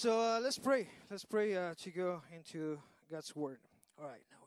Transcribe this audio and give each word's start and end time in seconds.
So 0.00 0.18
uh, 0.18 0.40
let's 0.42 0.58
pray. 0.58 0.88
Let's 1.10 1.26
pray 1.26 1.54
uh, 1.54 1.74
to 1.82 1.90
go 1.90 2.22
into 2.34 2.78
God's 3.12 3.36
word. 3.36 3.58
All 4.00 4.08
right. 4.08 4.22
Now, 4.30 4.46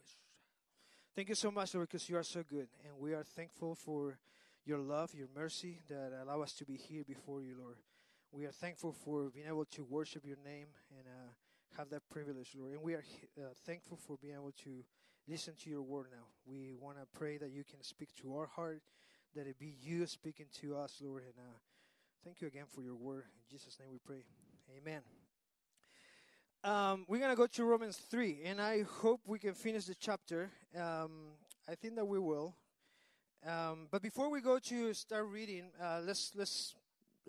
thank 1.15 1.29
you 1.29 1.35
so 1.35 1.51
much, 1.51 1.75
Lord, 1.75 1.89
because 1.89 2.09
you 2.09 2.17
are 2.17 2.23
so 2.23 2.41
good, 2.41 2.69
and 2.83 2.97
we 2.99 3.13
are 3.13 3.21
thankful 3.21 3.75
for 3.75 4.17
your 4.65 4.79
love, 4.79 5.13
your 5.13 5.27
mercy 5.35 5.77
that 5.89 6.11
allow 6.23 6.41
us 6.41 6.53
to 6.53 6.65
be 6.65 6.75
here 6.75 7.03
before 7.03 7.43
you, 7.43 7.53
Lord. 7.61 7.75
We 8.31 8.45
are 8.47 8.51
thankful 8.51 8.93
for 8.93 9.29
being 9.29 9.45
able 9.45 9.65
to 9.65 9.83
worship 9.83 10.25
your 10.25 10.37
name 10.43 10.69
and 10.89 11.05
uh, 11.05 11.29
have 11.77 11.91
that 11.91 12.09
privilege, 12.09 12.55
Lord. 12.57 12.71
And 12.71 12.81
we 12.81 12.95
are 12.95 13.03
uh, 13.37 13.49
thankful 13.63 13.99
for 14.07 14.17
being 14.19 14.33
able 14.33 14.53
to 14.63 14.83
listen 15.27 15.53
to 15.65 15.69
your 15.69 15.83
word 15.83 16.07
now. 16.09 16.25
We 16.47 16.73
want 16.81 16.97
to 16.97 17.05
pray 17.15 17.37
that 17.37 17.51
you 17.51 17.63
can 17.63 17.83
speak 17.83 18.09
to 18.23 18.35
our 18.37 18.47
heart, 18.47 18.81
that 19.35 19.45
it 19.45 19.59
be 19.59 19.75
you 19.83 20.07
speaking 20.07 20.47
to 20.61 20.77
us, 20.77 20.99
Lord. 20.99 21.21
And 21.21 21.35
uh, 21.37 21.57
thank 22.23 22.41
you 22.41 22.47
again 22.47 22.65
for 22.67 22.81
your 22.81 22.95
word. 22.95 23.25
In 23.37 23.55
Jesus' 23.55 23.77
name 23.79 23.89
we 23.91 23.99
pray. 24.03 24.23
Amen. 24.75 25.03
Um, 26.63 27.03
we're 27.09 27.17
going 27.17 27.29
to 27.29 27.35
go 27.35 27.45
to 27.45 27.65
Romans 27.65 27.97
3, 28.09 28.39
and 28.45 28.61
I 28.61 28.83
hope 28.83 29.19
we 29.25 29.37
can 29.37 29.53
finish 29.53 29.83
the 29.83 29.95
chapter. 29.95 30.49
Um, 30.73 31.33
I 31.67 31.75
think 31.75 31.95
that 31.95 32.05
we 32.05 32.17
will. 32.19 32.55
Um, 33.45 33.89
but 33.91 34.01
before 34.01 34.29
we 34.29 34.39
go 34.39 34.59
to 34.59 34.93
start 34.93 35.27
reading, 35.27 35.65
uh, 35.81 35.99
let's 36.05 36.31
let's 36.35 36.75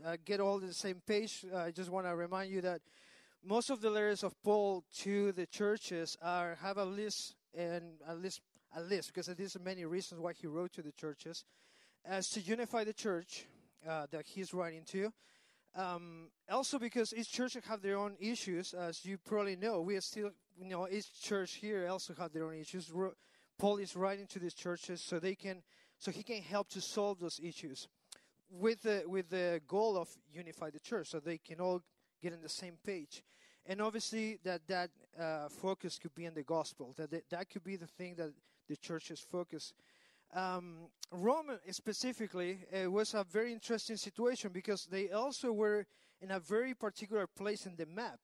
uh, 0.07 0.17
get 0.25 0.39
all 0.39 0.61
to 0.61 0.67
the 0.69 0.73
same 0.73 1.03
page. 1.05 1.45
Uh, 1.53 1.57
I 1.57 1.73
just 1.73 1.91
want 1.91 2.07
to 2.07 2.15
remind 2.15 2.53
you 2.53 2.61
that 2.61 2.81
most 3.45 3.71
of 3.71 3.81
the 3.81 3.91
letters 3.91 4.23
of 4.23 4.41
Paul 4.45 4.85
to 4.99 5.33
the 5.33 5.47
churches 5.47 6.17
are 6.23 6.57
have 6.63 6.77
a 6.77 6.85
list 6.85 7.35
and 7.53 7.83
a 8.07 8.15
list 8.15 8.41
a 8.77 8.83
list 8.83 9.13
because 9.13 9.27
there's 9.27 9.57
many 9.59 9.85
reasons 9.85 10.21
why 10.21 10.33
he 10.33 10.47
wrote 10.47 10.73
to 10.75 10.83
the 10.83 10.93
churches 10.93 11.45
as 12.05 12.29
to 12.29 12.41
unify 12.41 12.85
the 12.85 12.93
church 12.93 13.47
uh, 13.89 14.07
that 14.13 14.27
he's 14.27 14.55
writing 14.55 14.85
to. 14.93 15.13
Um, 15.77 16.29
also, 16.49 16.79
because 16.79 17.13
each 17.13 17.33
church 17.33 17.57
have 17.69 17.83
their 17.83 17.99
own 17.99 18.17
issues, 18.21 18.75
as 18.75 19.05
you 19.05 19.19
probably 19.19 19.57
know, 19.57 19.81
we 19.81 19.97
are 19.97 20.01
still, 20.01 20.31
you 20.57 20.69
know, 20.69 20.87
each 20.89 21.21
church 21.21 21.55
here 21.55 21.89
also 21.89 22.15
have 22.15 22.33
their 22.33 22.47
own 22.47 22.55
issues. 22.55 22.93
Paul 23.59 23.79
is 23.79 23.97
writing 23.97 24.27
to 24.29 24.39
these 24.39 24.55
churches 24.55 25.01
so 25.01 25.19
they 25.19 25.35
can, 25.35 25.63
so 25.99 26.13
he 26.13 26.23
can 26.23 26.43
help 26.43 26.69
to 26.71 26.81
solve 26.81 27.19
those 27.19 27.41
issues, 27.43 27.89
with 28.51 28.83
the 28.83 29.03
with 29.07 29.31
the 29.31 29.61
goal 29.67 29.97
of 29.97 30.09
unify 30.33 30.71
the 30.71 30.79
church, 30.79 31.09
so 31.09 31.19
they 31.19 31.39
can 31.39 31.61
all 31.61 31.83
get 32.23 32.33
on 32.33 32.41
the 32.41 32.49
same 32.49 32.79
page, 32.85 33.25
and 33.67 33.81
obviously 33.81 34.39
that 34.45 34.67
that 34.69 34.91
uh, 35.19 35.49
focus 35.49 35.99
could 35.99 36.15
be 36.15 36.25
in 36.25 36.35
the 36.35 36.43
gospel. 36.45 36.95
That 36.97 37.11
that, 37.11 37.31
that 37.31 37.51
could 37.51 37.65
be 37.65 37.77
the 37.77 37.87
thing 37.87 38.15
that 38.17 38.33
the 38.69 38.77
churches 38.77 39.21
focus 39.21 39.73
um, 40.35 40.89
Rome 41.11 41.59
specifically 41.71 42.59
was 42.87 43.15
a 43.15 43.25
very 43.25 43.53
interesting 43.53 43.97
situation 43.97 44.51
because 44.53 44.87
they 44.87 45.11
also 45.11 45.53
were 45.53 45.87
in 46.21 46.31
a 46.33 46.41
very 46.41 46.75
particular 46.75 47.27
place 47.27 47.67
in 47.67 47.77
the 47.77 47.87
map. 47.87 48.19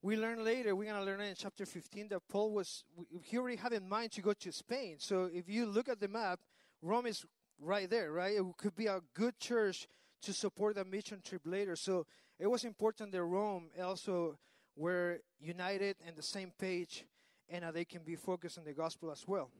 We 0.00 0.16
learn 0.16 0.44
later, 0.44 0.76
we're 0.76 0.92
going 0.92 1.04
to 1.04 1.04
learn 1.04 1.20
in 1.20 1.34
chapter 1.36 1.66
15 1.66 2.08
that 2.10 2.20
Paul 2.28 2.52
was, 2.52 2.84
he 3.24 3.36
already 3.36 3.56
had 3.56 3.72
in 3.72 3.88
mind 3.88 4.12
to 4.12 4.22
go 4.22 4.32
to 4.32 4.52
Spain. 4.52 4.96
So 4.98 5.28
if 5.32 5.48
you 5.48 5.66
look 5.66 5.88
at 5.88 5.98
the 5.98 6.06
map, 6.06 6.38
Rome 6.80 7.06
is 7.06 7.24
right 7.60 7.90
there, 7.90 8.12
right? 8.12 8.36
It 8.36 8.44
could 8.56 8.76
be 8.76 8.86
a 8.86 9.00
good 9.14 9.36
church 9.40 9.88
to 10.22 10.32
support 10.32 10.76
the 10.76 10.84
mission 10.84 11.20
trip 11.24 11.42
later. 11.44 11.74
So 11.74 12.06
it 12.38 12.46
was 12.46 12.64
important 12.64 13.10
that 13.10 13.24
Rome 13.24 13.70
also 13.82 14.38
were 14.76 15.18
united 15.40 15.96
and 16.06 16.14
the 16.16 16.22
same 16.22 16.52
page 16.56 17.04
and 17.48 17.64
uh, 17.64 17.72
they 17.72 17.84
can 17.84 18.02
be 18.04 18.14
focused 18.14 18.58
on 18.58 18.64
the 18.64 18.72
gospel 18.72 19.10
as 19.10 19.26
well 19.26 19.50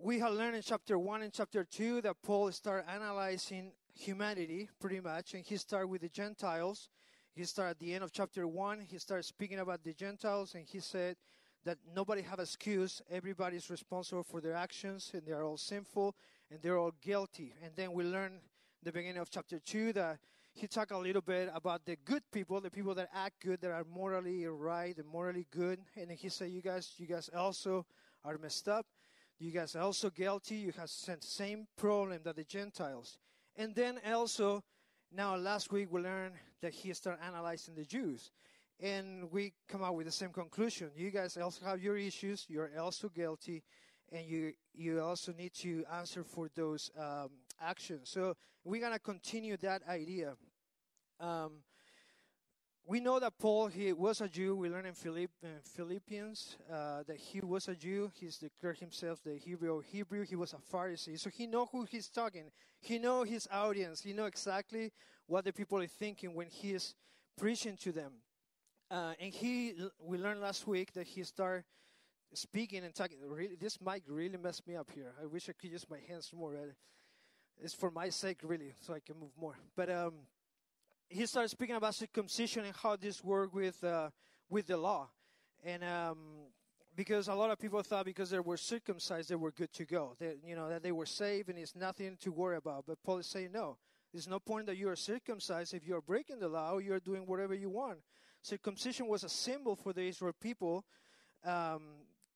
we 0.00 0.20
have 0.20 0.32
learned 0.32 0.54
in 0.54 0.62
chapter 0.62 0.96
1 0.96 1.22
and 1.22 1.32
chapter 1.32 1.64
2 1.64 2.02
that 2.02 2.14
Paul 2.22 2.52
started 2.52 2.88
analyzing 2.88 3.72
humanity 3.92 4.68
pretty 4.80 5.00
much, 5.00 5.34
and 5.34 5.44
he 5.44 5.56
started 5.56 5.88
with 5.88 6.02
the 6.02 6.08
Gentiles. 6.08 6.88
He 7.34 7.42
started 7.42 7.70
at 7.72 7.78
the 7.80 7.94
end 7.94 8.04
of 8.04 8.12
chapter 8.12 8.46
1, 8.46 8.80
he 8.88 8.98
started 8.98 9.24
speaking 9.24 9.58
about 9.58 9.82
the 9.82 9.92
Gentiles, 9.92 10.54
and 10.54 10.64
he 10.64 10.78
said 10.78 11.16
that 11.64 11.78
nobody 11.96 12.22
have 12.22 12.38
excuse. 12.38 13.02
Everybody 13.10 13.56
is 13.56 13.70
responsible 13.70 14.22
for 14.22 14.40
their 14.40 14.54
actions, 14.54 15.10
and 15.14 15.22
they're 15.26 15.42
all 15.42 15.56
sinful, 15.56 16.14
and 16.50 16.60
they're 16.62 16.78
all 16.78 16.92
guilty. 17.02 17.54
And 17.64 17.72
then 17.74 17.92
we 17.92 18.04
learn 18.04 18.38
the 18.84 18.92
beginning 18.92 19.20
of 19.20 19.30
chapter 19.30 19.58
2 19.58 19.94
that 19.94 20.18
he 20.54 20.68
talked 20.68 20.92
a 20.92 20.98
little 20.98 21.22
bit 21.22 21.50
about 21.52 21.84
the 21.84 21.96
good 22.04 22.22
people, 22.32 22.60
the 22.60 22.70
people 22.70 22.94
that 22.94 23.08
act 23.12 23.40
good, 23.44 23.60
that 23.62 23.72
are 23.72 23.84
morally 23.84 24.46
right 24.46 24.96
and 24.96 25.08
morally 25.08 25.46
good. 25.50 25.80
And 25.96 26.12
he 26.12 26.28
said, 26.28 26.50
you 26.50 26.62
guys, 26.62 26.94
you 26.98 27.06
guys 27.06 27.28
also 27.36 27.84
are 28.24 28.38
messed 28.38 28.68
up. 28.68 28.86
You 29.38 29.52
guys 29.52 29.76
are 29.76 29.82
also 29.82 30.10
guilty. 30.10 30.56
You 30.56 30.72
have 30.76 30.90
the 31.06 31.16
same 31.20 31.68
problem 31.76 32.20
that 32.24 32.36
the 32.36 32.44
Gentiles. 32.44 33.18
And 33.56 33.74
then 33.74 34.00
also, 34.06 34.64
now 35.12 35.36
last 35.36 35.70
week 35.70 35.92
we 35.92 36.00
learned 36.00 36.34
that 36.60 36.72
he 36.72 36.92
started 36.92 37.22
analyzing 37.24 37.74
the 37.74 37.84
Jews. 37.84 38.32
And 38.80 39.30
we 39.32 39.52
come 39.68 39.82
out 39.82 39.94
with 39.94 40.06
the 40.06 40.12
same 40.12 40.30
conclusion. 40.30 40.90
You 40.96 41.10
guys 41.10 41.36
also 41.36 41.64
have 41.64 41.80
your 41.82 41.96
issues. 41.96 42.46
You're 42.48 42.70
also 42.80 43.08
guilty. 43.08 43.62
And 44.10 44.26
you, 44.26 44.52
you 44.74 45.00
also 45.00 45.32
need 45.32 45.52
to 45.54 45.84
answer 45.92 46.24
for 46.24 46.48
those 46.54 46.90
um, 46.98 47.30
actions. 47.60 48.10
So 48.10 48.34
we're 48.64 48.80
going 48.80 48.92
to 48.92 48.98
continue 48.98 49.56
that 49.58 49.82
idea. 49.88 50.34
Um, 51.20 51.62
we 52.88 53.00
know 53.00 53.20
that 53.20 53.38
Paul 53.38 53.66
he 53.66 53.92
was 53.92 54.22
a 54.22 54.28
Jew. 54.28 54.56
We 54.56 54.70
learn 54.70 54.86
in, 54.86 54.94
Philipp, 54.94 55.30
in 55.42 55.50
Philippians 55.62 56.56
uh, 56.72 57.02
that 57.06 57.18
he 57.18 57.40
was 57.40 57.68
a 57.68 57.74
Jew. 57.74 58.10
He's 58.18 58.38
declared 58.38 58.78
himself 58.78 59.22
the 59.22 59.36
Hebrew 59.36 59.80
Hebrew. 59.80 60.24
He 60.24 60.36
was 60.36 60.54
a 60.54 60.74
Pharisee, 60.74 61.20
so 61.20 61.28
he 61.28 61.46
know 61.46 61.66
who 61.70 61.84
he's 61.84 62.08
talking. 62.08 62.50
He 62.80 62.98
know 62.98 63.24
his 63.24 63.46
audience. 63.52 64.00
He 64.00 64.14
know 64.14 64.24
exactly 64.24 64.90
what 65.26 65.44
the 65.44 65.52
people 65.52 65.78
are 65.82 65.86
thinking 65.86 66.34
when 66.34 66.46
he 66.48 66.72
is 66.72 66.94
preaching 67.36 67.76
to 67.82 67.92
them. 67.92 68.12
Uh, 68.90 69.12
and 69.20 69.34
he, 69.34 69.74
we 70.00 70.16
learned 70.16 70.40
last 70.40 70.66
week 70.66 70.94
that 70.94 71.06
he 71.06 71.22
started 71.24 71.64
speaking 72.32 72.84
and 72.84 72.94
talking. 72.94 73.18
Really, 73.22 73.56
this 73.56 73.78
mic 73.82 74.02
really 74.08 74.38
messed 74.38 74.66
me 74.66 74.76
up 74.76 74.90
here. 74.94 75.12
I 75.22 75.26
wish 75.26 75.50
I 75.50 75.52
could 75.52 75.70
use 75.70 75.84
my 75.90 75.98
hands 76.08 76.30
more. 76.34 76.56
It's 77.60 77.74
for 77.74 77.90
my 77.90 78.08
sake, 78.08 78.38
really, 78.42 78.72
so 78.80 78.94
I 78.94 79.00
can 79.00 79.20
move 79.20 79.32
more. 79.38 79.58
But 79.76 79.90
um, 79.90 80.14
he 81.08 81.26
started 81.26 81.48
speaking 81.48 81.76
about 81.76 81.94
circumcision 81.94 82.64
and 82.64 82.74
how 82.76 82.96
this 82.96 83.22
worked 83.24 83.54
with 83.54 83.82
uh, 83.82 84.10
with 84.50 84.66
the 84.66 84.76
law, 84.76 85.08
and 85.64 85.82
um, 85.84 86.18
because 86.94 87.28
a 87.28 87.34
lot 87.34 87.50
of 87.50 87.58
people 87.58 87.82
thought 87.82 88.04
because 88.04 88.30
they 88.30 88.40
were 88.40 88.56
circumcised 88.56 89.28
they 89.28 89.34
were 89.34 89.52
good 89.52 89.72
to 89.72 89.84
go, 89.84 90.14
that 90.18 90.38
you 90.44 90.54
know 90.54 90.68
that 90.68 90.82
they 90.82 90.92
were 90.92 91.06
saved 91.06 91.48
and 91.48 91.58
it's 91.58 91.74
nothing 91.74 92.16
to 92.20 92.30
worry 92.30 92.56
about. 92.56 92.84
But 92.86 93.02
Paul 93.02 93.18
is 93.18 93.26
saying 93.26 93.52
no. 93.52 93.78
There's 94.12 94.28
no 94.28 94.38
point 94.38 94.66
that 94.66 94.76
you 94.76 94.88
are 94.88 94.96
circumcised 94.96 95.74
if 95.74 95.86
you 95.86 95.94
are 95.94 96.00
breaking 96.00 96.38
the 96.38 96.48
law. 96.48 96.78
You 96.78 96.94
are 96.94 97.00
doing 97.00 97.26
whatever 97.26 97.54
you 97.54 97.68
want. 97.68 97.98
Circumcision 98.42 99.06
was 99.06 99.22
a 99.22 99.28
symbol 99.28 99.76
for 99.76 99.92
the 99.92 100.02
Israel 100.02 100.32
people 100.40 100.84
um, 101.44 101.82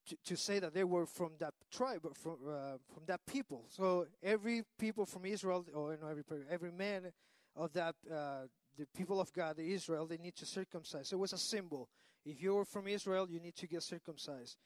to, 0.07 0.17
to 0.25 0.37
say 0.37 0.59
that 0.59 0.75
they 0.75 0.85
were 0.85 1.07
from 1.07 1.33
that 1.39 1.55
tribe, 1.71 2.07
from 2.15 2.37
uh, 2.47 2.77
from 2.93 3.05
that 3.07 3.21
people. 3.27 3.65
So 3.69 4.07
every 4.23 4.63
people 4.79 5.07
from 5.07 5.25
Israel, 5.25 5.65
or 5.75 5.97
no, 6.01 6.09
every 6.09 6.25
every 6.51 6.73
man 6.73 7.13
of 7.57 7.73
that 7.73 7.95
uh, 8.11 8.47
the 8.79 8.87
people 8.97 9.21
of 9.21 9.33
God, 9.33 9.59
Israel, 9.59 10.07
they 10.07 10.19
need 10.19 10.37
to 10.37 10.47
circumcise. 10.47 11.13
It 11.13 11.19
was 11.19 11.33
a 11.33 11.39
symbol. 11.39 11.89
If 12.25 12.41
you're 12.41 12.65
from 12.65 12.89
Israel, 12.89 13.29
you 13.29 13.41
need 13.41 13.57
to 13.57 13.67
get 13.67 13.83
circumcised. 13.83 14.57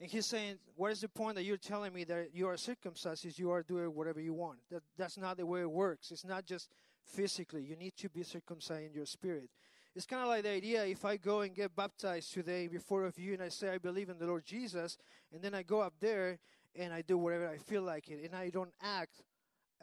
And 0.00 0.10
he's 0.10 0.26
saying, 0.26 0.58
what 0.74 0.90
is 0.90 1.00
the 1.00 1.08
point 1.08 1.36
that 1.36 1.44
you're 1.44 1.56
telling 1.56 1.92
me 1.92 2.04
that 2.04 2.30
you 2.34 2.48
are 2.48 2.56
circumcised 2.56 3.24
is 3.24 3.38
you 3.38 3.50
are 3.50 3.62
doing 3.62 3.94
whatever 3.94 4.20
you 4.20 4.34
want? 4.34 4.58
That, 4.70 4.82
that's 4.98 5.16
not 5.16 5.36
the 5.36 5.46
way 5.46 5.60
it 5.60 5.70
works. 5.70 6.10
It's 6.10 6.24
not 6.24 6.44
just 6.44 6.68
physically. 7.04 7.62
You 7.62 7.76
need 7.76 7.96
to 7.98 8.08
be 8.08 8.22
circumcised 8.24 8.86
in 8.86 8.92
your 8.92 9.06
spirit. 9.06 9.50
It's 9.94 10.06
kind 10.06 10.22
of 10.22 10.28
like 10.28 10.42
the 10.42 10.50
idea 10.50 10.84
if 10.84 11.04
I 11.04 11.16
go 11.16 11.42
and 11.42 11.54
get 11.54 11.76
baptized 11.76 12.32
today 12.32 12.66
before 12.66 13.04
of 13.04 13.16
you 13.16 13.34
and 13.34 13.42
I 13.42 13.48
say 13.48 13.70
I 13.70 13.78
believe 13.78 14.08
in 14.08 14.18
the 14.18 14.26
Lord 14.26 14.44
Jesus, 14.44 14.98
and 15.32 15.40
then 15.40 15.54
I 15.54 15.62
go 15.62 15.80
up 15.80 15.94
there 16.00 16.40
and 16.74 16.92
I 16.92 17.02
do 17.02 17.16
whatever 17.16 17.48
I 17.48 17.58
feel 17.58 17.82
like 17.82 18.08
it, 18.08 18.24
and 18.24 18.34
I 18.34 18.50
don't 18.50 18.72
act 18.82 19.22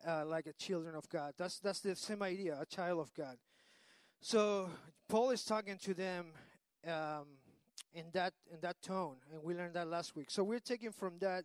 uh, 0.05 0.25
like 0.25 0.47
a 0.47 0.53
children 0.53 0.95
of 0.95 1.07
God. 1.07 1.33
That's 1.37 1.59
that's 1.59 1.79
the 1.79 1.95
same 1.95 2.21
idea, 2.21 2.57
a 2.59 2.65
child 2.65 2.99
of 2.99 3.13
God. 3.13 3.37
So 4.23 4.69
Paul 5.09 5.31
is 5.31 5.43
talking 5.43 5.77
to 5.79 5.95
them 5.95 6.27
um, 6.85 7.25
in 7.91 8.05
that 8.13 8.34
in 8.53 8.59
that 8.61 8.79
tone, 8.84 9.16
and 9.34 9.41
we 9.43 9.55
learned 9.55 9.73
that 9.73 9.87
last 9.87 10.16
week. 10.16 10.29
So 10.29 10.43
we're 10.43 10.59
taking 10.59 10.91
from 10.91 11.13
that 11.22 11.43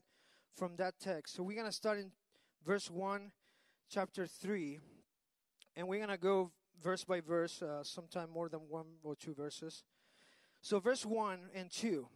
from 0.54 0.76
that 0.76 0.94
text. 1.00 1.34
So 1.34 1.42
we're 1.42 1.56
gonna 1.56 1.72
start 1.72 1.98
in 1.98 2.12
verse 2.66 2.90
one, 2.90 3.32
chapter 3.90 4.26
three, 4.26 4.78
and 5.74 5.88
we're 5.88 6.00
gonna 6.00 6.18
go 6.18 6.50
verse 6.82 7.02
by 7.02 7.20
verse, 7.20 7.62
uh, 7.62 7.82
sometime 7.82 8.28
more 8.30 8.50
than 8.50 8.60
one 8.68 8.84
or 9.02 9.16
two 9.16 9.32
verses. 9.32 9.82
So 10.60 10.78
verse 10.78 11.06
one 11.06 11.48
and 11.54 11.70
two. 11.70 12.08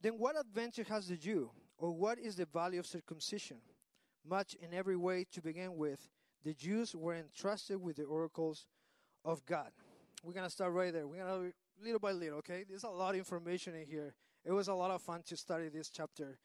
Then 0.00 0.12
what 0.12 0.38
advantage 0.38 0.86
has 0.86 1.08
the 1.08 1.16
Jew, 1.16 1.50
or 1.76 1.90
what 1.90 2.20
is 2.20 2.36
the 2.36 2.46
value 2.46 2.78
of 2.78 2.86
circumcision? 2.86 3.56
Much 4.24 4.54
in 4.54 4.72
every 4.72 4.96
way 4.96 5.26
to 5.32 5.42
begin 5.42 5.76
with, 5.76 6.08
the 6.44 6.54
Jews 6.54 6.94
were 6.94 7.16
entrusted 7.16 7.82
with 7.82 7.96
the 7.96 8.04
oracles 8.04 8.68
of 9.24 9.44
God. 9.46 9.70
We're 10.24 10.32
gonna 10.32 10.50
start 10.50 10.72
right 10.72 10.92
there. 10.92 11.06
We're 11.06 11.24
gonna 11.24 11.52
little 11.82 11.98
by 11.98 12.12
little, 12.12 12.38
okay? 12.38 12.64
There's 12.68 12.84
a 12.84 12.88
lot 12.88 13.10
of 13.10 13.16
information 13.16 13.74
in 13.74 13.86
here. 13.86 14.14
It 14.44 14.52
was 14.52 14.68
a 14.68 14.74
lot 14.74 14.90
of 14.90 15.02
fun 15.02 15.22
to 15.26 15.36
study 15.36 15.68
this 15.68 15.90
chapter. 15.90 16.38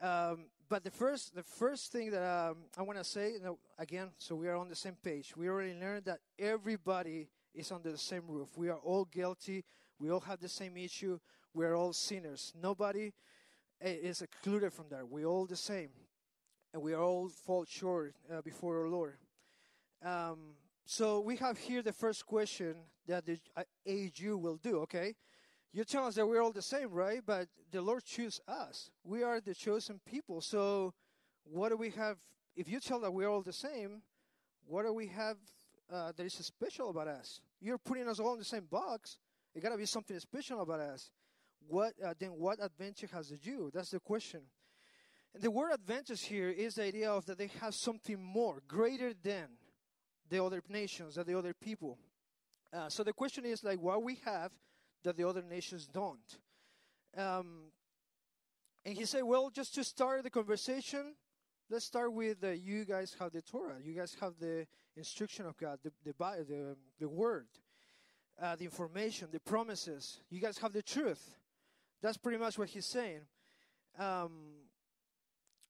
Um, 0.00 0.46
but 0.68 0.82
the 0.84 0.90
first, 0.90 1.34
the 1.34 1.42
first 1.42 1.92
thing 1.92 2.10
that 2.10 2.22
um, 2.22 2.56
I 2.76 2.82
want 2.82 2.98
to 2.98 3.04
say, 3.04 3.32
you 3.32 3.40
know, 3.40 3.58
again, 3.78 4.08
so 4.18 4.34
we 4.34 4.48
are 4.48 4.56
on 4.56 4.68
the 4.68 4.74
same 4.74 4.96
page. 5.02 5.36
We 5.36 5.48
already 5.48 5.78
learned 5.78 6.06
that 6.06 6.20
everybody 6.38 7.28
is 7.54 7.70
under 7.70 7.92
the 7.92 7.98
same 7.98 8.22
roof. 8.26 8.56
We 8.56 8.68
are 8.68 8.78
all 8.78 9.04
guilty. 9.04 9.64
We 9.98 10.10
all 10.10 10.20
have 10.20 10.40
the 10.40 10.48
same 10.48 10.76
issue. 10.76 11.18
We 11.54 11.66
are 11.66 11.76
all 11.76 11.92
sinners. 11.92 12.52
Nobody 12.60 13.12
eh, 13.80 13.96
is 14.02 14.22
excluded 14.22 14.72
from 14.72 14.86
that. 14.90 15.06
We're 15.06 15.26
all 15.26 15.46
the 15.46 15.56
same. 15.56 15.90
And 16.72 16.82
we 16.82 16.94
all 16.94 17.28
fall 17.28 17.64
short 17.68 18.14
uh, 18.32 18.40
before 18.40 18.80
our 18.80 18.88
Lord. 18.88 19.16
Um, 20.02 20.54
so 20.84 21.20
we 21.20 21.36
have 21.36 21.58
here 21.58 21.82
the 21.82 21.92
first 21.92 22.26
question 22.26 22.76
that 23.06 23.26
the 23.26 23.38
uh, 23.56 23.62
AG 23.86 24.28
will 24.28 24.56
do, 24.56 24.80
okay? 24.80 25.14
You 25.72 25.84
tell 25.84 26.06
us 26.06 26.16
that 26.16 26.26
we're 26.26 26.42
all 26.42 26.52
the 26.52 26.62
same, 26.62 26.90
right? 26.90 27.20
But 27.24 27.48
the 27.70 27.80
Lord 27.80 28.04
chose 28.04 28.40
us. 28.46 28.90
We 29.04 29.22
are 29.22 29.40
the 29.40 29.54
chosen 29.54 30.00
people. 30.04 30.40
So 30.42 30.92
what 31.44 31.70
do 31.70 31.76
we 31.76 31.90
have? 31.90 32.18
If 32.56 32.68
you 32.68 32.78
tell 32.80 33.00
that 33.00 33.12
we're 33.12 33.28
all 33.28 33.42
the 33.42 33.52
same, 33.52 34.02
what 34.66 34.84
do 34.84 34.92
we 34.92 35.06
have 35.08 35.36
uh, 35.90 36.12
that 36.14 36.26
is 36.26 36.34
special 36.34 36.90
about 36.90 37.08
us? 37.08 37.40
You're 37.60 37.78
putting 37.78 38.08
us 38.08 38.20
all 38.20 38.34
in 38.34 38.38
the 38.38 38.44
same 38.44 38.66
box. 38.70 39.16
It 39.54 39.62
got 39.62 39.70
to 39.70 39.78
be 39.78 39.86
something 39.86 40.18
special 40.18 40.60
about 40.60 40.80
us. 40.80 41.10
What 41.66 41.94
uh, 42.04 42.14
then? 42.18 42.30
What 42.30 42.58
advantage 42.62 43.10
has 43.12 43.28
the 43.28 43.36
Jew? 43.36 43.70
That's 43.72 43.90
the 43.90 44.00
question. 44.00 44.40
And 45.34 45.42
the 45.42 45.50
word 45.50 45.72
advantage 45.72 46.22
here 46.24 46.50
is 46.50 46.74
the 46.74 46.84
idea 46.84 47.10
of 47.10 47.24
that 47.26 47.38
they 47.38 47.50
have 47.60 47.74
something 47.74 48.22
more, 48.22 48.62
greater 48.68 49.12
than 49.22 49.46
the 50.32 50.42
other 50.42 50.62
nations, 50.68 51.14
than 51.14 51.26
the 51.26 51.38
other 51.38 51.52
people. 51.54 51.98
Uh, 52.72 52.88
so 52.88 53.04
the 53.04 53.12
question 53.12 53.44
is 53.44 53.62
like, 53.62 53.78
what 53.78 54.02
we 54.02 54.18
have 54.24 54.50
that 55.04 55.16
the 55.16 55.28
other 55.28 55.42
nations 55.42 55.86
don't. 55.92 56.38
Um, 57.16 57.64
and 58.84 58.96
he 58.96 59.04
said, 59.04 59.24
well, 59.24 59.50
just 59.50 59.74
to 59.74 59.84
start 59.84 60.24
the 60.24 60.30
conversation, 60.30 61.14
let's 61.70 61.84
start 61.84 62.12
with 62.12 62.42
uh, 62.42 62.48
you 62.48 62.84
guys 62.84 63.14
have 63.20 63.32
the 63.32 63.42
Torah. 63.42 63.76
You 63.84 63.94
guys 63.94 64.16
have 64.20 64.32
the 64.40 64.66
instruction 64.96 65.46
of 65.46 65.56
God, 65.56 65.78
the 65.84 65.92
the 66.04 66.14
the, 66.48 66.76
the 66.98 67.08
word, 67.08 67.46
uh, 68.40 68.56
the 68.56 68.64
information, 68.64 69.28
the 69.30 69.40
promises. 69.40 70.20
You 70.30 70.40
guys 70.40 70.58
have 70.58 70.72
the 70.72 70.82
truth. 70.82 71.36
That's 72.00 72.16
pretty 72.16 72.38
much 72.38 72.58
what 72.58 72.68
he's 72.68 72.86
saying. 72.86 73.20
Um, 73.98 74.32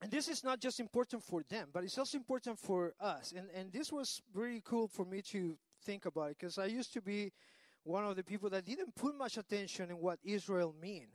and 0.02 0.10
this 0.10 0.28
is 0.28 0.42
not 0.42 0.60
just 0.60 0.80
important 0.80 1.22
for 1.22 1.44
them, 1.48 1.68
but 1.72 1.84
it's 1.84 1.96
also 1.96 2.18
important 2.18 2.58
for 2.58 2.92
us. 3.00 3.32
And 3.36 3.48
and 3.54 3.72
this 3.72 3.92
was 3.92 4.20
really 4.34 4.60
cool 4.64 4.88
for 4.88 5.04
me 5.04 5.22
to 5.22 5.56
think 5.84 6.06
about 6.06 6.30
it 6.30 6.38
because 6.38 6.58
I 6.58 6.66
used 6.66 6.92
to 6.94 7.00
be 7.00 7.32
one 7.84 8.04
of 8.04 8.16
the 8.16 8.24
people 8.24 8.50
that 8.50 8.64
didn't 8.64 8.94
put 8.94 9.16
much 9.16 9.38
attention 9.38 9.90
in 9.90 9.98
what 9.98 10.18
Israel 10.24 10.74
mean. 10.80 11.06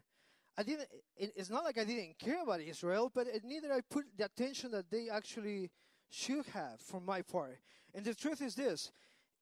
I 0.57 0.63
didn't. 0.63 0.88
It, 1.18 1.34
it's 1.36 1.50
not 1.50 1.66
like 1.66 1.78
I 1.78 1.84
didn't 1.84 2.18
care 2.18 2.42
about 2.42 2.62
Israel, 2.62 3.12
but 3.13 3.28
it, 3.28 3.44
neither 3.44 3.74
I 3.74 3.81
put 3.81 4.06
the 4.18 4.25
attention 4.25 4.72
that 4.72 4.89
they 4.89 5.10
actually 5.10 5.69
should 6.10 6.45
have 6.48 6.80
from 6.80 7.06
my 7.06 7.22
part. 7.22 7.60
And 7.94 8.06
the 8.06 8.16
truth 8.16 8.42
is 8.42 8.56
this: 8.56 8.92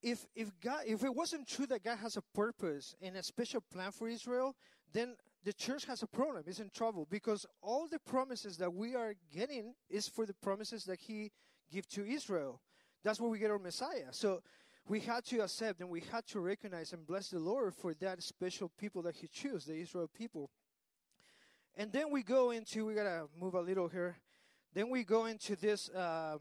if 0.01 0.25
if 0.35 0.51
God, 0.59 0.81
if 0.87 1.03
it 1.03 1.13
wasn't 1.13 1.47
true 1.47 1.67
that 1.67 1.83
God 1.83 1.97
has 1.99 2.17
a 2.17 2.23
purpose 2.33 2.95
and 3.01 3.15
a 3.15 3.23
special 3.23 3.61
plan 3.61 3.91
for 3.91 4.07
Israel, 4.07 4.55
then 4.91 5.15
the 5.45 5.53
church 5.53 5.85
has 5.85 6.01
a 6.01 6.07
problem. 6.07 6.43
It's 6.47 6.59
in 6.59 6.71
trouble 6.71 7.07
because 7.09 7.45
all 7.61 7.87
the 7.87 7.99
promises 7.99 8.57
that 8.57 8.73
we 8.73 8.95
are 8.95 9.13
getting 9.31 9.75
is 9.89 10.07
for 10.07 10.25
the 10.25 10.33
promises 10.33 10.83
that 10.85 10.99
He 10.99 11.31
give 11.71 11.87
to 11.89 12.03
Israel. 12.03 12.59
That's 13.03 13.21
where 13.21 13.29
we 13.29 13.37
get 13.37 13.51
our 13.51 13.59
Messiah. 13.59 14.11
So 14.11 14.41
we 14.87 14.99
had 14.99 15.23
to 15.25 15.41
accept 15.41 15.81
and 15.81 15.89
we 15.89 16.01
had 16.11 16.25
to 16.27 16.39
recognize 16.39 16.93
and 16.93 17.05
bless 17.05 17.29
the 17.29 17.37
Lord 17.37 17.75
for 17.75 17.93
that 17.93 18.23
special 18.23 18.71
people 18.79 19.03
that 19.03 19.15
He 19.15 19.27
chose, 19.27 19.65
the 19.65 19.75
Israel 19.75 20.09
people. 20.11 20.49
And 21.77 21.91
then 21.91 22.09
we 22.09 22.23
go 22.23 22.49
into, 22.49 22.87
we 22.87 22.95
gotta 22.95 23.27
move 23.39 23.53
a 23.53 23.61
little 23.61 23.87
here. 23.87 24.17
Then 24.73 24.89
we 24.89 25.03
go 25.03 25.25
into 25.25 25.55
this, 25.55 25.91
um, 25.95 26.39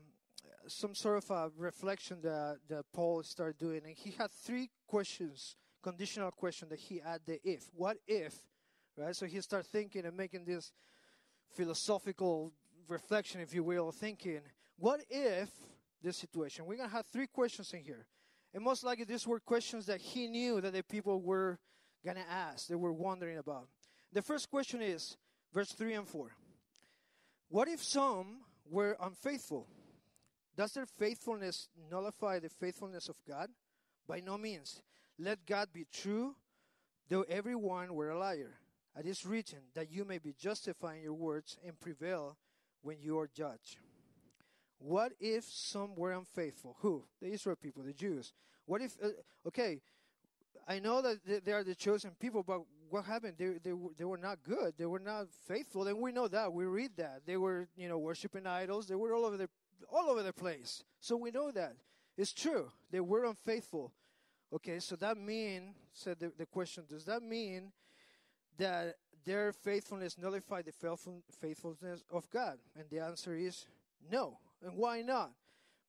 some 0.67 0.95
sort 0.95 1.19
of 1.19 1.31
a 1.31 1.51
reflection 1.59 2.21
that, 2.23 2.59
that 2.71 2.85
Paul 2.95 3.23
started 3.23 3.59
doing. 3.59 3.83
And 3.85 3.95
he 3.95 4.13
had 4.13 4.31
three 4.31 4.71
questions, 4.87 5.57
conditional 5.83 6.31
question 6.31 6.71
that 6.71 6.79
he 6.79 7.03
had 7.05 7.21
the 7.27 7.39
if. 7.47 7.69
What 7.75 7.99
if, 8.07 8.35
right? 8.97 9.15
So 9.15 9.27
he 9.27 9.41
started 9.41 9.69
thinking 9.69 10.07
and 10.07 10.17
making 10.17 10.45
this 10.45 10.73
philosophical 11.53 12.53
reflection, 12.89 13.41
if 13.41 13.55
you 13.55 13.63
will, 13.63 13.93
thinking, 13.93 14.41
what 14.79 15.01
if 15.09 15.51
this 16.03 16.17
situation? 16.17 16.67
We're 16.67 16.77
gonna 16.77 16.89
have 16.89 17.07
three 17.07 17.27
questions 17.27 17.73
in 17.73 17.81
here. 17.81 18.07
And 18.55 18.63
most 18.63 18.85
likely, 18.85 19.05
these 19.05 19.27
were 19.27 19.41
questions 19.41 19.87
that 19.87 20.01
he 20.01 20.29
knew 20.29 20.61
that 20.61 20.73
the 20.73 20.85
people 20.85 21.21
were 21.21 21.59
going 22.05 22.17
to 22.17 22.31
ask, 22.31 22.69
they 22.69 22.77
were 22.77 22.93
wondering 22.93 23.39
about. 23.39 23.67
The 24.13 24.23
first 24.23 24.49
question 24.49 24.81
is 24.81 25.17
verse 25.53 25.73
3 25.73 25.95
and 25.95 26.09
4. 26.09 26.31
What 27.49 27.67
if 27.67 27.83
some 27.83 28.43
were 28.71 28.97
unfaithful? 29.01 29.67
Does 30.57 30.73
their 30.73 30.87
faithfulness 30.87 31.69
nullify 31.91 32.39
the 32.39 32.49
faithfulness 32.49 33.09
of 33.09 33.17
God? 33.27 33.49
By 34.07 34.21
no 34.21 34.39
means. 34.39 34.83
Let 35.19 35.45
God 35.47 35.69
be 35.73 35.87
true, 35.93 36.37
though 37.09 37.23
everyone 37.23 37.95
were 37.95 38.11
a 38.11 38.19
liar. 38.19 38.55
It 38.99 39.07
is 39.07 39.27
written 39.27 39.59
that 39.75 39.91
you 39.91 40.05
may 40.05 40.19
be 40.19 40.33
justified 40.33 40.99
in 40.99 41.03
your 41.03 41.15
words 41.15 41.59
and 41.67 41.79
prevail 41.79 42.37
when 42.83 43.01
you 43.01 43.19
are 43.19 43.29
judged. 43.29 43.79
What 44.79 45.13
if 45.19 45.45
some 45.45 45.97
were 45.97 46.13
unfaithful? 46.13 46.77
Who? 46.81 47.05
The 47.21 47.33
Israel 47.33 47.57
people, 47.57 47.83
the 47.83 47.93
Jews. 47.93 48.33
What 48.67 48.83
if, 48.83 48.97
uh, 49.03 49.09
okay, 49.49 49.81
I 50.69 50.79
know 50.79 51.03
that 51.03 51.45
they 51.45 51.53
are 51.53 51.65
the 51.65 51.75
chosen 51.75 52.13
people, 52.21 52.43
but 52.43 52.61
what 52.91 53.05
happened? 53.05 53.35
They, 53.39 53.47
they, 53.63 53.73
they 53.99 54.05
were 54.05 54.19
not 54.19 54.43
good. 54.43 54.75
They 54.79 54.87
were 54.87 55.01
not 55.01 55.27
faithful. 55.49 55.87
And 55.87 55.99
we 55.99 56.13
know 56.13 56.29
that. 56.29 56.53
We 56.53 56.65
read 56.65 56.93
that. 56.99 57.23
They 57.27 57.37
were, 57.37 57.69
you 57.77 57.89
know, 57.89 57.99
worshiping 57.99 58.47
idols. 58.47 58.87
They 58.87 58.95
were 58.95 59.15
all 59.15 59.25
over 59.25 59.37
the, 59.37 59.49
all 59.93 60.09
over 60.11 60.23
the 60.23 60.33
place. 60.33 60.85
So 61.01 61.17
we 61.17 61.31
know 61.31 61.51
that. 61.51 61.75
It's 62.17 62.33
true. 62.33 62.71
They 62.91 63.01
were 63.01 63.25
unfaithful. 63.25 63.93
Okay, 64.53 64.79
so 64.79 64.95
that 64.97 65.17
mean, 65.17 65.75
said 65.93 66.21
the, 66.21 66.33
the 66.39 66.47
question, 66.47 66.85
does 66.89 67.05
that 67.07 67.23
mean 67.23 67.73
that 68.59 68.97
their 69.25 69.53
faithfulness 69.53 70.19
nullified 70.19 70.67
the 70.67 70.73
faithfulness 71.41 72.05
of 72.11 72.29
God? 72.31 72.59
And 72.79 72.89
the 72.91 73.01
answer 73.01 73.35
is 73.35 73.67
no. 74.11 74.39
And 74.63 74.77
why 74.77 75.03
not? 75.03 75.33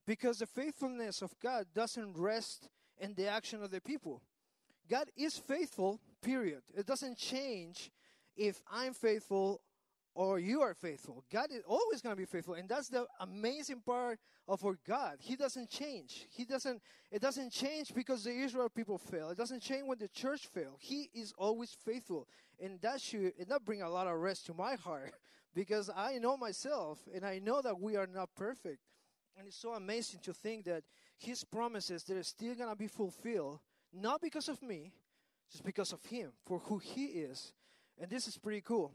Because 0.06 0.40
the 0.40 0.46
faithfulness 0.46 1.22
of 1.22 1.34
God 1.42 1.66
doesn't 1.74 2.18
rest 2.18 2.70
in 3.00 3.14
the 3.16 3.28
action 3.28 3.64
of 3.64 3.72
the 3.72 3.82
people. 3.82 4.22
God 4.90 5.10
is 5.18 5.38
faithful, 5.38 6.00
period. 6.22 6.62
It 6.76 6.86
doesn't 6.86 7.18
change 7.18 7.92
if 8.38 8.62
I'm 8.72 8.94
faithful 8.94 9.62
or 10.16 10.40
you 10.40 10.62
are 10.62 10.74
faithful. 10.74 11.24
God 11.32 11.52
is 11.52 11.62
always 11.68 12.02
going 12.02 12.16
to 12.16 12.18
be 12.18 12.26
faithful, 12.26 12.54
and 12.54 12.70
that's 12.70 12.88
the 12.88 13.06
amazing 13.20 13.82
part 13.86 14.18
of 14.48 14.64
our 14.64 14.78
God. 14.88 15.18
He 15.20 15.36
doesn't 15.36 15.70
change. 15.70 16.26
He 16.30 16.46
doesn't. 16.46 16.82
It 17.12 17.22
doesn't 17.22 17.52
change 17.52 17.94
because 17.94 18.24
the 18.24 18.32
Israel 18.32 18.70
people 18.70 18.98
fail. 18.98 19.30
It 19.30 19.38
doesn't 19.38 19.62
change 19.62 19.84
when 19.86 19.98
the 19.98 20.08
church 20.08 20.48
fail. 20.48 20.78
He 20.80 21.10
is 21.14 21.34
always 21.38 21.76
faithful, 21.86 22.28
and 22.62 22.80
that 22.82 23.02
should 23.02 23.34
not 23.48 23.66
bring 23.66 23.82
a 23.82 23.90
lot 23.90 24.08
of 24.08 24.18
rest 24.18 24.46
to 24.48 24.54
my 24.54 24.76
heart 24.76 25.14
because 25.56 25.90
I 25.96 26.18
know 26.18 26.38
myself 26.38 27.00
and 27.14 27.26
I 27.26 27.40
know 27.40 27.62
that 27.62 27.80
we 27.80 27.96
are 27.96 28.08
not 28.08 28.36
perfect. 28.36 28.80
And 29.38 29.48
it's 29.48 29.58
so 29.58 29.74
amazing 29.74 30.22
to 30.24 30.34
think 30.34 30.66
that 30.66 30.84
His 31.18 31.44
promises 31.44 32.04
they're 32.04 32.24
still 32.24 32.56
gonna 32.56 32.76
be 32.76 32.88
fulfilled, 32.88 33.60
not 33.94 34.22
because 34.22 34.48
of 34.48 34.62
me, 34.62 34.94
just 35.52 35.64
because 35.64 35.92
of 35.92 36.04
Him, 36.06 36.32
for 36.46 36.60
who 36.60 36.78
He 36.78 37.06
is. 37.06 37.54
And 38.00 38.10
this 38.10 38.28
is 38.28 38.38
pretty 38.38 38.62
cool. 38.62 38.94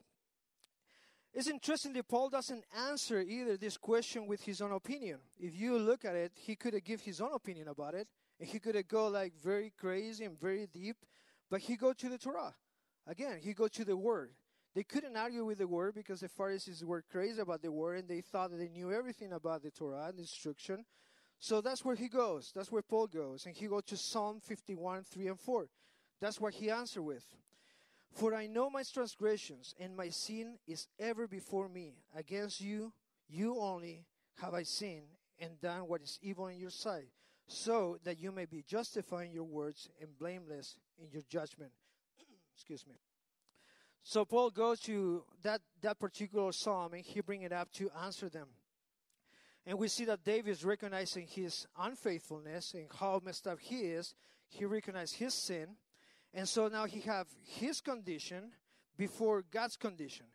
It's 1.33 1.49
interesting 1.49 1.93
that 1.93 2.09
Paul 2.09 2.29
doesn't 2.29 2.64
answer 2.88 3.21
either 3.21 3.57
this 3.57 3.76
question 3.76 4.26
with 4.26 4.43
his 4.43 4.61
own 4.61 4.73
opinion. 4.73 5.19
If 5.38 5.59
you 5.59 5.79
look 5.79 6.05
at 6.05 6.17
it, 6.17 6.33
he 6.35 6.57
could 6.57 6.75
have 6.75 6.83
give 6.83 7.00
his 7.02 7.21
own 7.21 7.33
opinion 7.33 7.69
about 7.69 7.95
it, 7.95 8.09
and 8.40 8.49
he 8.49 8.59
could 8.59 8.75
have 8.75 8.88
go 8.88 9.07
like 9.07 9.33
very 9.40 9.73
crazy 9.79 10.25
and 10.25 10.38
very 10.38 10.67
deep, 10.67 10.97
but 11.49 11.61
he 11.61 11.76
go 11.76 11.93
to 11.93 12.09
the 12.09 12.19
Torah. 12.19 12.55
Again, 13.07 13.38
he 13.40 13.52
goes 13.52 13.71
to 13.73 13.85
the 13.85 13.97
Word. 13.97 14.30
They 14.75 14.85
couldn't 14.85 15.16
argue 15.16 15.45
with 15.45 15.59
the 15.59 15.66
word 15.66 15.95
because 15.95 16.21
the 16.21 16.28
Pharisees 16.28 16.85
were 16.85 17.02
crazy 17.02 17.40
about 17.40 17.61
the 17.61 17.73
word 17.73 17.99
and 17.99 18.09
they 18.09 18.21
thought 18.21 18.52
that 18.52 18.59
they 18.59 18.69
knew 18.69 18.92
everything 18.92 19.33
about 19.33 19.62
the 19.62 19.71
Torah 19.71 20.07
and 20.07 20.16
the 20.16 20.23
instruction. 20.23 20.85
So 21.40 21.61
that's 21.61 21.85
where 21.85 21.97
he 21.97 22.09
goes. 22.09 22.52
That's 22.54 22.71
where 22.71 22.83
Paul 22.83 23.09
goes. 23.09 23.47
And 23.47 23.57
he 23.57 23.66
goes 23.66 23.85
to 23.87 23.97
Psalm 23.97 24.40
51, 24.40 25.04
3 25.04 25.26
and 25.28 25.40
4. 25.40 25.66
That's 26.21 26.40
what 26.40 26.54
he 26.54 26.71
answered 26.71 27.02
with. 27.02 27.25
For 28.12 28.35
I 28.35 28.47
know 28.47 28.69
my 28.69 28.83
transgressions, 28.83 29.75
and 29.78 29.97
my 29.97 30.11
sin 30.11 30.59
is 30.66 30.87
ever 30.99 31.26
before 31.26 31.69
me. 31.69 31.95
Against 32.14 32.61
you, 32.61 32.92
you 33.28 33.57
only, 33.59 34.04
have 34.42 34.52
I 34.52 34.64
sinned 34.64 35.07
and 35.38 35.61
done 35.61 35.83
what 35.88 36.02
is 36.02 36.19
evil 36.21 36.49
in 36.49 36.59
your 36.59 36.71
sight, 36.71 37.09
so 37.47 37.99
that 38.04 38.19
you 38.19 38.33
may 38.33 38.45
be 38.45 38.62
justified 38.69 39.26
in 39.26 39.33
your 39.33 39.45
words 39.45 39.88
and 40.00 40.19
blameless 40.19 40.76
in 40.99 41.09
your 41.11 41.23
judgment. 41.28 41.71
Excuse 42.61 42.87
me. 42.87 42.97
So 44.02 44.26
Paul 44.26 44.50
goes 44.50 44.81
to 44.81 45.25
that, 45.43 45.62
that 45.81 45.99
particular 45.99 46.52
psalm 46.52 46.93
and 46.93 47.02
he 47.02 47.23
brings 47.23 47.47
it 47.47 47.52
up 47.52 47.73
to 47.73 47.90
answer 48.05 48.29
them. 48.29 48.49
And 49.64 49.79
we 49.79 49.88
see 49.88 50.05
that 50.05 50.25
David 50.25 50.50
is 50.50 50.62
recognizing 50.62 51.26
his 51.26 51.67
unfaithfulness 51.79 52.75
and 52.75 52.87
how 52.95 53.19
messed 53.25 53.47
up 53.47 53.59
he 53.61 53.76
is. 53.76 54.14
He 54.47 54.67
recognized 54.67 55.17
his 55.17 55.33
sin. 55.33 55.69
And 56.35 56.47
so 56.47 56.69
now 56.69 56.85
he 56.85 57.00
have 57.00 57.29
his 57.43 57.81
condition 57.81 58.52
before 58.99 59.43
God's 59.50 59.79
condition. 59.79 60.26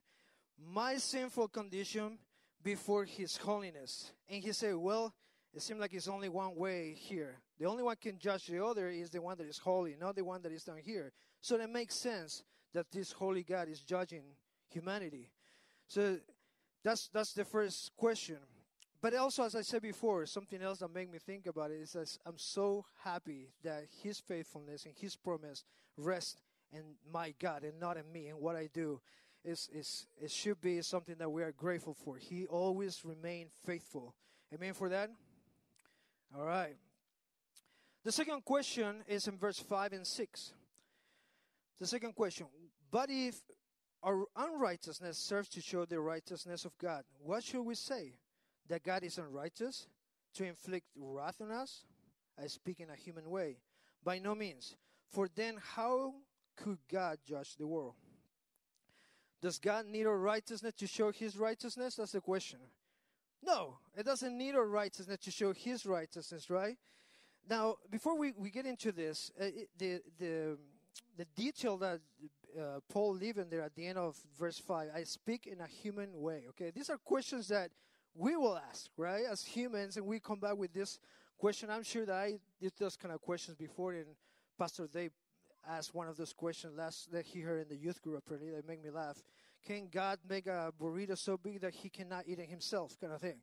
My 0.57 0.97
sinful 0.97 1.49
condition 1.49 2.17
before 2.63 3.05
his 3.05 3.37
holiness. 3.37 4.11
And 4.27 4.43
he 4.43 4.51
said, 4.51 4.75
well, 4.75 5.13
It 5.55 5.61
seems 5.61 5.79
like 5.79 5.93
it's 5.93 6.09
only 6.09 6.27
one 6.27 6.53
way 6.57 6.93
here. 6.97 7.39
The 7.57 7.65
only 7.65 7.81
one 7.81 7.95
can 7.95 8.19
judge 8.19 8.47
the 8.47 8.63
other 8.63 8.89
is 8.89 9.09
the 9.09 9.21
one 9.21 9.37
that 9.37 9.47
is 9.47 9.57
holy, 9.57 9.95
not 9.97 10.17
the 10.17 10.25
one 10.25 10.41
that 10.41 10.51
is 10.51 10.65
down 10.65 10.79
here. 10.83 11.13
So 11.45 11.57
it 11.57 11.69
makes 11.69 11.93
sense 11.93 12.41
that 12.73 12.91
this 12.91 13.11
holy 13.11 13.43
God 13.43 13.69
is 13.69 13.81
judging 13.81 14.23
humanity. 14.67 15.29
So 15.87 16.17
that's 16.83 17.07
that's 17.13 17.33
the 17.33 17.45
first 17.45 17.91
question. 17.95 18.37
But 18.99 19.13
also, 19.13 19.43
as 19.43 19.53
I 19.53 19.61
said 19.61 19.83
before, 19.83 20.25
something 20.25 20.59
else 20.59 20.79
that 20.79 20.91
made 20.91 21.11
me 21.11 21.19
think 21.19 21.45
about 21.45 21.69
it 21.69 21.81
is 21.81 21.91
that 21.91 22.17
I'm 22.25 22.39
so 22.39 22.83
happy 23.03 23.51
that 23.63 23.83
His 24.01 24.19
faithfulness 24.19 24.85
and 24.85 24.95
His 24.97 25.15
promise 25.15 25.63
rest 25.97 26.39
in 26.73 26.81
my 27.13 27.35
God 27.39 27.61
and 27.61 27.79
not 27.79 27.97
in 27.97 28.11
me 28.11 28.29
and 28.29 28.39
what 28.39 28.55
I 28.55 28.67
do. 28.73 28.99
Is 29.43 29.69
is 29.71 30.07
it 30.19 30.31
should 30.31 30.59
be 30.59 30.81
something 30.81 31.17
that 31.19 31.29
we 31.29 31.43
are 31.43 31.51
grateful 31.51 31.93
for. 31.93 32.17
He 32.17 32.47
always 32.47 33.05
remained 33.05 33.51
faithful. 33.67 34.15
Amen 34.51 34.73
for 34.73 34.89
that. 34.89 35.11
All 36.35 36.43
right. 36.43 36.75
The 38.03 38.11
second 38.11 38.43
question 38.45 39.03
is 39.07 39.27
in 39.27 39.37
verse 39.37 39.59
five 39.59 39.93
and 39.93 40.07
six. 40.07 40.55
The 41.79 41.87
second 41.87 42.15
question: 42.15 42.47
But 42.91 43.09
if 43.09 43.35
our 44.03 44.25
unrighteousness 44.35 45.17
serves 45.17 45.49
to 45.49 45.61
show 45.61 45.85
the 45.85 45.99
righteousness 45.99 46.65
of 46.65 46.77
God, 46.77 47.03
what 47.19 47.43
should 47.43 47.63
we 47.63 47.75
say? 47.75 48.13
That 48.67 48.83
God 48.83 49.03
is 49.03 49.17
unrighteous 49.17 49.87
to 50.35 50.45
inflict 50.45 50.87
wrath 50.95 51.41
on 51.41 51.51
us? 51.51 51.85
I 52.41 52.47
speak 52.47 52.79
in 52.79 52.89
a 52.89 52.95
human 52.95 53.29
way. 53.29 53.57
By 54.03 54.19
no 54.19 54.35
means. 54.35 54.75
For 55.11 55.29
then, 55.35 55.59
how 55.75 56.15
could 56.55 56.79
God 56.91 57.19
judge 57.25 57.55
the 57.55 57.67
world? 57.67 57.95
Does 59.41 59.59
God 59.59 59.85
need 59.85 60.05
our 60.05 60.17
righteousness 60.17 60.73
to 60.75 60.87
show 60.87 61.11
his 61.11 61.37
righteousness? 61.37 61.95
That's 61.95 62.13
the 62.13 62.21
question. 62.21 62.59
No, 63.43 63.77
it 63.95 64.03
doesn't 64.03 64.35
need 64.35 64.55
our 64.55 64.65
righteousness 64.65 65.19
to 65.19 65.31
show 65.31 65.53
his 65.53 65.85
righteousness, 65.85 66.49
right? 66.49 66.77
Now, 67.47 67.75
before 67.91 68.17
we, 68.17 68.33
we 68.35 68.49
get 68.49 68.65
into 68.65 68.91
this, 68.91 69.31
uh, 69.39 69.45
the, 69.77 70.01
the, 70.17 70.57
the 71.17 71.25
detail 71.35 71.77
that 71.77 71.99
uh, 72.59 72.79
Paul 72.89 73.13
leave 73.13 73.37
in 73.37 73.49
there 73.49 73.61
at 73.61 73.75
the 73.75 73.85
end 73.85 73.97
of 73.97 74.15
verse 74.37 74.59
5, 74.59 74.89
I 74.95 75.03
speak 75.03 75.47
in 75.47 75.61
a 75.61 75.67
human 75.67 76.09
way, 76.21 76.43
okay? 76.49 76.71
These 76.71 76.89
are 76.89 76.97
questions 76.97 77.47
that 77.49 77.69
we 78.13 78.35
will 78.35 78.57
ask, 78.57 78.89
right, 78.97 79.25
as 79.29 79.43
humans, 79.43 79.97
and 79.97 80.05
we 80.05 80.19
come 80.19 80.39
back 80.39 80.55
with 80.55 80.73
this 80.73 80.99
question. 81.37 81.69
I'm 81.69 81.83
sure 81.83 82.05
that 82.05 82.15
I 82.15 82.39
did 82.61 82.73
those 82.79 82.95
kind 82.95 83.13
of 83.13 83.21
questions 83.21 83.57
before, 83.57 83.93
and 83.93 84.05
Pastor 84.57 84.87
Dave 84.87 85.11
asked 85.67 85.93
one 85.93 86.07
of 86.07 86.15
those 86.15 86.31
questions 86.31 86.77
last 86.77 87.11
that 87.11 87.25
he 87.25 87.41
heard 87.41 87.61
in 87.63 87.67
the 87.67 87.75
youth 87.75 88.01
group. 88.01 88.17
Apparently, 88.19 88.51
they 88.51 88.61
make 88.67 88.83
me 88.83 88.89
laugh. 88.89 89.21
Can 89.65 89.89
God 89.91 90.19
make 90.29 90.47
a 90.47 90.71
burrito 90.79 91.17
so 91.17 91.37
big 91.37 91.59
that 91.61 91.73
he 91.73 91.89
cannot 91.89 92.25
eat 92.27 92.39
it 92.39 92.47
himself, 92.47 92.97
kind 93.01 93.11
of 93.11 93.19
thing, 93.19 93.37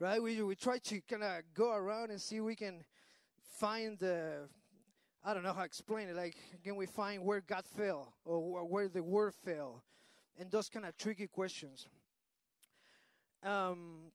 right? 0.00 0.22
We 0.22 0.42
we 0.42 0.54
try 0.54 0.78
to 0.78 1.00
kind 1.02 1.22
of 1.22 1.42
go 1.54 1.72
around 1.72 2.10
and 2.10 2.20
see 2.20 2.40
we 2.40 2.56
can 2.56 2.82
find 3.58 3.98
the 3.98 4.48
I 5.28 5.34
don't 5.34 5.42
know 5.42 5.52
how 5.52 5.62
to 5.62 5.66
explain 5.66 6.08
it. 6.08 6.14
Like, 6.14 6.36
can 6.62 6.76
we 6.76 6.86
find 6.86 7.24
where 7.24 7.40
God 7.40 7.64
fell 7.76 8.14
or 8.24 8.64
where 8.64 8.88
the 8.88 9.02
word 9.02 9.34
fell? 9.44 9.82
And 10.38 10.48
those 10.52 10.68
kind 10.68 10.86
of 10.86 10.96
tricky 10.96 11.26
questions. 11.26 11.88
Um, 13.42 14.12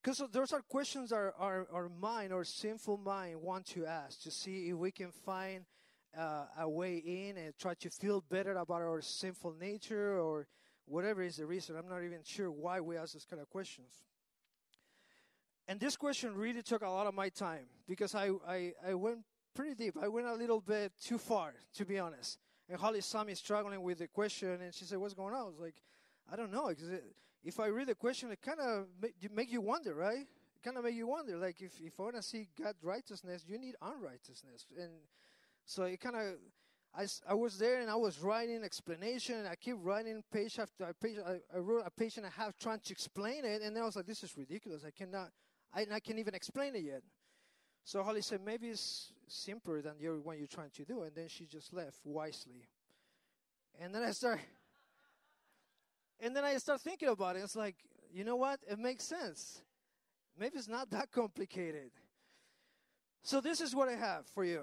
because 0.00 0.22
those 0.30 0.52
are 0.52 0.60
questions 0.60 1.10
our, 1.10 1.34
our, 1.36 1.66
our 1.72 1.88
mind, 1.88 2.32
our 2.32 2.44
sinful 2.44 2.98
mind, 2.98 3.42
want 3.42 3.66
to 3.70 3.86
ask 3.86 4.22
to 4.22 4.30
see 4.30 4.68
if 4.68 4.76
we 4.76 4.92
can 4.92 5.10
find 5.10 5.64
uh, 6.16 6.44
a 6.60 6.68
way 6.68 6.98
in 6.98 7.36
and 7.36 7.52
try 7.58 7.74
to 7.74 7.90
feel 7.90 8.20
better 8.20 8.52
about 8.52 8.82
our 8.82 9.00
sinful 9.00 9.56
nature 9.60 10.16
or 10.16 10.46
whatever 10.84 11.24
is 11.24 11.38
the 11.38 11.46
reason. 11.46 11.74
I'm 11.74 11.88
not 11.88 12.04
even 12.04 12.20
sure 12.22 12.52
why 12.52 12.80
we 12.80 12.96
ask 12.96 13.14
those 13.14 13.26
kind 13.28 13.42
of 13.42 13.50
questions. 13.50 14.04
And 15.66 15.80
this 15.80 15.96
question 15.96 16.36
really 16.36 16.62
took 16.62 16.82
a 16.82 16.88
lot 16.88 17.08
of 17.08 17.14
my 17.14 17.30
time 17.30 17.66
because 17.88 18.14
I, 18.14 18.30
I, 18.46 18.72
I 18.86 18.94
went 18.94 19.24
pretty 19.56 19.74
deep. 19.74 19.96
I 20.00 20.08
went 20.08 20.26
a 20.26 20.34
little 20.34 20.60
bit 20.60 20.92
too 21.00 21.18
far, 21.18 21.54
to 21.74 21.84
be 21.84 21.98
honest. 21.98 22.38
And 22.68 22.78
Holly 22.78 23.00
saw 23.00 23.24
me 23.24 23.34
struggling 23.34 23.82
with 23.82 23.98
the 23.98 24.06
question, 24.06 24.60
and 24.60 24.74
she 24.74 24.84
said, 24.84 24.98
"What's 24.98 25.14
going 25.14 25.34
on?" 25.34 25.40
I 25.40 25.44
was 25.44 25.58
like, 25.58 25.82
"I 26.30 26.36
don't 26.36 26.52
know." 26.52 26.68
Because 26.68 26.90
if 27.42 27.58
I 27.58 27.68
read 27.68 27.88
the 27.88 27.94
question, 27.94 28.30
it 28.30 28.42
kind 28.42 28.60
of 28.60 28.86
make 29.32 29.50
you 29.50 29.60
wonder, 29.60 29.94
right? 29.94 30.26
It 30.56 30.62
kind 30.62 30.76
of 30.76 30.84
make 30.84 30.94
you 30.94 31.06
wonder. 31.06 31.36
Like 31.38 31.60
if 31.62 31.80
if 31.80 31.98
I 31.98 32.02
want 32.02 32.16
to 32.16 32.22
see 32.22 32.48
God's 32.62 32.82
righteousness, 32.82 33.44
you 33.48 33.58
need 33.58 33.74
unrighteousness, 33.80 34.66
and 34.78 34.90
so 35.64 35.84
it 35.84 36.00
kind 36.00 36.16
of. 36.16 36.34
I, 36.98 37.06
I 37.28 37.34
was 37.34 37.58
there 37.58 37.82
and 37.82 37.90
I 37.90 37.94
was 37.94 38.20
writing 38.20 38.64
explanation. 38.64 39.34
And 39.34 39.48
I 39.48 39.54
keep 39.54 39.76
writing 39.82 40.24
page 40.32 40.58
after 40.58 40.84
uh, 40.86 40.92
page. 40.98 41.18
I, 41.18 41.40
I 41.54 41.58
wrote 41.58 41.82
a 41.84 41.90
page 41.90 42.16
and 42.16 42.24
a 42.24 42.30
half 42.30 42.58
trying 42.58 42.78
to 42.78 42.92
explain 42.92 43.44
it, 43.44 43.60
and 43.60 43.76
then 43.76 43.82
I 43.82 43.86
was 43.86 43.96
like, 43.96 44.06
"This 44.06 44.22
is 44.22 44.34
ridiculous. 44.34 44.82
I 44.82 44.90
cannot. 44.90 45.30
I, 45.74 45.86
I 45.92 46.00
can't 46.00 46.18
even 46.18 46.34
explain 46.34 46.74
it 46.74 46.84
yet." 46.84 47.02
So 47.86 48.02
Holly 48.02 48.20
said, 48.20 48.40
maybe 48.44 48.66
it's 48.66 49.12
simpler 49.28 49.80
than 49.82 49.94
your, 49.98 50.20
one 50.20 50.38
you're 50.38 50.46
trying 50.46 50.70
to 50.70 50.84
do. 50.84 51.02
And 51.02 51.14
then 51.14 51.28
she 51.28 51.46
just 51.46 51.72
left 51.72 51.98
wisely. 52.04 52.68
And 53.80 53.94
then 53.94 54.02
I 54.02 54.12
start, 54.12 54.40
and 56.20 56.34
then 56.34 56.44
I 56.44 56.56
start 56.56 56.80
thinking 56.80 57.08
about 57.08 57.36
it. 57.36 57.40
It's 57.40 57.56
like, 57.56 57.76
you 58.12 58.24
know 58.24 58.36
what? 58.36 58.60
It 58.68 58.78
makes 58.78 59.04
sense. 59.04 59.62
Maybe 60.38 60.56
it's 60.56 60.68
not 60.68 60.90
that 60.90 61.10
complicated. 61.10 61.90
So 63.22 63.40
this 63.40 63.60
is 63.60 63.74
what 63.74 63.88
I 63.88 63.94
have 63.94 64.26
for 64.26 64.44
you. 64.44 64.62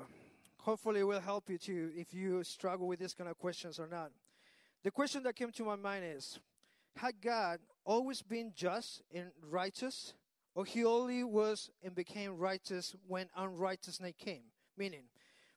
Hopefully 0.60 1.02
it 1.02 1.04
will 1.04 1.20
help 1.20 1.50
you 1.50 1.58
too 1.58 1.92
if 1.96 2.14
you 2.14 2.44
struggle 2.44 2.88
with 2.88 3.00
these 3.00 3.14
kind 3.14 3.30
of 3.30 3.38
questions 3.38 3.80
or 3.80 3.88
not. 3.88 4.12
The 4.84 4.92
question 4.92 5.24
that 5.24 5.36
came 5.36 5.52
to 5.52 5.64
my 5.64 5.76
mind 5.76 6.06
is, 6.06 6.40
had 6.96 7.16
God 7.22 7.60
always 7.86 8.22
been 8.22 8.54
just 8.56 9.02
and 9.14 9.32
righteous? 9.42 10.14
or 10.56 10.66
he 10.66 10.86
only 10.86 11.24
was 11.24 11.72
and 11.84 11.96
became 11.96 12.38
righteous 12.38 12.96
when 13.08 13.28
unrighteousness 13.36 14.14
came. 14.18 14.44
Meaning, 14.78 15.04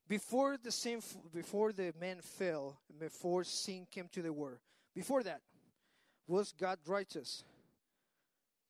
before 0.08 0.56
the 0.62 0.70
sin, 0.70 1.00
before 1.34 1.72
the 1.72 1.92
man 2.00 2.20
fell, 2.20 2.78
before 2.98 3.44
sin 3.44 3.86
came 3.90 4.08
to 4.12 4.22
the 4.22 4.32
world, 4.32 4.58
before 4.94 5.22
that, 5.22 5.40
was 6.26 6.52
God 6.52 6.78
righteous? 6.86 7.42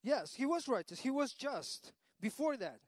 Yes, 0.03 0.35
he 0.35 0.47
was 0.47 0.69
righteous. 0.69 1.00
He 1.00 1.11
was 1.11 1.33
just. 1.33 1.93
Before 2.21 2.57
that, 2.57 2.79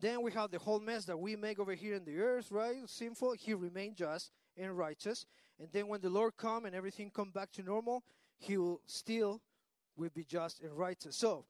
then 0.00 0.22
we 0.22 0.30
have 0.32 0.50
the 0.50 0.58
whole 0.58 0.80
mess 0.80 1.04
that 1.06 1.18
we 1.18 1.34
make 1.36 1.58
over 1.58 1.74
here 1.74 1.94
in 1.94 2.04
the 2.04 2.20
earth, 2.20 2.50
right? 2.50 2.76
Sinful. 2.86 3.32
He 3.32 3.52
remained 3.54 3.96
just 3.96 4.30
and 4.56 4.76
righteous. 4.76 5.26
And 5.58 5.68
then 5.72 5.88
when 5.88 6.00
the 6.00 6.08
Lord 6.08 6.36
come 6.36 6.64
and 6.64 6.74
everything 6.74 7.10
come 7.10 7.30
back 7.30 7.50
to 7.52 7.62
normal, 7.62 8.04
he 8.38 8.56
will 8.56 8.80
still 8.86 9.40
will 9.96 10.10
be 10.14 10.24
just 10.24 10.60
and 10.60 10.72
righteous. 10.72 11.16
So 11.16 11.44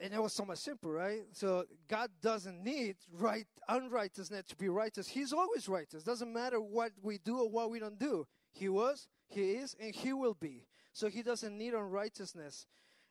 and 0.00 0.12
it 0.12 0.20
was 0.20 0.32
so 0.32 0.44
much 0.44 0.58
simple, 0.58 0.90
right? 0.90 1.22
So 1.32 1.64
God 1.88 2.10
doesn't 2.20 2.62
need 2.64 2.96
right 3.12 3.46
unrighteousness 3.68 4.46
to 4.48 4.56
be 4.56 4.68
righteous. 4.68 5.08
He's 5.08 5.32
always 5.32 5.68
righteous. 5.68 6.02
Doesn't 6.02 6.32
matter 6.32 6.60
what 6.60 6.92
we 7.02 7.18
do 7.18 7.38
or 7.38 7.48
what 7.48 7.70
we 7.70 7.78
don't 7.78 7.98
do. 7.98 8.26
He 8.52 8.68
was, 8.68 9.06
he 9.28 9.52
is, 9.52 9.76
and 9.80 9.94
he 9.94 10.12
will 10.12 10.34
be. 10.34 10.66
So 10.92 11.08
he 11.08 11.22
doesn't 11.22 11.56
need 11.56 11.74
unrighteousness. 11.74 12.66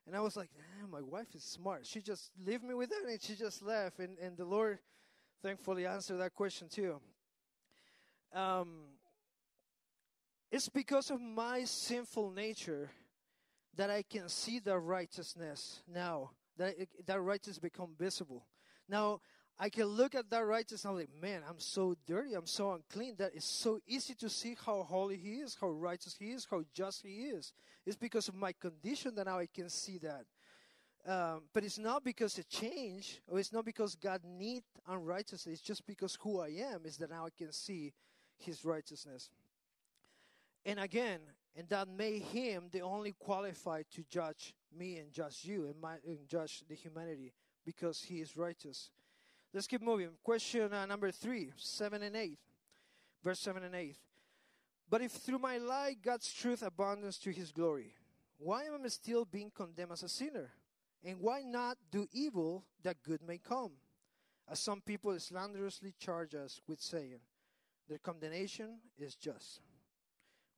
And 0.05 0.15
I 0.15 0.19
was 0.19 0.35
like, 0.35 0.49
my 0.91 1.01
wife 1.01 1.33
is 1.35 1.43
smart. 1.43 1.85
She 1.85 2.01
just 2.01 2.31
leave 2.45 2.63
me 2.63 2.73
with 2.73 2.89
that 2.89 3.03
and 3.07 3.21
she 3.21 3.35
just 3.35 3.61
left. 3.61 3.99
And, 3.99 4.17
and 4.17 4.35
the 4.35 4.45
Lord 4.45 4.79
thankfully 5.41 5.85
answered 5.85 6.17
that 6.17 6.33
question 6.33 6.67
too. 6.67 6.99
Um, 8.33 8.69
it's 10.51 10.69
because 10.69 11.09
of 11.11 11.21
my 11.21 11.63
sinful 11.63 12.31
nature 12.31 12.91
that 13.75 13.89
I 13.89 14.03
can 14.03 14.27
see 14.27 14.59
the 14.59 14.77
righteousness 14.77 15.81
now 15.87 16.31
that 16.57 16.75
that 17.05 17.21
righteousness 17.21 17.59
become 17.59 17.91
visible. 17.97 18.45
Now 18.87 19.21
I 19.59 19.69
can 19.69 19.85
look 19.85 20.15
at 20.15 20.29
that 20.29 20.45
righteousness 20.45 20.85
I'm 20.85 20.95
like, 20.95 21.09
man, 21.21 21.43
I'm 21.47 21.59
so 21.59 21.95
dirty, 22.07 22.33
I'm 22.33 22.47
so 22.47 22.73
unclean. 22.73 23.15
That 23.17 23.31
it's 23.35 23.45
so 23.45 23.79
easy 23.87 24.13
to 24.15 24.29
see 24.29 24.55
how 24.65 24.83
holy 24.83 25.17
he 25.17 25.35
is, 25.35 25.57
how 25.59 25.69
righteous 25.69 26.15
he 26.17 26.31
is, 26.31 26.47
how 26.49 26.63
just 26.73 27.03
he 27.03 27.25
is. 27.25 27.53
It's 27.85 27.97
because 27.97 28.27
of 28.27 28.35
my 28.35 28.53
condition 28.53 29.15
that 29.15 29.25
now 29.25 29.39
I 29.39 29.47
can 29.47 29.69
see 29.69 29.99
that. 29.99 30.25
Um, 31.05 31.43
but 31.53 31.63
it's 31.63 31.79
not 31.79 32.03
because 32.03 32.37
it 32.37 32.47
changed, 32.47 33.21
or 33.27 33.39
it's 33.39 33.51
not 33.51 33.65
because 33.65 33.95
God 33.95 34.21
need 34.23 34.61
unrighteousness. 34.87 35.47
It's 35.47 35.61
just 35.61 35.85
because 35.87 36.15
who 36.21 36.39
I 36.39 36.49
am 36.49 36.81
is 36.85 36.97
that 36.97 37.09
now 37.09 37.25
I 37.25 37.29
can 37.35 37.51
see 37.51 37.93
His 38.37 38.63
righteousness. 38.63 39.31
And 40.63 40.79
again, 40.79 41.21
and 41.55 41.67
that 41.69 41.87
made 41.87 42.21
him 42.21 42.65
the 42.71 42.81
only 42.81 43.13
qualified 43.13 43.85
to 43.91 44.03
judge 44.09 44.53
me 44.77 44.97
and 44.97 45.11
judge 45.11 45.39
you 45.43 45.65
and, 45.65 45.79
my, 45.79 45.95
and 46.05 46.27
judge 46.27 46.63
the 46.67 46.75
humanity 46.75 47.33
because 47.65 48.01
he 48.01 48.15
is 48.15 48.37
righteous. 48.37 48.89
Let's 49.53 49.67
keep 49.67 49.81
moving. 49.81 50.09
Question 50.23 50.73
uh, 50.73 50.85
number 50.85 51.11
three, 51.11 51.51
seven 51.57 52.03
and 52.03 52.15
eight, 52.15 52.39
verse 53.23 53.39
seven 53.39 53.63
and 53.63 53.75
eight. 53.75 53.97
But 54.89 55.01
if 55.01 55.11
through 55.11 55.39
my 55.39 55.57
lie 55.57 55.95
God's 56.01 56.31
truth 56.33 56.63
abundance 56.63 57.17
to 57.19 57.31
his 57.31 57.51
glory, 57.51 57.93
why 58.37 58.63
am 58.63 58.81
I 58.83 58.87
still 58.87 59.25
being 59.25 59.51
condemned 59.53 59.91
as 59.91 60.03
a 60.03 60.09
sinner? 60.09 60.51
And 61.03 61.19
why 61.19 61.41
not 61.41 61.77
do 61.91 62.07
evil 62.11 62.63
that 62.83 63.01
good 63.03 63.21
may 63.21 63.37
come? 63.37 63.71
As 64.49 64.59
some 64.59 64.81
people 64.81 65.17
slanderously 65.19 65.93
charge 65.99 66.35
us 66.35 66.59
with 66.67 66.81
saying, 66.81 67.19
their 67.87 67.99
condemnation 67.99 68.79
is 68.97 69.15
just. 69.15 69.61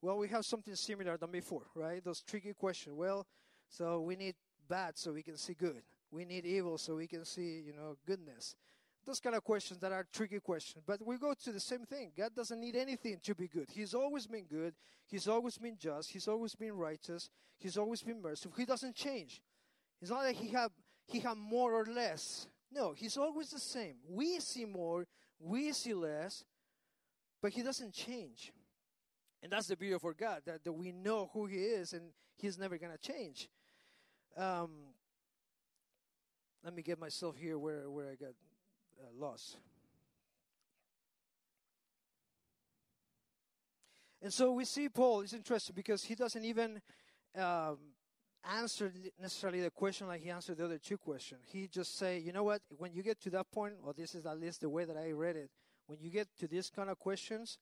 Well, 0.01 0.17
we 0.17 0.27
have 0.29 0.45
something 0.45 0.75
similar 0.75 1.17
than 1.17 1.31
before, 1.31 1.63
right? 1.75 2.03
Those 2.03 2.21
tricky 2.21 2.53
questions. 2.53 2.95
Well, 2.95 3.25
so 3.77 4.01
we 4.01 4.15
need 4.15 4.35
bad 4.69 4.97
so 4.97 5.13
we 5.13 5.23
can 5.23 5.37
see 5.37 5.53
good. 5.53 5.81
we 6.11 6.25
need 6.25 6.45
evil 6.45 6.77
so 6.77 6.95
we 6.95 7.07
can 7.07 7.25
see, 7.25 7.63
you 7.65 7.73
know, 7.73 7.97
goodness. 8.05 8.55
Those 9.05 9.19
kind 9.19 9.35
of 9.35 9.43
questions 9.43 9.79
that 9.79 9.91
are 9.91 10.05
tricky 10.13 10.39
questions. 10.39 10.83
But 10.85 11.05
we 11.05 11.17
go 11.17 11.33
to 11.43 11.51
the 11.51 11.59
same 11.59 11.85
thing. 11.85 12.11
God 12.15 12.35
doesn't 12.35 12.59
need 12.59 12.75
anything 12.75 13.19
to 13.23 13.35
be 13.35 13.47
good. 13.47 13.67
He's 13.69 13.93
always 13.93 14.27
been 14.27 14.45
good. 14.45 14.75
He's 15.07 15.27
always 15.27 15.57
been 15.57 15.75
just. 15.77 16.11
He's 16.11 16.27
always 16.27 16.55
been 16.55 16.73
righteous. 16.73 17.29
He's 17.57 17.77
always 17.77 18.01
been 18.03 18.21
merciful. 18.21 18.53
He 18.55 18.65
doesn't 18.65 18.95
change. 18.95 19.41
It's 20.01 20.11
not 20.11 20.23
that 20.23 20.35
he 20.35 20.49
have 20.49 20.71
he 21.07 21.19
have 21.19 21.37
more 21.37 21.73
or 21.73 21.85
less. 21.85 22.47
No, 22.71 22.93
he's 22.93 23.17
always 23.17 23.49
the 23.49 23.59
same. 23.59 23.95
We 24.07 24.39
see 24.39 24.65
more, 24.65 25.05
we 25.39 25.73
see 25.73 25.93
less, 25.93 26.45
but 27.41 27.51
he 27.51 27.61
doesn't 27.61 27.93
change. 27.93 28.53
And 29.41 29.51
that's 29.51 29.67
the 29.67 29.75
beauty 29.75 29.93
of 29.93 30.05
our 30.05 30.13
God, 30.13 30.43
that, 30.45 30.63
that 30.63 30.71
we 30.71 30.91
know 30.91 31.29
who 31.33 31.45
he 31.45 31.57
is 31.57 31.91
and 31.93 32.11
he's 32.37 32.57
never 32.57 32.77
going 32.77 32.93
to 32.93 32.97
change. 32.97 33.49
Um, 34.35 34.71
let 36.63 36.73
me 36.73 36.81
get 36.81 36.99
myself 36.99 37.35
here 37.37 37.59
where, 37.59 37.89
where 37.89 38.09
I 38.09 38.15
got 38.15 38.33
uh, 38.99 39.07
lost. 39.17 39.57
And 44.21 44.33
so 44.33 44.53
we 44.53 44.63
see 44.63 44.87
Paul 44.87 45.21
is 45.21 45.33
interesting 45.33 45.75
because 45.75 46.03
he 46.03 46.15
doesn't 46.15 46.45
even 46.45 46.81
um, 47.37 47.77
answer 48.49 48.91
necessarily 49.21 49.61
the 49.61 49.69
question 49.69 50.07
like 50.07 50.21
he 50.21 50.29
answered 50.29 50.57
the 50.57 50.65
other 50.65 50.77
two 50.77 50.97
questions. 50.97 51.41
He 51.51 51.67
just 51.67 51.97
say, 51.97 52.19
you 52.19 52.31
know 52.31 52.43
what? 52.43 52.61
When 52.77 52.93
you 52.93 53.03
get 53.03 53.19
to 53.21 53.29
that 53.31 53.51
point, 53.51 53.73
or 53.83 53.93
this 53.93 54.15
is 54.15 54.25
at 54.25 54.39
least 54.39 54.61
the 54.61 54.69
way 54.69 54.85
that 54.85 54.95
I 54.97 55.11
read 55.11 55.35
it, 55.35 55.49
when 55.87 55.99
you 56.01 56.09
get 56.09 56.27
to 56.39 56.47
these 56.47 56.69
kind 56.69 56.89
of 56.89 56.97
questions, 56.99 57.57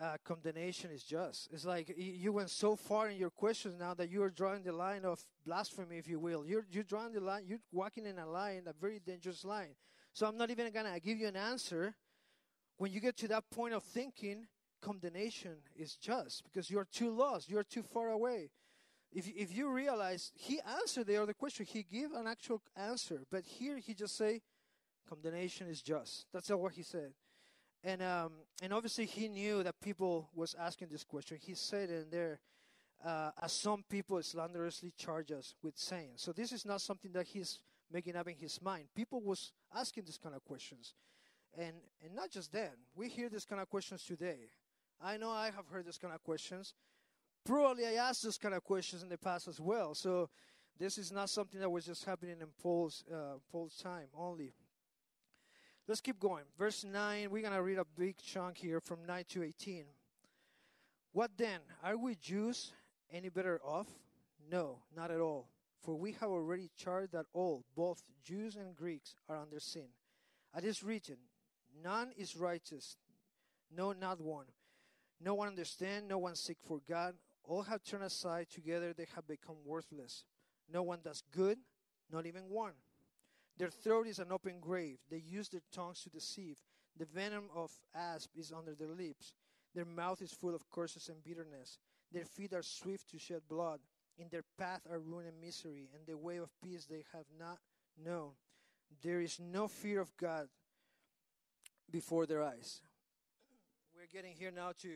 uh, 0.00 0.16
condemnation 0.24 0.90
is 0.90 1.02
just. 1.02 1.48
It's 1.52 1.64
like 1.64 1.92
you 1.96 2.32
went 2.32 2.50
so 2.50 2.76
far 2.76 3.08
in 3.08 3.16
your 3.16 3.30
questions 3.30 3.76
now 3.78 3.94
that 3.94 4.10
you 4.10 4.22
are 4.22 4.30
drawing 4.30 4.62
the 4.62 4.72
line 4.72 5.04
of 5.04 5.24
blasphemy, 5.44 5.98
if 5.98 6.08
you 6.08 6.20
will. 6.20 6.46
You're 6.46 6.66
you're 6.70 6.84
drawing 6.84 7.12
the 7.12 7.20
line. 7.20 7.44
You're 7.46 7.60
walking 7.72 8.06
in 8.06 8.18
a 8.18 8.26
line, 8.26 8.62
a 8.66 8.72
very 8.72 9.00
dangerous 9.00 9.44
line. 9.44 9.74
So 10.12 10.26
I'm 10.26 10.36
not 10.36 10.50
even 10.50 10.70
gonna 10.72 10.98
give 11.00 11.18
you 11.18 11.26
an 11.26 11.36
answer. 11.36 11.94
When 12.76 12.92
you 12.92 13.00
get 13.00 13.16
to 13.18 13.28
that 13.28 13.50
point 13.50 13.74
of 13.74 13.82
thinking, 13.82 14.46
condemnation 14.80 15.56
is 15.74 15.96
just 15.96 16.44
because 16.44 16.70
you're 16.70 16.86
too 16.90 17.10
lost. 17.10 17.50
You're 17.50 17.64
too 17.64 17.82
far 17.82 18.10
away. 18.10 18.50
If 19.10 19.28
if 19.28 19.56
you 19.56 19.68
realize 19.70 20.30
he 20.34 20.60
answered 20.80 21.06
the 21.06 21.20
other 21.20 21.32
question, 21.32 21.66
he 21.66 21.82
gave 21.82 22.12
an 22.12 22.26
actual 22.26 22.62
answer, 22.76 23.24
but 23.30 23.44
here 23.44 23.78
he 23.78 23.94
just 23.94 24.16
say, 24.16 24.42
condemnation 25.08 25.66
is 25.68 25.82
just. 25.82 26.26
That's 26.32 26.50
all 26.50 26.58
what 26.58 26.74
he 26.74 26.82
said 26.82 27.14
and 27.84 28.02
um, 28.02 28.32
and 28.62 28.72
obviously 28.72 29.06
he 29.06 29.28
knew 29.28 29.62
that 29.62 29.80
people 29.80 30.28
was 30.34 30.54
asking 30.58 30.88
this 30.90 31.04
question. 31.04 31.38
He 31.40 31.54
said 31.54 31.90
in 31.90 32.06
there, 32.10 32.40
uh, 33.04 33.30
as 33.42 33.52
some 33.52 33.84
people 33.88 34.20
slanderously 34.22 34.92
charge 34.96 35.30
us 35.30 35.54
with 35.62 35.76
saying. 35.76 36.12
So 36.16 36.32
this 36.32 36.52
is 36.52 36.66
not 36.66 36.80
something 36.80 37.12
that 37.12 37.26
he's 37.26 37.60
making 37.90 38.16
up 38.16 38.28
in 38.28 38.34
his 38.34 38.60
mind. 38.60 38.86
People 38.94 39.20
was 39.22 39.52
asking 39.74 40.04
this 40.04 40.18
kind 40.18 40.34
of 40.34 40.44
questions, 40.44 40.94
and 41.56 41.74
and 42.04 42.14
not 42.14 42.30
just 42.30 42.52
then. 42.52 42.70
We 42.94 43.08
hear 43.08 43.28
this 43.28 43.44
kind 43.44 43.60
of 43.60 43.68
questions 43.68 44.04
today. 44.04 44.50
I 45.00 45.16
know 45.16 45.30
I 45.30 45.46
have 45.46 45.66
heard 45.70 45.86
this 45.86 45.98
kind 45.98 46.12
of 46.12 46.22
questions. 46.24 46.74
Probably 47.44 47.86
I 47.86 47.92
asked 47.92 48.24
this 48.24 48.36
kind 48.36 48.54
of 48.54 48.64
questions 48.64 49.02
in 49.02 49.08
the 49.08 49.16
past 49.16 49.46
as 49.46 49.60
well. 49.60 49.94
So 49.94 50.28
this 50.78 50.98
is 50.98 51.12
not 51.12 51.30
something 51.30 51.60
that 51.60 51.70
was 51.70 51.86
just 51.86 52.04
happening 52.04 52.36
in 52.40 52.48
Paul's 52.60 53.04
uh, 53.12 53.38
Paul's 53.50 53.76
time 53.76 54.08
only. 54.16 54.52
Let's 55.88 56.02
keep 56.02 56.20
going. 56.20 56.44
Verse 56.58 56.84
9, 56.84 57.30
we're 57.30 57.40
going 57.40 57.54
to 57.54 57.62
read 57.62 57.78
a 57.78 57.86
big 57.96 58.18
chunk 58.18 58.58
here 58.58 58.78
from 58.78 59.06
9 59.06 59.24
to 59.30 59.42
18. 59.42 59.84
What 61.12 61.30
then? 61.38 61.60
Are 61.82 61.96
we 61.96 62.14
Jews 62.14 62.72
any 63.10 63.30
better 63.30 63.58
off? 63.64 63.86
No, 64.50 64.80
not 64.94 65.10
at 65.10 65.20
all. 65.20 65.48
For 65.80 65.96
we 65.96 66.12
have 66.20 66.28
already 66.28 66.70
charged 66.76 67.12
that 67.12 67.24
all, 67.32 67.64
both 67.74 68.02
Jews 68.22 68.56
and 68.56 68.76
Greeks, 68.76 69.14
are 69.30 69.38
under 69.38 69.58
sin. 69.60 69.86
At 70.54 70.62
this 70.62 70.82
written, 70.82 71.16
none 71.82 72.12
is 72.18 72.36
righteous, 72.36 72.98
no, 73.74 73.92
not 73.92 74.20
one. 74.20 74.46
No 75.20 75.34
one 75.34 75.48
understand, 75.48 76.06
no 76.06 76.18
one 76.18 76.34
seek 76.34 76.58
for 76.66 76.80
God. 76.86 77.14
All 77.44 77.62
have 77.62 77.82
turned 77.82 78.04
aside, 78.04 78.48
together 78.50 78.92
they 78.92 79.06
have 79.14 79.26
become 79.26 79.56
worthless. 79.64 80.24
No 80.70 80.82
one 80.82 80.98
does 81.02 81.22
good, 81.34 81.58
not 82.12 82.26
even 82.26 82.42
one. 82.50 82.72
Their 83.58 83.70
throat 83.70 84.06
is 84.06 84.20
an 84.20 84.30
open 84.30 84.60
grave. 84.60 84.98
They 85.10 85.18
use 85.18 85.48
their 85.48 85.62
tongues 85.72 86.02
to 86.04 86.10
deceive. 86.10 86.58
The 86.96 87.06
venom 87.06 87.50
of 87.54 87.72
asp 87.94 88.30
is 88.36 88.52
under 88.52 88.74
their 88.74 88.94
lips. 88.94 89.32
Their 89.74 89.84
mouth 89.84 90.22
is 90.22 90.32
full 90.32 90.54
of 90.54 90.70
curses 90.70 91.08
and 91.08 91.22
bitterness. 91.22 91.78
Their 92.12 92.24
feet 92.24 92.52
are 92.52 92.62
swift 92.62 93.10
to 93.10 93.18
shed 93.18 93.42
blood. 93.48 93.80
In 94.18 94.28
their 94.30 94.44
path 94.58 94.82
are 94.90 94.98
ruin 94.98 95.26
and 95.26 95.40
misery, 95.40 95.88
and 95.94 96.06
the 96.06 96.16
way 96.16 96.38
of 96.38 96.50
peace 96.62 96.86
they 96.86 97.04
have 97.12 97.26
not 97.38 97.58
known. 98.04 98.30
There 99.02 99.20
is 99.20 99.38
no 99.38 99.68
fear 99.68 100.00
of 100.00 100.16
God 100.16 100.48
before 101.90 102.26
their 102.26 102.42
eyes. 102.42 102.80
We're 103.94 104.06
getting 104.12 104.34
here 104.34 104.50
now 104.50 104.72
to 104.82 104.88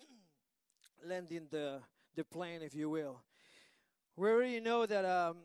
landing 1.06 1.46
the, 1.50 1.80
the 2.14 2.24
plane, 2.24 2.62
if 2.62 2.74
you 2.74 2.88
will. 2.90 3.22
We 4.16 4.30
already 4.30 4.60
know 4.60 4.86
that 4.86 5.04
um, 5.04 5.36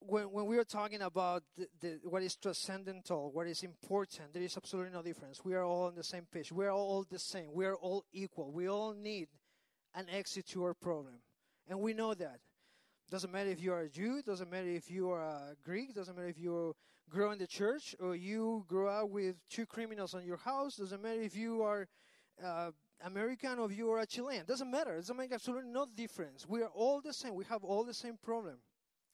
when, 0.00 0.24
when 0.24 0.46
we 0.46 0.58
are 0.58 0.64
talking 0.64 1.02
about 1.02 1.42
the, 1.56 1.66
the, 1.80 2.00
what 2.04 2.22
is 2.22 2.36
transcendental, 2.36 3.30
what 3.32 3.46
is 3.46 3.62
important, 3.62 4.32
there 4.32 4.42
is 4.42 4.56
absolutely 4.56 4.92
no 4.92 5.02
difference. 5.02 5.44
We 5.44 5.54
are 5.54 5.64
all 5.64 5.84
on 5.84 5.94
the 5.94 6.04
same 6.04 6.26
page. 6.32 6.50
We 6.52 6.66
are 6.66 6.72
all 6.72 7.04
the 7.08 7.18
same. 7.18 7.52
We 7.52 7.66
are 7.66 7.76
all 7.76 8.04
equal. 8.12 8.52
We 8.52 8.68
all 8.68 8.94
need 8.94 9.28
an 9.94 10.06
exit 10.10 10.48
to 10.48 10.64
our 10.64 10.74
problem. 10.74 11.14
And 11.68 11.80
we 11.80 11.92
know 11.92 12.14
that. 12.14 12.40
Doesn't 13.10 13.32
matter 13.32 13.50
if 13.50 13.60
you 13.60 13.72
are 13.72 13.80
a 13.80 13.88
Jew, 13.88 14.22
doesn't 14.22 14.50
matter 14.50 14.68
if 14.68 14.90
you 14.90 15.10
are 15.10 15.20
a 15.20 15.56
Greek, 15.64 15.94
doesn't 15.94 16.16
matter 16.16 16.28
if 16.28 16.38
you 16.38 16.74
grow 17.10 17.32
in 17.32 17.38
the 17.38 17.46
church 17.46 17.94
or 17.98 18.14
you 18.14 18.64
grow 18.68 18.88
up 18.88 19.10
with 19.10 19.36
two 19.48 19.66
criminals 19.66 20.14
on 20.14 20.24
your 20.24 20.36
house, 20.36 20.76
doesn't 20.76 21.02
matter 21.02 21.20
if 21.20 21.34
you 21.34 21.62
are 21.62 21.88
uh, 22.42 22.70
American 23.04 23.58
or 23.58 23.70
if 23.70 23.76
you 23.76 23.90
are 23.90 23.98
a 23.98 24.06
Chilean. 24.06 24.44
Doesn't 24.46 24.70
matter. 24.70 24.92
It 24.92 24.98
doesn't 24.98 25.16
make 25.16 25.32
absolutely 25.32 25.70
no 25.70 25.86
difference. 25.96 26.46
We 26.48 26.62
are 26.62 26.70
all 26.72 27.00
the 27.00 27.12
same. 27.12 27.34
We 27.34 27.44
have 27.46 27.64
all 27.64 27.84
the 27.84 27.94
same 27.94 28.16
problem. 28.22 28.58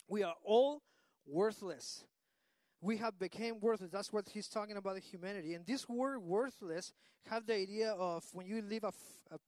We 0.08 0.22
are 0.22 0.34
all 0.44 0.82
worthless. 1.26 2.04
We 2.80 2.98
have 2.98 3.18
become 3.18 3.58
worthless. 3.60 3.90
That's 3.90 4.12
what 4.12 4.28
he's 4.28 4.48
talking 4.48 4.76
about 4.76 4.98
humanity. 4.98 5.54
And 5.54 5.66
this 5.66 5.88
word 5.88 6.20
worthless 6.20 6.92
have 7.28 7.46
the 7.46 7.54
idea 7.54 7.92
of 7.92 8.24
when 8.32 8.46
you 8.46 8.62
leave 8.62 8.84
a, 8.84 8.92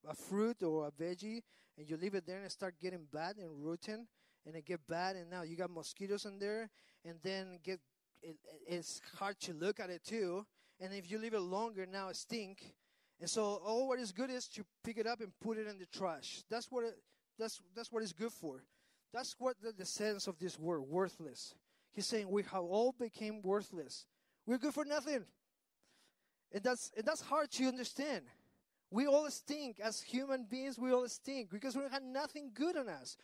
a 0.08 0.14
fruit 0.14 0.62
or 0.62 0.88
a 0.88 0.90
veggie 0.90 1.42
and 1.76 1.88
you 1.88 1.96
leave 1.96 2.14
it 2.14 2.26
there 2.26 2.40
and 2.40 2.50
start 2.50 2.74
getting 2.80 3.06
bad 3.12 3.36
and 3.36 3.50
rotten 3.64 4.08
and 4.46 4.56
it 4.56 4.64
get 4.64 4.80
bad 4.88 5.14
and 5.16 5.30
now 5.30 5.42
you 5.42 5.56
got 5.56 5.70
mosquitoes 5.70 6.24
in 6.24 6.38
there 6.38 6.70
and 7.04 7.18
then 7.22 7.58
get 7.62 7.78
it, 8.22 8.36
it's 8.66 9.00
hard 9.18 9.38
to 9.40 9.52
look 9.52 9.78
at 9.78 9.90
it 9.90 10.02
too. 10.04 10.44
And 10.80 10.92
if 10.92 11.10
you 11.10 11.18
leave 11.18 11.34
it 11.34 11.40
longer, 11.40 11.86
now 11.86 12.08
it 12.08 12.16
stink. 12.16 12.74
And 13.20 13.28
so 13.28 13.60
all 13.64 13.88
what 13.88 13.98
is 13.98 14.12
good 14.12 14.30
is 14.30 14.48
to 14.48 14.64
pick 14.84 14.96
it 14.96 15.06
up 15.06 15.20
and 15.20 15.32
put 15.40 15.58
it 15.58 15.66
in 15.66 15.78
the 15.78 15.86
trash. 15.86 16.42
That's 16.50 16.70
what 16.70 16.84
it, 16.84 16.94
that's 17.38 17.60
that's 17.74 17.92
what 17.92 18.02
it's 18.02 18.12
good 18.12 18.32
for. 18.32 18.64
That's 19.12 19.34
what 19.38 19.56
the, 19.62 19.72
the 19.72 19.84
sense 19.84 20.26
of 20.26 20.38
this 20.38 20.58
word, 20.58 20.82
worthless. 20.82 21.54
He's 21.92 22.06
saying 22.06 22.28
we 22.28 22.42
have 22.42 22.62
all 22.62 22.94
became 22.98 23.40
worthless. 23.42 24.06
We're 24.46 24.58
good 24.58 24.74
for 24.74 24.84
nothing. 24.84 25.24
And 26.52 26.62
that's 26.62 26.90
and 26.96 27.04
that's 27.04 27.20
hard 27.20 27.50
to 27.52 27.64
understand. 27.66 28.24
We 28.90 29.06
all 29.06 29.30
stink 29.30 29.80
as 29.80 30.00
human 30.00 30.46
beings. 30.48 30.78
We 30.78 30.92
all 30.92 31.06
stink 31.08 31.50
because 31.50 31.76
we 31.76 31.82
have 31.90 32.02
nothing 32.02 32.52
good 32.54 32.76
on 32.76 32.88
us. 32.88 33.16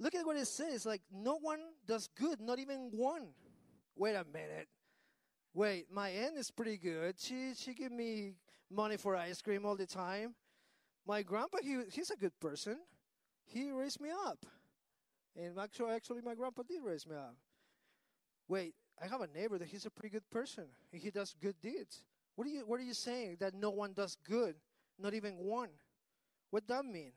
Look 0.00 0.14
at 0.14 0.24
what 0.24 0.36
it 0.36 0.46
says. 0.46 0.86
Like 0.86 1.02
no 1.12 1.38
one 1.40 1.60
does 1.86 2.08
good, 2.18 2.40
not 2.40 2.58
even 2.58 2.90
one. 2.92 3.28
Wait 3.96 4.14
a 4.14 4.24
minute. 4.32 4.68
Wait, 5.54 5.86
my 5.92 6.08
aunt 6.08 6.36
is 6.36 6.50
pretty 6.50 6.76
good. 6.76 7.14
She 7.18 7.52
she 7.56 7.74
give 7.74 7.92
me 7.92 8.34
money 8.70 8.96
for 8.96 9.16
ice 9.16 9.40
cream 9.42 9.64
all 9.64 9.76
the 9.76 9.86
time. 9.86 10.34
My 11.06 11.22
grandpa, 11.22 11.58
he 11.62 11.82
he's 11.90 12.10
a 12.10 12.16
good 12.16 12.38
person. 12.40 12.78
He 13.44 13.70
raised 13.70 14.00
me 14.00 14.10
up. 14.26 14.44
And 15.38 15.58
actually, 15.58 15.92
actually, 15.92 16.20
my 16.22 16.34
grandpa 16.34 16.62
did 16.62 16.82
raise 16.82 17.06
me 17.06 17.14
up. 17.14 17.36
Wait, 18.48 18.74
I 19.00 19.06
have 19.06 19.20
a 19.20 19.28
neighbor 19.28 19.56
that 19.58 19.68
he's 19.68 19.86
a 19.86 19.90
pretty 19.90 20.12
good 20.12 20.28
person. 20.30 20.64
He 20.90 21.10
does 21.10 21.34
good 21.40 21.54
deeds. 21.62 22.02
What 22.34 22.46
are 22.46 22.50
you 22.50 22.60
What 22.66 22.80
are 22.80 22.84
you 22.84 22.94
saying 22.94 23.36
that 23.40 23.54
no 23.54 23.70
one 23.70 23.92
does 23.92 24.16
good, 24.28 24.56
not 24.98 25.14
even 25.14 25.36
one? 25.36 25.70
What 26.50 26.66
that 26.66 26.84
mean? 26.84 27.12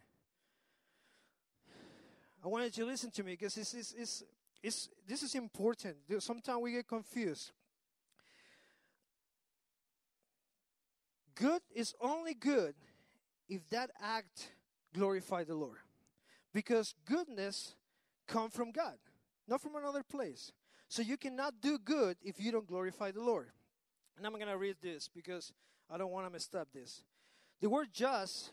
I 2.44 2.48
wanted 2.48 2.76
you 2.78 2.86
to 2.86 2.90
listen 2.90 3.12
to 3.12 3.24
me 3.24 3.34
because 3.34 3.56
it's, 3.58 3.74
it's, 3.74 3.94
it's, 3.94 4.24
it's, 4.64 4.90
this 5.08 5.24
is 5.24 5.36
important. 5.36 5.98
Sometimes 6.20 6.60
we 6.60 6.72
get 6.72 6.88
confused. 6.88 7.52
Good 11.36 11.62
is 11.74 11.94
only 12.02 12.34
good 12.34 12.74
if 13.48 13.68
that 13.70 13.92
act 14.02 14.50
glorify 14.94 15.44
the 15.44 15.56
Lord. 15.56 15.78
Because 16.52 16.94
goodness 17.06 17.76
come 18.32 18.50
from 18.50 18.72
God, 18.72 18.96
not 19.48 19.62
from 19.62 19.76
another 19.76 20.04
place. 20.04 20.52
So 20.88 21.02
you 21.02 21.18
cannot 21.18 21.62
do 21.62 21.78
good 21.78 22.18
if 22.24 22.40
you 22.40 22.52
don't 22.52 22.68
glorify 22.68 23.12
the 23.12 23.22
Lord. 23.22 23.50
And 24.18 24.26
I'm 24.26 24.34
going 24.34 24.48
to 24.48 24.58
read 24.58 24.78
this 24.82 25.10
because 25.14 25.54
I 25.90 25.98
don't 25.98 26.12
want 26.12 26.26
to 26.26 26.32
mess 26.32 26.50
up 26.58 26.70
this. 26.74 27.04
The 27.62 27.70
word 27.70 27.90
just 27.94 28.52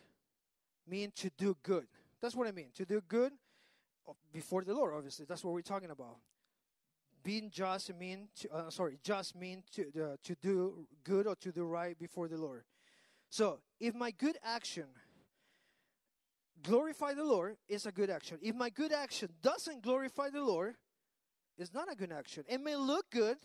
means 0.87 1.15
to 1.17 1.31
do 1.37 1.57
good. 1.63 1.87
That's 2.21 2.35
what 2.35 2.47
I 2.47 2.53
mean. 2.53 2.69
To 2.75 2.85
do 2.85 3.01
good 3.09 3.33
before 4.33 4.63
the 4.65 4.75
Lord, 4.75 4.95
obviously. 4.95 5.27
That's 5.29 5.45
what 5.45 5.55
we're 5.55 5.63
talking 5.63 5.91
about. 5.91 6.17
being 7.23 7.51
just 7.51 7.95
mean 7.95 8.29
to, 8.41 8.51
uh, 8.53 8.71
sorry, 8.71 8.99
just 9.03 9.37
mean 9.37 9.63
to 9.73 9.83
uh, 9.83 10.17
to 10.23 10.35
do 10.41 10.87
good 11.05 11.27
or 11.27 11.37
to 11.37 11.53
do 11.53 11.65
right 11.65 11.99
before 11.99 12.29
the 12.29 12.37
Lord. 12.37 12.65
So, 13.29 13.61
if 13.79 13.95
my 13.95 14.11
good 14.11 14.39
action 14.43 14.87
glorify 16.63 17.15
the 17.15 17.25
Lord, 17.25 17.57
is 17.69 17.87
a 17.87 17.93
good 17.93 18.11
action. 18.11 18.39
If 18.43 18.55
my 18.55 18.71
good 18.71 18.93
action 18.93 19.29
doesn't 19.43 19.83
glorify 19.83 20.31
the 20.31 20.43
Lord, 20.43 20.75
it's 21.57 21.75
not 21.75 21.91
a 21.91 21.97
good 21.97 22.13
action. 22.13 22.45
It 22.49 22.61
may 22.61 22.77
look 22.77 23.11
good, 23.11 23.37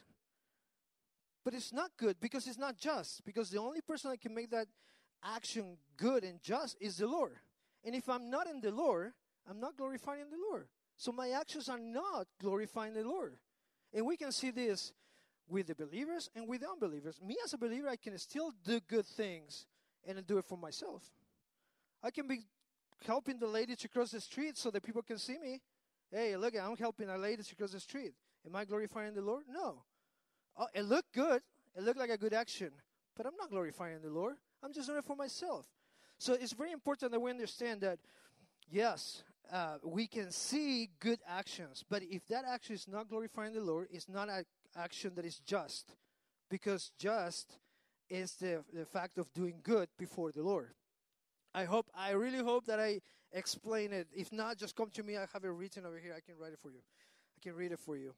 but 1.43 1.54
it's 1.54 1.73
not 1.73 1.91
good 1.97 2.19
because 2.19 2.47
it's 2.47 2.58
not 2.58 2.78
just. 2.78 3.26
Because 3.26 3.49
the 3.49 3.60
only 3.60 3.82
person 3.82 4.12
that 4.12 4.21
can 4.21 4.34
make 4.34 4.52
that 4.52 4.67
action 5.23 5.78
good 5.97 6.23
and 6.23 6.41
just 6.41 6.78
is 6.80 6.97
the 6.97 7.08
Lord. 7.08 7.34
And 7.84 7.95
if 7.95 8.08
I'm 8.08 8.30
not 8.30 8.47
in 8.47 8.62
the 8.62 8.71
Lord, 8.71 9.13
I'm 9.49 9.60
not 9.60 9.78
glorifying 9.78 10.30
the 10.30 10.38
Lord. 10.49 10.67
So 10.95 11.12
my 11.12 11.32
actions 11.32 11.69
are 11.69 11.80
not 11.80 12.28
glorifying 12.39 12.93
the 12.93 13.04
Lord. 13.04 13.36
And 13.93 14.06
we 14.06 14.15
can 14.15 14.32
see 14.32 14.52
this 14.52 14.93
with 15.47 15.67
the 15.67 15.76
believers 15.76 16.30
and 16.36 16.47
with 16.47 16.62
the 16.62 16.69
unbelievers. 16.69 17.19
Me 17.21 17.36
as 17.43 17.54
a 17.54 17.58
believer, 17.58 17.89
I 17.89 17.95
can 17.95 18.17
still 18.17 18.54
do 18.63 18.80
good 18.80 19.06
things 19.06 19.65
and 20.06 20.26
do 20.26 20.38
it 20.38 20.45
for 20.45 20.58
myself. 20.58 21.04
I 22.02 22.12
can 22.12 22.28
be 22.28 22.41
helping 23.06 23.39
the 23.39 23.48
lady 23.48 23.76
to 23.76 23.88
cross 23.88 24.12
the 24.12 24.22
street 24.22 24.58
so 24.58 24.72
that 24.72 24.84
people 24.84 25.02
can 25.02 25.18
see 25.18 25.38
me. 25.38 25.62
Hey, 26.12 26.36
look, 26.36 26.54
I'm 26.60 26.78
helping 26.78 27.10
a 27.10 27.18
lady 27.18 27.44
to 27.44 27.56
cross 27.56 27.72
the 27.72 27.80
street. 27.80 28.13
Am 28.46 28.56
I 28.56 28.66
glorifying 28.66 29.13
the 29.13 29.22
Lord? 29.22 29.44
No. 29.50 29.84
Oh, 30.58 30.68
it 30.74 30.84
looked 30.84 31.13
good. 31.13 31.42
It 31.76 31.84
looked 31.84 32.00
like 32.00 32.12
a 32.12 32.18
good 32.18 32.34
action. 32.34 32.72
But 33.16 33.26
I'm 33.26 33.36
not 33.38 33.50
glorifying 33.50 34.02
the 34.02 34.10
Lord. 34.10 34.36
I'm 34.63 34.74
just 34.74 34.88
doing 34.88 35.00
it 35.00 35.06
for 35.06 35.16
myself. 35.16 35.66
So 36.18 36.34
it's 36.34 36.54
very 36.54 36.72
important 36.72 37.12
that 37.12 37.20
we 37.20 37.32
understand 37.32 37.82
that, 37.82 38.00
yes, 38.70 39.24
uh, 39.52 39.78
we 39.84 40.08
can 40.08 40.32
see 40.32 40.89
good 41.00 41.20
actions, 41.28 41.84
but 41.89 42.02
if 42.04 42.26
that 42.28 42.46
action 42.48 42.76
is 42.76 42.88
not 42.88 43.10
glorifying 43.10 43.54
the 43.54 43.62
Lord, 43.62 43.88
it's 43.92 44.08
not 44.08 44.30
an 44.30 44.46
action 44.76 45.12
that 45.16 45.26
is 45.26 45.39
just, 45.39 45.96
because 46.50 46.92
just 46.98 47.58
is 48.10 48.34
the, 48.36 48.63
the 48.74 48.86
fact 48.86 49.18
of 49.18 49.32
doing 49.34 49.56
good 49.62 49.89
before 49.98 50.32
the 50.32 50.44
Lord. 50.44 50.74
I 51.54 51.66
hope, 51.66 51.88
I 51.96 52.12
really 52.12 52.39
hope 52.39 52.66
that 52.66 52.80
I 52.80 53.02
explain 53.32 53.94
it. 53.94 54.08
If 54.16 54.32
not, 54.32 54.58
just 54.58 54.76
come 54.76 54.89
to 54.92 55.04
me. 55.04 55.18
I 55.18 55.26
have 55.32 55.44
it 55.44 55.50
written 55.50 55.86
over 55.86 55.98
here. 55.98 56.13
I 56.16 56.20
can 56.20 56.36
write 56.39 56.54
it 56.54 56.60
for 56.62 56.72
you. 56.72 56.80
I 57.38 57.39
can 57.44 57.56
read 57.56 57.72
it 57.72 57.80
for 57.80 57.96
you. 57.96 58.13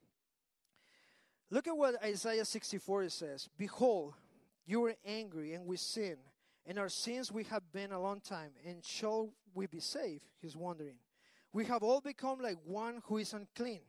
Look 1.50 1.68
at 1.68 1.76
what 1.76 2.02
Isaiah 2.02 2.44
64 2.44 3.08
says 3.10 3.48
Behold, 3.56 4.14
you 4.66 4.80
were 4.80 4.94
angry 5.04 5.52
and 5.52 5.66
we 5.66 5.76
sin, 5.76 6.16
and 6.66 6.78
our 6.78 6.88
sins 6.88 7.30
we 7.30 7.44
have 7.44 7.62
been 7.72 7.92
a 7.92 8.00
long 8.00 8.20
time, 8.20 8.50
and 8.66 8.84
shall 8.84 9.30
we 9.54 9.66
be 9.66 9.80
saved? 9.80 10.24
He's 10.40 10.56
wondering. 10.56 10.96
We 11.52 11.64
have 11.66 11.82
all 11.82 12.00
become 12.00 12.40
like 12.40 12.56
one 12.64 13.00
who 13.04 13.18
is 13.18 13.32
unclean, 13.32 13.80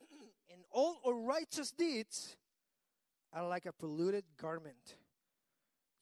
and 0.50 0.60
all 0.70 1.00
our 1.06 1.14
righteous 1.14 1.70
deeds 1.70 2.36
are 3.32 3.46
like 3.46 3.66
a 3.66 3.72
polluted 3.72 4.24
garment. 4.40 4.96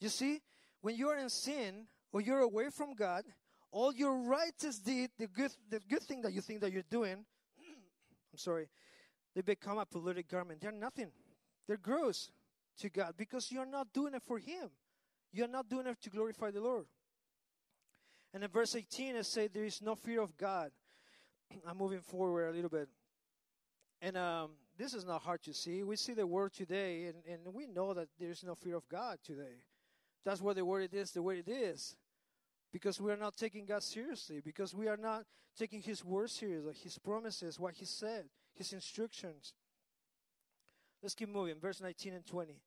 You 0.01 0.09
see, 0.09 0.41
when 0.81 0.97
you 0.97 1.09
are 1.09 1.19
in 1.19 1.29
sin 1.29 1.87
or 2.13 2.21
you're 2.21 2.41
away 2.41 2.71
from 2.71 2.95
God, 2.95 3.25
all 3.73 3.95
your 3.95 4.17
righteous 4.17 4.79
deed, 4.79 5.11
the 5.19 5.27
good, 5.27 5.53
the 5.71 5.81
good 5.89 6.03
thing 6.03 6.23
that 6.23 6.33
you 6.33 6.41
think 6.41 6.61
that 6.61 6.73
you're 6.73 6.83
doing, 6.91 7.25
I'm 8.33 8.39
sorry, 8.39 8.69
they 9.35 9.43
become 9.43 9.79
a 9.79 9.87
polluted 9.87 10.29
garment. 10.29 10.61
They're 10.61 10.73
nothing. 10.73 11.11
They're 11.67 11.77
gross 11.77 12.31
to 12.79 12.89
God 12.89 13.15
because 13.17 13.53
you're 13.53 13.67
not 13.67 13.93
doing 13.93 14.15
it 14.15 14.23
for 14.23 14.39
Him. 14.39 14.71
You're 15.33 15.49
not 15.49 15.69
doing 15.69 15.87
it 15.87 16.01
to 16.03 16.11
glorify 16.11 16.51
the 16.51 16.61
Lord. 16.61 16.87
And 18.35 18.43
in 18.43 18.51
verse 18.51 18.75
18, 18.75 19.17
it 19.17 19.27
says, 19.27 19.51
There 19.53 19.65
is 19.65 19.81
no 19.81 19.95
fear 19.95 20.21
of 20.21 20.37
God. 20.37 20.71
I'm 21.67 21.79
moving 21.79 22.01
forward 22.01 22.49
a 22.49 22.53
little 22.53 22.71
bit. 22.71 22.89
And 24.03 24.17
um, 24.17 24.51
this 24.79 24.95
is 24.95 25.05
not 25.05 25.23
hard 25.23 25.43
to 25.43 25.55
see. 25.55 25.83
We 25.83 25.97
see 25.97 26.15
the 26.15 26.27
word 26.27 26.55
today, 26.55 27.07
and, 27.07 27.17
and 27.29 27.55
we 27.55 27.67
know 27.67 27.93
that 27.93 28.09
there's 28.19 28.43
no 28.43 28.55
fear 28.55 28.77
of 28.77 28.89
God 28.89 29.19
today. 29.23 29.63
That's 30.25 30.41
why 30.41 30.55
the 30.55 30.65
word 30.65 30.89
is 30.93 31.13
the 31.13 31.23
way 31.23 31.39
it 31.39 31.49
is. 31.49 31.97
Because 32.73 33.01
we 33.01 33.11
are 33.11 33.17
not 33.17 33.37
taking 33.37 33.67
God 33.67 33.83
seriously, 33.83 34.41
because 34.41 34.75
we 34.75 34.89
are 34.89 34.97
not 34.97 35.25
taking 35.57 35.83
His 35.83 36.05
word 36.05 36.31
seriously, 36.31 36.75
His 36.83 36.99
promises, 36.99 37.59
what 37.59 37.75
He 37.75 37.85
said, 37.85 38.27
His 38.55 38.73
instructions. 38.73 39.55
Let's 41.03 41.15
keep 41.15 41.29
moving. 41.29 41.59
Verse 41.59 41.81
19 41.81 42.15
and 42.15 42.27
20. 42.27 42.61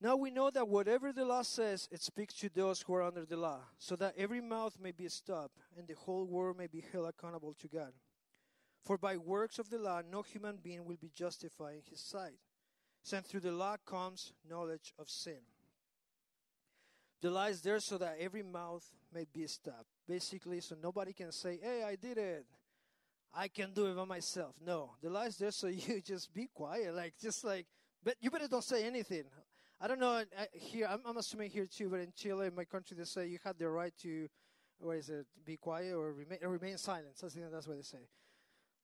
Now 0.00 0.14
we 0.14 0.30
know 0.30 0.50
that 0.50 0.68
whatever 0.68 1.12
the 1.12 1.24
law 1.24 1.42
says, 1.42 1.88
it 1.90 2.02
speaks 2.02 2.34
to 2.34 2.48
those 2.48 2.82
who 2.82 2.94
are 2.94 3.02
under 3.02 3.24
the 3.24 3.36
law, 3.36 3.60
so 3.78 3.96
that 3.96 4.14
every 4.16 4.40
mouth 4.40 4.76
may 4.80 4.92
be 4.92 5.08
stopped 5.08 5.56
and 5.76 5.88
the 5.88 5.94
whole 5.94 6.24
world 6.24 6.56
may 6.56 6.68
be 6.68 6.84
held 6.92 7.08
accountable 7.08 7.54
to 7.54 7.68
God. 7.68 7.92
For 8.84 8.96
by 8.96 9.16
works 9.16 9.58
of 9.58 9.70
the 9.70 9.78
law, 9.78 10.02
no 10.08 10.22
human 10.22 10.58
being 10.62 10.84
will 10.84 10.96
be 10.96 11.10
justified 11.12 11.74
in 11.74 11.82
his 11.90 12.00
sight, 12.00 12.38
since 13.02 13.26
through 13.26 13.40
the 13.40 13.52
law 13.52 13.76
comes 13.84 14.32
knowledge 14.48 14.94
of 14.98 15.10
sin. 15.10 15.40
The 17.20 17.34
is 17.50 17.60
there 17.62 17.80
so 17.80 17.98
that 17.98 18.16
every 18.20 18.42
mouth 18.42 18.84
may 19.12 19.26
be 19.32 19.46
stopped. 19.46 19.86
Basically, 20.06 20.60
so 20.60 20.76
nobody 20.80 21.12
can 21.12 21.32
say, 21.32 21.58
hey, 21.60 21.82
I 21.82 21.96
did 21.96 22.16
it. 22.18 22.46
I 23.34 23.48
can 23.48 23.72
do 23.72 23.86
it 23.86 23.96
by 23.96 24.04
myself. 24.04 24.54
No, 24.64 24.92
the 25.02 25.12
is 25.22 25.36
there 25.36 25.50
so 25.50 25.66
you 25.66 26.00
just 26.00 26.32
be 26.32 26.48
quiet. 26.54 26.94
Like, 26.94 27.14
just 27.20 27.44
like, 27.44 27.66
but 28.02 28.14
you 28.20 28.30
better 28.30 28.48
don't 28.48 28.64
say 28.64 28.84
anything. 28.84 29.24
I 29.80 29.86
don't 29.86 30.00
know 30.00 30.22
here. 30.52 30.88
I'm, 30.90 31.00
I'm, 31.04 31.16
assuming 31.16 31.50
here 31.50 31.66
too, 31.66 31.88
but 31.88 32.00
in 32.00 32.12
Chile, 32.16 32.46
in 32.46 32.54
my 32.54 32.64
country, 32.64 32.96
they 32.96 33.04
say 33.04 33.26
you 33.26 33.38
have 33.44 33.58
the 33.58 33.68
right 33.68 33.92
to, 34.02 34.28
what 34.80 34.96
is 34.96 35.08
it, 35.08 35.26
be 35.44 35.56
quiet 35.56 35.94
or 35.94 36.12
remain, 36.12 36.38
or 36.42 36.50
remain 36.50 36.78
silent. 36.78 37.14
I 37.22 37.28
that's 37.50 37.68
what 37.68 37.76
they 37.76 37.82
say. 37.82 38.08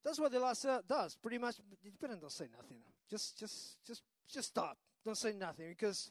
That's 0.05 0.21
what 0.21 0.31
the 0.31 0.39
law 0.39 0.53
does. 0.87 1.17
Pretty 1.21 1.39
much, 1.39 1.57
you 1.83 1.91
better 2.01 2.17
don't 2.17 2.31
say 2.31 2.47
nothing. 2.55 2.79
Just, 3.11 3.39
just, 3.39 3.77
just, 3.87 4.03
just 4.31 4.49
stop. 4.49 4.77
Don't 5.05 5.17
say 5.17 5.33
nothing 5.33 5.69
because 5.71 6.11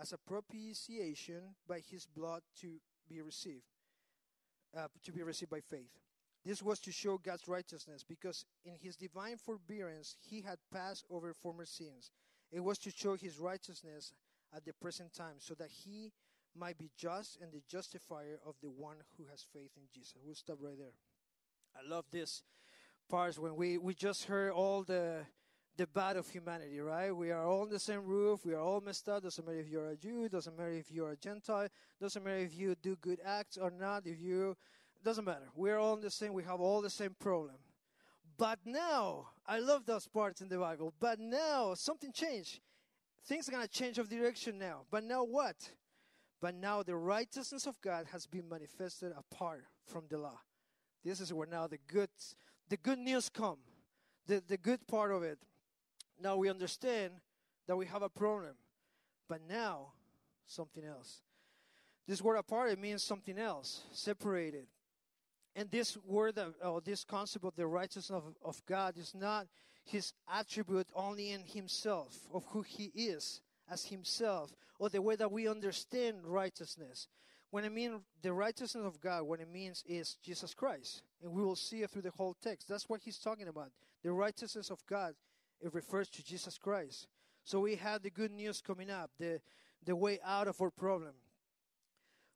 as 0.00 0.12
a 0.12 0.18
propitiation 0.18 1.54
by 1.68 1.80
his 1.90 2.06
blood 2.06 2.42
to 2.60 2.80
be 3.08 3.20
received, 3.20 3.64
uh, 4.76 4.88
to 5.04 5.12
be 5.12 5.22
received 5.22 5.50
by 5.50 5.60
faith. 5.60 5.90
This 6.44 6.62
was 6.62 6.78
to 6.80 6.92
show 6.92 7.16
God's 7.16 7.48
righteousness, 7.48 8.04
because 8.06 8.44
in 8.64 8.74
his 8.80 8.96
divine 8.96 9.36
forbearance 9.36 10.16
he 10.20 10.42
had 10.42 10.58
passed 10.72 11.04
over 11.10 11.32
former 11.32 11.64
sins. 11.64 12.10
It 12.52 12.60
was 12.60 12.78
to 12.78 12.90
show 12.90 13.16
his 13.16 13.38
righteousness 13.38 14.12
at 14.54 14.64
the 14.64 14.72
present 14.72 15.14
time, 15.14 15.36
so 15.38 15.54
that 15.54 15.70
he 15.70 16.12
might 16.56 16.78
be 16.78 16.90
just 16.96 17.38
and 17.40 17.50
the 17.50 17.62
justifier 17.68 18.38
of 18.46 18.54
the 18.62 18.70
one 18.70 18.96
who 19.16 19.24
has 19.30 19.44
faith 19.52 19.70
in 19.76 19.84
Jesus. 19.92 20.14
We'll 20.24 20.34
stop 20.34 20.58
right 20.60 20.78
there. 20.78 20.94
I 21.76 21.88
love 21.88 22.04
this 22.12 22.42
part 23.08 23.38
when 23.38 23.56
we, 23.56 23.78
we 23.78 23.94
just 23.94 24.24
heard 24.24 24.52
all 24.52 24.84
the 24.84 25.26
the 25.76 25.86
bad 25.88 26.16
of 26.16 26.28
humanity, 26.28 26.78
right? 26.80 27.10
We 27.14 27.30
are 27.30 27.46
all 27.46 27.62
on 27.62 27.70
the 27.70 27.78
same 27.78 28.04
roof. 28.04 28.44
We 28.44 28.54
are 28.54 28.60
all 28.60 28.80
messed 28.80 29.08
up. 29.08 29.22
Doesn't 29.22 29.44
matter 29.44 29.58
if 29.58 29.68
you're 29.68 29.90
a 29.90 29.96
Jew. 29.96 30.28
Doesn't 30.28 30.56
matter 30.56 30.70
if 30.70 30.90
you're 30.90 31.10
a 31.10 31.16
Gentile. 31.16 31.68
Doesn't 32.00 32.24
matter 32.24 32.38
if 32.38 32.56
you 32.56 32.74
do 32.80 32.96
good 33.00 33.20
acts 33.24 33.56
or 33.56 33.70
not. 33.70 34.06
If 34.06 34.20
you 34.20 34.56
doesn't 35.04 35.24
matter. 35.24 35.50
We're 35.54 35.78
all 35.78 35.94
in 35.94 36.00
the 36.00 36.10
same. 36.10 36.32
We 36.32 36.44
have 36.44 36.60
all 36.60 36.80
the 36.80 36.90
same 36.90 37.14
problem. 37.18 37.56
But 38.38 38.58
now, 38.64 39.28
I 39.46 39.58
love 39.58 39.84
those 39.84 40.08
parts 40.08 40.40
in 40.40 40.48
the 40.48 40.58
Bible. 40.58 40.94
But 40.98 41.20
now 41.20 41.74
something 41.74 42.10
changed. 42.12 42.60
Things 43.26 43.48
are 43.48 43.52
gonna 43.52 43.68
change 43.68 43.98
of 43.98 44.08
direction 44.08 44.58
now. 44.58 44.82
But 44.90 45.04
now 45.04 45.24
what? 45.24 45.56
But 46.40 46.54
now 46.54 46.82
the 46.82 46.96
righteousness 46.96 47.66
of 47.66 47.80
God 47.80 48.06
has 48.12 48.26
been 48.26 48.48
manifested 48.48 49.12
apart 49.16 49.64
from 49.86 50.04
the 50.08 50.18
law. 50.18 50.40
This 51.04 51.20
is 51.20 51.32
where 51.32 51.46
now 51.46 51.66
the 51.66 51.78
good, 51.86 52.10
the 52.68 52.76
good 52.76 52.98
news 52.98 53.28
come. 53.28 53.58
The, 54.26 54.42
the 54.46 54.56
good 54.56 54.86
part 54.86 55.12
of 55.12 55.22
it. 55.22 55.38
Now 56.20 56.36
we 56.36 56.48
understand 56.48 57.12
that 57.66 57.76
we 57.76 57.86
have 57.86 58.02
a 58.02 58.08
problem. 58.08 58.54
But 59.28 59.40
now, 59.48 59.92
something 60.46 60.84
else. 60.84 61.22
This 62.06 62.20
word 62.20 62.36
apart, 62.36 62.70
it 62.70 62.78
means 62.78 63.02
something 63.02 63.38
else, 63.38 63.82
separated. 63.92 64.66
And 65.56 65.70
this 65.70 65.96
word, 65.96 66.38
or 66.62 66.80
this 66.80 67.04
concept 67.04 67.44
of 67.44 67.56
the 67.56 67.66
righteousness 67.66 68.10
of, 68.10 68.34
of 68.44 68.60
God 68.66 68.98
is 68.98 69.14
not 69.14 69.46
his 69.84 70.12
attribute 70.30 70.88
only 70.94 71.30
in 71.30 71.42
himself, 71.42 72.18
of 72.32 72.44
who 72.48 72.62
he 72.62 72.90
is, 72.94 73.40
as 73.70 73.86
himself 73.86 74.54
or 74.78 74.88
the 74.88 75.02
way 75.02 75.16
that 75.16 75.30
we 75.30 75.48
understand 75.48 76.18
righteousness. 76.24 77.08
When 77.50 77.64
I 77.64 77.68
mean 77.68 78.00
the 78.22 78.32
righteousness 78.32 78.84
of 78.84 79.00
God, 79.00 79.22
what 79.22 79.40
it 79.40 79.48
means 79.48 79.84
is 79.86 80.16
Jesus 80.22 80.54
Christ. 80.54 81.02
And 81.22 81.32
we 81.32 81.42
will 81.42 81.56
see 81.56 81.82
it 81.82 81.90
through 81.90 82.02
the 82.02 82.10
whole 82.10 82.34
text. 82.42 82.68
That's 82.68 82.88
what 82.88 83.00
he's 83.00 83.18
talking 83.18 83.48
about. 83.48 83.70
The 84.02 84.12
righteousness 84.12 84.70
of 84.70 84.84
God, 84.86 85.14
it 85.60 85.74
refers 85.74 86.08
to 86.10 86.24
Jesus 86.24 86.58
Christ. 86.58 87.06
So 87.44 87.60
we 87.60 87.76
have 87.76 88.02
the 88.02 88.10
good 88.10 88.30
news 88.30 88.60
coming 88.60 88.90
up, 88.90 89.10
the, 89.18 89.40
the 89.84 89.94
way 89.94 90.18
out 90.24 90.48
of 90.48 90.60
our 90.60 90.70
problem. 90.70 91.12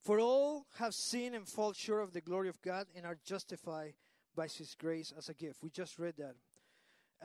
For 0.03 0.21
all 0.21 0.67
have 0.79 0.95
sinned 0.95 1.35
and 1.35 1.47
fall 1.47 1.73
short 1.73 2.03
of 2.03 2.13
the 2.13 2.21
glory 2.21 2.49
of 2.49 2.61
God 2.63 2.87
and 2.95 3.05
are 3.05 3.19
justified 3.25 3.95
by 4.37 4.47
His 4.47 4.75
grace 4.79 5.13
as 5.17 5.29
a 5.29 5.35
gift. 5.35 5.63
We 5.63 5.71
just 5.71 5.99
read 5.99 6.15
that. 6.19 6.35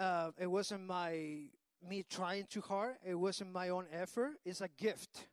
Uh, 0.01 0.31
it 0.39 0.47
wasn't 0.47 0.85
my 0.87 1.49
me 1.87 2.03
trying 2.09 2.45
too 2.49 2.61
hard. 2.61 2.95
It 3.05 3.15
wasn't 3.15 3.51
my 3.51 3.69
own 3.69 3.85
effort. 3.91 4.31
It's 4.45 4.61
a 4.61 4.67
gift. 4.67 5.27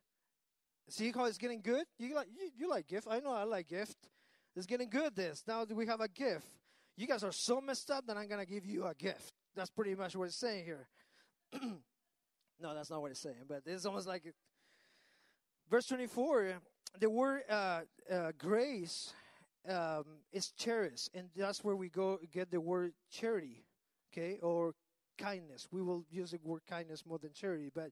See 0.89 1.11
how 1.11 1.25
it's 1.25 1.37
getting 1.37 1.61
good? 1.61 1.85
You 1.97 2.13
like 2.15 2.27
you, 2.33 2.49
you 2.57 2.69
like 2.69 2.87
gift. 2.87 3.07
I 3.09 3.19
know 3.19 3.31
I 3.31 3.43
like 3.43 3.69
gift. 3.69 3.97
It's 4.55 4.65
getting 4.65 4.89
good. 4.89 5.15
This 5.15 5.43
now 5.47 5.63
we 5.63 5.85
have 5.87 6.01
a 6.01 6.07
gift. 6.07 6.47
You 6.97 7.07
guys 7.07 7.23
are 7.23 7.31
so 7.31 7.61
messed 7.61 7.89
up 7.89 8.05
that 8.07 8.17
I'm 8.17 8.27
gonna 8.27 8.45
give 8.45 8.65
you 8.65 8.85
a 8.85 8.93
gift. 8.93 9.33
That's 9.55 9.69
pretty 9.69 9.95
much 9.95 10.15
what 10.15 10.25
it's 10.25 10.35
saying 10.35 10.65
here. 10.65 10.87
no, 12.61 12.73
that's 12.75 12.89
not 12.89 13.01
what 13.01 13.11
it's 13.11 13.19
saying. 13.19 13.45
But 13.47 13.63
it's 13.65 13.85
almost 13.85 14.07
like 14.07 14.25
it. 14.25 14.35
verse 15.69 15.87
24. 15.87 16.53
The 16.99 17.09
word 17.09 17.43
uh, 17.49 17.81
uh, 18.11 18.31
grace 18.37 19.13
um, 19.67 20.03
is 20.31 20.51
charis, 20.51 21.09
and 21.13 21.29
that's 21.35 21.63
where 21.63 21.75
we 21.75 21.89
go 21.89 22.19
get 22.31 22.51
the 22.51 22.59
word 22.59 22.93
charity, 23.09 23.63
okay, 24.11 24.39
or 24.41 24.73
kindness. 25.17 25.67
We 25.71 25.81
will 25.81 26.03
use 26.09 26.31
the 26.31 26.39
word 26.43 26.63
kindness 26.69 27.05
more 27.05 27.17
than 27.17 27.31
charity, 27.33 27.69
but 27.73 27.91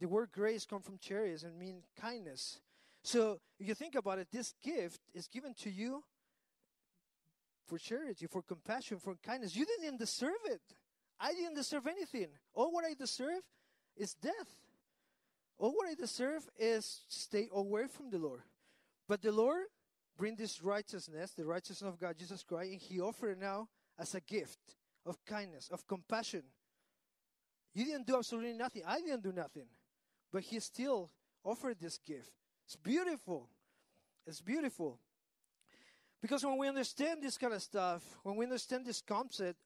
the 0.00 0.08
word 0.08 0.30
grace 0.32 0.66
comes 0.66 0.84
from 0.84 0.98
charis 0.98 1.42
and 1.42 1.58
mean 1.58 1.82
kindness. 2.00 2.60
So 3.02 3.38
if 3.58 3.68
you 3.68 3.74
think 3.74 3.94
about 3.94 4.18
it, 4.18 4.28
this 4.32 4.54
gift 4.62 5.00
is 5.14 5.28
given 5.28 5.54
to 5.62 5.70
you 5.70 6.02
for 7.66 7.78
charity, 7.78 8.26
for 8.26 8.42
compassion, 8.42 8.98
for 8.98 9.14
kindness. 9.22 9.56
You 9.56 9.66
didn't 9.66 9.98
deserve 9.98 10.32
it. 10.46 10.60
I 11.24 11.32
didn't 11.32 11.54
deserve 11.54 11.86
anything. 11.86 12.28
All 12.52 12.70
what 12.70 12.84
I 12.84 12.92
deserve 12.92 13.40
is 13.96 14.12
death. 14.12 14.58
All 15.56 15.70
what 15.70 15.88
I 15.88 15.94
deserve 15.94 16.46
is 16.58 17.00
stay 17.08 17.48
away 17.50 17.86
from 17.86 18.10
the 18.10 18.18
Lord. 18.18 18.42
But 19.08 19.22
the 19.22 19.32
Lord 19.32 19.64
bring 20.18 20.36
this 20.36 20.62
righteousness, 20.62 21.32
the 21.32 21.46
righteousness 21.46 21.88
of 21.88 21.98
God, 21.98 22.18
Jesus 22.18 22.42
Christ, 22.42 22.72
and 22.72 22.80
He 22.80 23.00
offered 23.00 23.30
it 23.30 23.40
now 23.40 23.68
as 23.98 24.14
a 24.14 24.20
gift 24.20 24.58
of 25.06 25.16
kindness, 25.24 25.70
of 25.72 25.86
compassion. 25.86 26.42
You 27.72 27.86
didn't 27.86 28.06
do 28.06 28.18
absolutely 28.18 28.52
nothing. 28.52 28.82
I 28.86 29.00
didn't 29.00 29.22
do 29.22 29.32
nothing. 29.32 29.66
But 30.30 30.42
He 30.42 30.60
still 30.60 31.10
offered 31.42 31.78
this 31.80 31.96
gift. 31.96 32.32
It's 32.66 32.76
beautiful. 32.76 33.48
It's 34.26 34.42
beautiful. 34.42 34.98
Because 36.20 36.44
when 36.44 36.58
we 36.58 36.68
understand 36.68 37.22
this 37.22 37.38
kind 37.38 37.54
of 37.54 37.62
stuff, 37.62 38.02
when 38.24 38.36
we 38.36 38.44
understand 38.44 38.84
this 38.84 39.00
concept, 39.00 39.58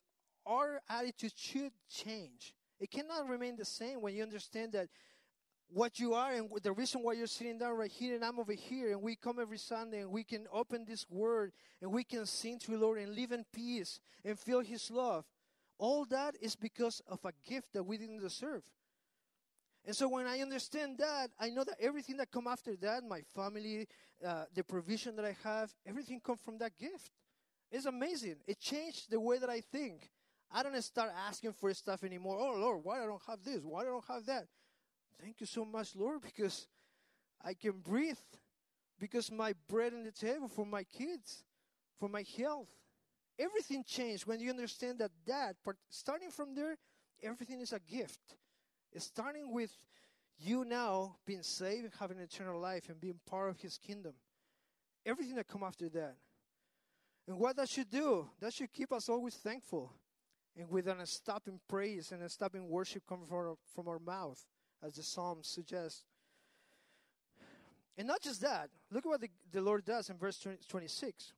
our 0.47 0.81
attitude 0.89 1.33
should 1.37 1.73
change. 1.91 2.55
It 2.81 2.91
cannot 2.91 3.29
remain 3.29 3.57
the 3.57 3.65
same 3.65 4.01
when 4.01 4.15
you 4.15 4.23
understand 4.23 4.73
that 4.73 4.89
what 5.71 5.99
you 5.99 6.15
are 6.15 6.33
and 6.33 6.49
the 6.63 6.73
reason 6.73 7.03
why 7.03 7.13
you're 7.13 7.27
sitting 7.27 7.59
down 7.59 7.77
right 7.77 7.91
here 7.91 8.15
and 8.15 8.25
I'm 8.25 8.39
over 8.39 8.53
here 8.53 8.91
and 8.91 9.03
we 9.03 9.17
come 9.17 9.39
every 9.39 9.59
Sunday 9.59 10.01
and 10.01 10.11
we 10.11 10.25
can 10.25 10.47
open 10.53 10.85
this 10.87 11.05
word 11.11 11.53
and 11.83 11.93
we 11.93 12.05
can 12.05 12.25
sing 12.25 12.59
to 12.61 12.71
the 12.71 12.79
Lord 12.79 12.99
and 12.99 13.15
live 13.15 13.33
in 13.33 13.45
peace 13.53 14.01
and 14.25 14.39
feel 14.39 14.61
His 14.61 14.91
love. 14.91 15.25
All 15.79 16.05
that 16.07 16.37
is 16.41 16.57
because 16.57 17.03
of 17.07 17.19
a 17.25 17.33
gift 17.47 17.75
that 17.75 17.83
we 17.83 17.99
didn't 17.99 18.21
deserve. 18.21 18.63
And 19.85 19.95
so 19.95 20.09
when 20.09 20.27
I 20.27 20.41
understand 20.41 20.99
that, 20.99 21.31
I 21.39 21.51
know 21.51 21.65
that 21.65 21.77
everything 21.81 22.17
that 22.19 22.31
come 22.31 22.47
after 22.47 22.77
that, 22.77 23.05
my 23.05 23.21
family, 23.35 23.87
uh, 24.27 24.45
the 24.55 24.65
provision 24.65 25.17
that 25.17 25.25
I 25.25 25.37
have, 25.45 25.73
everything 25.87 26.21
come 26.21 26.37
from 26.37 26.59
that 26.59 26.77
gift. 26.79 27.11
It's 27.71 27.87
amazing. 27.87 28.37
It 28.47 28.59
changed 28.59 29.11
the 29.11 29.21
way 29.21 29.39
that 29.39 29.51
I 29.51 29.61
think. 29.61 30.11
I 30.51 30.63
don't 30.63 30.81
start 30.83 31.11
asking 31.27 31.53
for 31.53 31.73
stuff 31.75 32.05
anymore. 32.05 32.39
Oh 32.41 32.59
Lord, 32.59 32.81
why 32.83 33.03
I 33.03 33.07
don't 33.07 33.23
have 33.27 33.43
this? 33.45 33.63
Why 33.63 33.83
I 33.83 33.85
don't 33.85 34.05
have 34.09 34.25
that? 34.27 34.47
Thank 35.21 35.41
you 35.41 35.47
so 35.47 35.65
much, 35.65 35.95
Lord, 35.95 36.23
because 36.23 36.67
I 37.45 37.55
can 37.55 37.73
breathe, 37.73 38.19
because 38.99 39.31
my 39.31 39.55
bread 39.69 39.93
on 39.93 40.05
the 40.05 40.13
table 40.13 40.49
for 40.49 40.65
my 40.65 40.85
kids, 40.85 41.43
for 41.99 42.09
my 42.09 42.25
health. 42.37 42.69
Everything 43.39 43.85
changed 43.85 44.27
when 44.27 44.41
you 44.41 44.51
understand 44.51 44.99
that 44.99 45.13
that, 45.27 45.57
but 45.65 45.77
starting 45.91 46.31
from 46.31 46.55
there, 46.55 46.77
everything 47.23 47.61
is 47.61 47.73
a 47.73 47.79
gift. 47.81 48.21
Starting 48.97 49.53
with 49.53 49.71
you 50.39 50.65
now 50.65 51.17
being 51.27 51.43
saved 51.43 51.85
and 51.85 51.93
having 52.01 52.19
eternal 52.19 52.61
life 52.61 52.89
and 52.89 53.01
being 53.01 53.21
part 53.29 53.51
of 53.51 53.61
his 53.61 53.77
kingdom. 53.79 54.15
Everything 55.05 55.37
that 55.37 55.47
come 55.47 55.63
after 55.63 55.89
that. 55.91 56.17
And 57.29 57.39
what 57.39 57.57
that 57.57 57.69
should 57.69 57.91
do, 57.91 58.29
that 58.41 58.55
should 58.55 58.73
keep 58.73 58.93
us 58.93 59.09
always 59.09 59.35
thankful 59.35 59.93
and 60.59 60.69
with 60.69 60.89
an 60.89 61.05
stopping 61.07 61.61
praise 61.69 62.11
and 62.11 62.23
a 62.23 62.29
stopping 62.29 62.69
worship 62.69 63.05
coming 63.09 63.27
from 63.27 63.37
our, 63.37 63.55
from 63.75 63.89
our 63.89 64.01
mouth, 64.01 64.45
as 64.83 64.95
the 64.95 65.03
Psalms 65.03 65.47
suggest. 65.47 66.05
And 67.97 68.09
not 68.09 68.21
just 68.21 68.41
that, 68.43 68.71
look 68.91 69.07
at 69.07 69.09
what 69.09 69.21
the, 69.21 69.31
the 69.53 69.61
Lord 69.61 69.85
does 69.85 70.11
in 70.11 70.17
verse 70.17 70.39
20, 70.39 70.59
26. 70.69 71.33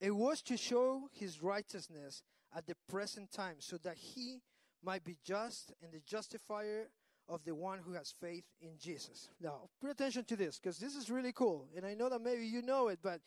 It 0.00 0.14
was 0.14 0.42
to 0.42 0.56
show 0.56 1.08
his 1.12 1.42
righteousness 1.42 2.22
at 2.54 2.66
the 2.66 2.74
present 2.88 3.32
time, 3.32 3.56
so 3.58 3.76
that 3.78 3.96
he 3.96 4.40
might 4.82 5.04
be 5.04 5.16
just 5.24 5.72
and 5.82 5.92
the 5.92 6.00
justifier 6.06 6.88
of 7.28 7.44
the 7.44 7.54
one 7.54 7.78
who 7.78 7.92
has 7.92 8.14
faith 8.20 8.44
in 8.60 8.78
Jesus. 8.78 9.30
Now, 9.42 9.68
pay 9.82 9.90
attention 9.90 10.24
to 10.24 10.36
this 10.36 10.58
because 10.58 10.78
this 10.78 10.94
is 10.94 11.10
really 11.10 11.32
cool. 11.32 11.66
And 11.76 11.84
I 11.84 11.94
know 11.94 12.08
that 12.08 12.20
maybe 12.20 12.46
you 12.46 12.62
know 12.62 12.88
it, 12.88 13.00
but 13.02 13.20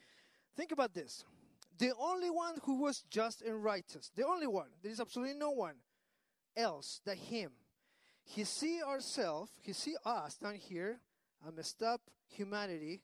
think 0.56 0.72
about 0.72 0.94
this. 0.94 1.26
The 1.80 1.94
only 1.98 2.30
one 2.30 2.56
who 2.64 2.82
was 2.82 3.04
just 3.10 3.42
and 3.42 3.64
righteous, 3.64 4.12
the 4.14 4.28
only 4.28 4.48
one, 4.48 4.68
there 4.84 4.92
is 4.92 5.00
absolutely 5.00 5.36
no 5.36 5.52
one 5.52 5.76
else 6.56 7.00
than 7.06 7.16
him. 7.16 7.52
He 8.26 8.44
see 8.44 8.84
ourselves, 8.84 9.50
he 9.62 9.72
see 9.72 9.96
us 10.06 10.36
down 10.36 10.56
here, 10.56 11.00
a 11.48 11.52
messed 11.54 11.82
up 11.82 12.02
humanity, 12.28 13.02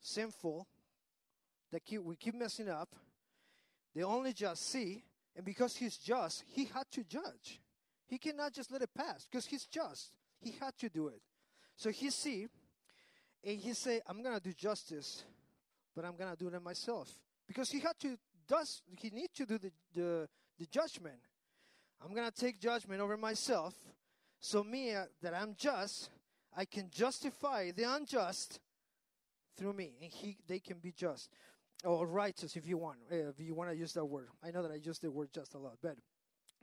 sinful, 0.00 0.66
that 1.70 1.84
keep, 1.84 2.02
we 2.02 2.16
keep 2.16 2.34
messing 2.34 2.68
up. 2.68 2.88
They 3.94 4.02
only 4.02 4.32
just 4.32 4.68
see, 4.68 5.04
and 5.36 5.44
because 5.44 5.76
he's 5.76 5.96
just, 5.96 6.42
he 6.48 6.64
had 6.64 6.90
to 6.90 7.04
judge. 7.04 7.60
He 8.08 8.18
cannot 8.18 8.52
just 8.52 8.72
let 8.72 8.82
it 8.82 8.92
pass 8.92 9.28
because 9.30 9.46
he's 9.46 9.66
just. 9.66 10.10
He 10.40 10.56
had 10.60 10.76
to 10.78 10.88
do 10.88 11.06
it. 11.06 11.22
So 11.76 11.90
he 11.90 12.10
see, 12.10 12.48
and 13.44 13.58
he 13.58 13.74
say, 13.74 14.00
I'm 14.08 14.24
gonna 14.24 14.40
do 14.40 14.52
justice, 14.52 15.22
but 15.94 16.04
I'm 16.04 16.16
gonna 16.16 16.36
do 16.36 16.48
it 16.48 16.62
myself 16.62 17.08
because 17.52 17.70
he 17.70 17.80
had 17.80 17.98
to 18.00 18.16
does 18.48 18.80
he 18.96 19.10
need 19.10 19.28
to 19.34 19.44
do 19.44 19.58
the, 19.58 19.70
the, 19.94 20.28
the 20.58 20.66
judgment. 20.66 21.16
I'm 22.02 22.14
gonna 22.14 22.30
take 22.30 22.58
judgment 22.60 23.00
over 23.00 23.16
myself. 23.16 23.74
So 24.40 24.64
me 24.64 24.94
uh, 24.94 25.04
that 25.22 25.34
I'm 25.34 25.54
just, 25.56 26.10
I 26.56 26.64
can 26.64 26.88
justify 26.90 27.70
the 27.70 27.84
unjust 27.84 28.58
through 29.56 29.74
me, 29.74 29.92
and 30.00 30.10
he 30.10 30.38
they 30.48 30.58
can 30.58 30.78
be 30.78 30.92
just 30.92 31.30
or 31.84 32.06
righteous 32.06 32.56
if 32.56 32.66
you 32.66 32.78
want, 32.78 32.98
uh, 33.10 33.28
if 33.28 33.40
you 33.40 33.54
want 33.54 33.70
to 33.70 33.76
use 33.76 33.92
that 33.92 34.04
word. 34.04 34.28
I 34.42 34.50
know 34.50 34.62
that 34.62 34.72
I 34.72 34.76
use 34.76 34.98
the 34.98 35.10
word 35.10 35.28
just 35.32 35.54
a 35.54 35.58
lot, 35.58 35.78
but 35.82 35.96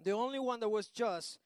the 0.04 0.12
only 0.12 0.39
one 0.39 0.60
that 0.62 0.69
was 0.69 0.88
just 0.88 1.38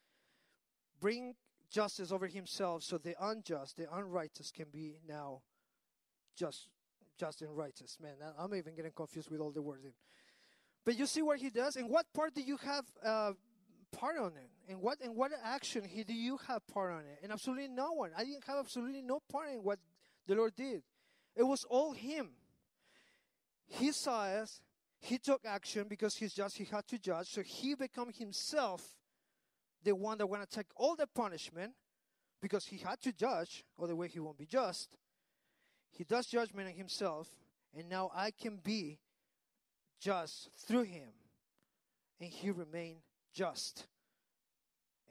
bring 1.02 1.36
justice 1.70 2.12
over 2.12 2.28
himself 2.28 2.84
so 2.84 2.98
the 2.98 3.16
unjust, 3.20 3.78
the 3.78 3.88
unrighteous 3.92 4.52
can 4.52 4.68
be 4.72 5.00
now 5.08 5.42
just 6.38 6.70
just 7.18 7.42
and 7.42 7.56
righteous. 7.56 7.98
Man, 8.02 8.14
I'm 8.38 8.54
even 8.56 8.76
getting 8.76 8.92
confused 8.92 9.30
with 9.30 9.40
all 9.40 9.52
the 9.52 9.62
words. 9.62 9.86
But 10.86 10.98
you 10.98 11.06
see 11.06 11.22
what 11.22 11.40
he 11.40 11.50
does, 11.50 11.76
and 11.76 11.90
what 11.90 12.06
part 12.14 12.36
do 12.36 12.42
you 12.42 12.58
have 12.58 12.86
uh, 13.04 13.34
part 13.98 14.18
on 14.18 14.34
it? 14.36 14.50
And 14.70 14.82
what 14.82 15.00
and 15.02 15.16
what 15.16 15.32
action 15.44 15.84
he 15.84 16.04
do 16.04 16.14
you 16.14 16.38
have 16.48 16.66
part 16.68 16.92
on 16.92 17.02
it? 17.02 17.20
And 17.24 17.32
absolutely 17.32 17.70
no 17.70 17.94
one. 17.94 18.12
I 18.18 18.24
didn't 18.24 18.44
have 18.46 18.58
absolutely 18.60 19.02
no 19.02 19.22
part 19.32 19.50
in 19.50 19.64
what 19.64 19.80
the 20.28 20.36
Lord 20.36 20.56
did. 20.56 20.84
It 21.36 21.44
was 21.44 21.64
all 21.70 21.94
him. 21.94 22.32
He 23.66 23.92
saw 23.92 24.24
us, 24.24 24.62
he 25.00 25.18
took 25.18 25.42
action 25.46 25.88
because 25.90 26.16
he's 26.16 26.34
just, 26.34 26.58
he 26.58 26.66
had 26.66 26.88
to 26.88 27.00
judge. 27.00 27.28
So 27.28 27.42
he 27.42 27.76
became 27.76 28.12
himself 28.14 28.86
the 29.84 29.96
one 29.96 30.18
that 30.18 30.28
want 30.28 30.48
to 30.48 30.56
take 30.56 30.68
all 30.76 30.96
the 30.96 31.08
punishment 31.08 31.74
because 32.42 32.66
he 32.66 32.78
had 32.78 33.02
to 33.02 33.12
judge, 33.12 33.64
otherwise 33.82 34.12
he 34.14 34.20
won't 34.20 34.38
be 34.38 34.46
just. 34.46 34.90
He 35.96 36.04
does 36.04 36.26
judgment 36.26 36.68
on 36.68 36.74
himself, 36.74 37.30
and 37.78 37.90
now 37.90 38.12
I 38.16 38.32
can 38.32 38.58
be 38.58 39.00
just 40.00 40.50
through 40.68 40.84
him. 40.84 41.10
And 42.20 42.30
he 42.30 42.52
remained 42.52 43.02
just. 43.34 43.86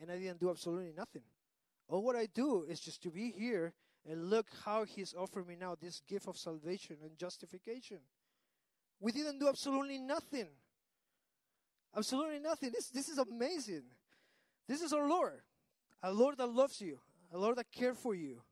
And 0.01 0.11
I 0.11 0.19
didn't 0.19 0.41
do 0.41 0.51
absolutely 0.51 0.93
nothing. 0.97 1.23
All 1.89 2.03
what 2.03 2.17
I 2.17 2.27
do 2.27 2.65
is 2.69 2.81
just 2.81 3.03
to 3.03 3.11
be 3.11 3.31
here 3.31 3.75
and 4.09 4.31
look 4.31 4.47
how 4.65 4.85
he's 4.85 5.15
offering 5.15 5.47
me 5.47 5.57
now 5.61 5.77
this 5.81 6.01
gift 6.09 6.27
of 6.27 6.37
salvation 6.37 6.97
and 7.03 7.17
justification. 7.17 7.99
We 9.01 9.13
didn't 9.13 9.39
do 9.39 9.49
absolutely 9.49 9.99
nothing. 9.99 10.47
Absolutely 11.97 12.41
nothing. 12.41 12.71
This, 12.73 12.89
this 12.89 13.09
is 13.09 13.19
amazing. 13.19 13.83
This 14.67 14.81
is 14.81 14.93
our 14.93 15.09
Lord. 15.09 15.43
A 16.03 16.13
Lord 16.13 16.39
that 16.39 16.49
loves 16.49 16.81
you. 16.81 16.99
A 17.33 17.39
Lord 17.39 17.57
that 17.57 17.71
cares 17.71 17.99
for 17.99 18.15
you. 18.15 18.43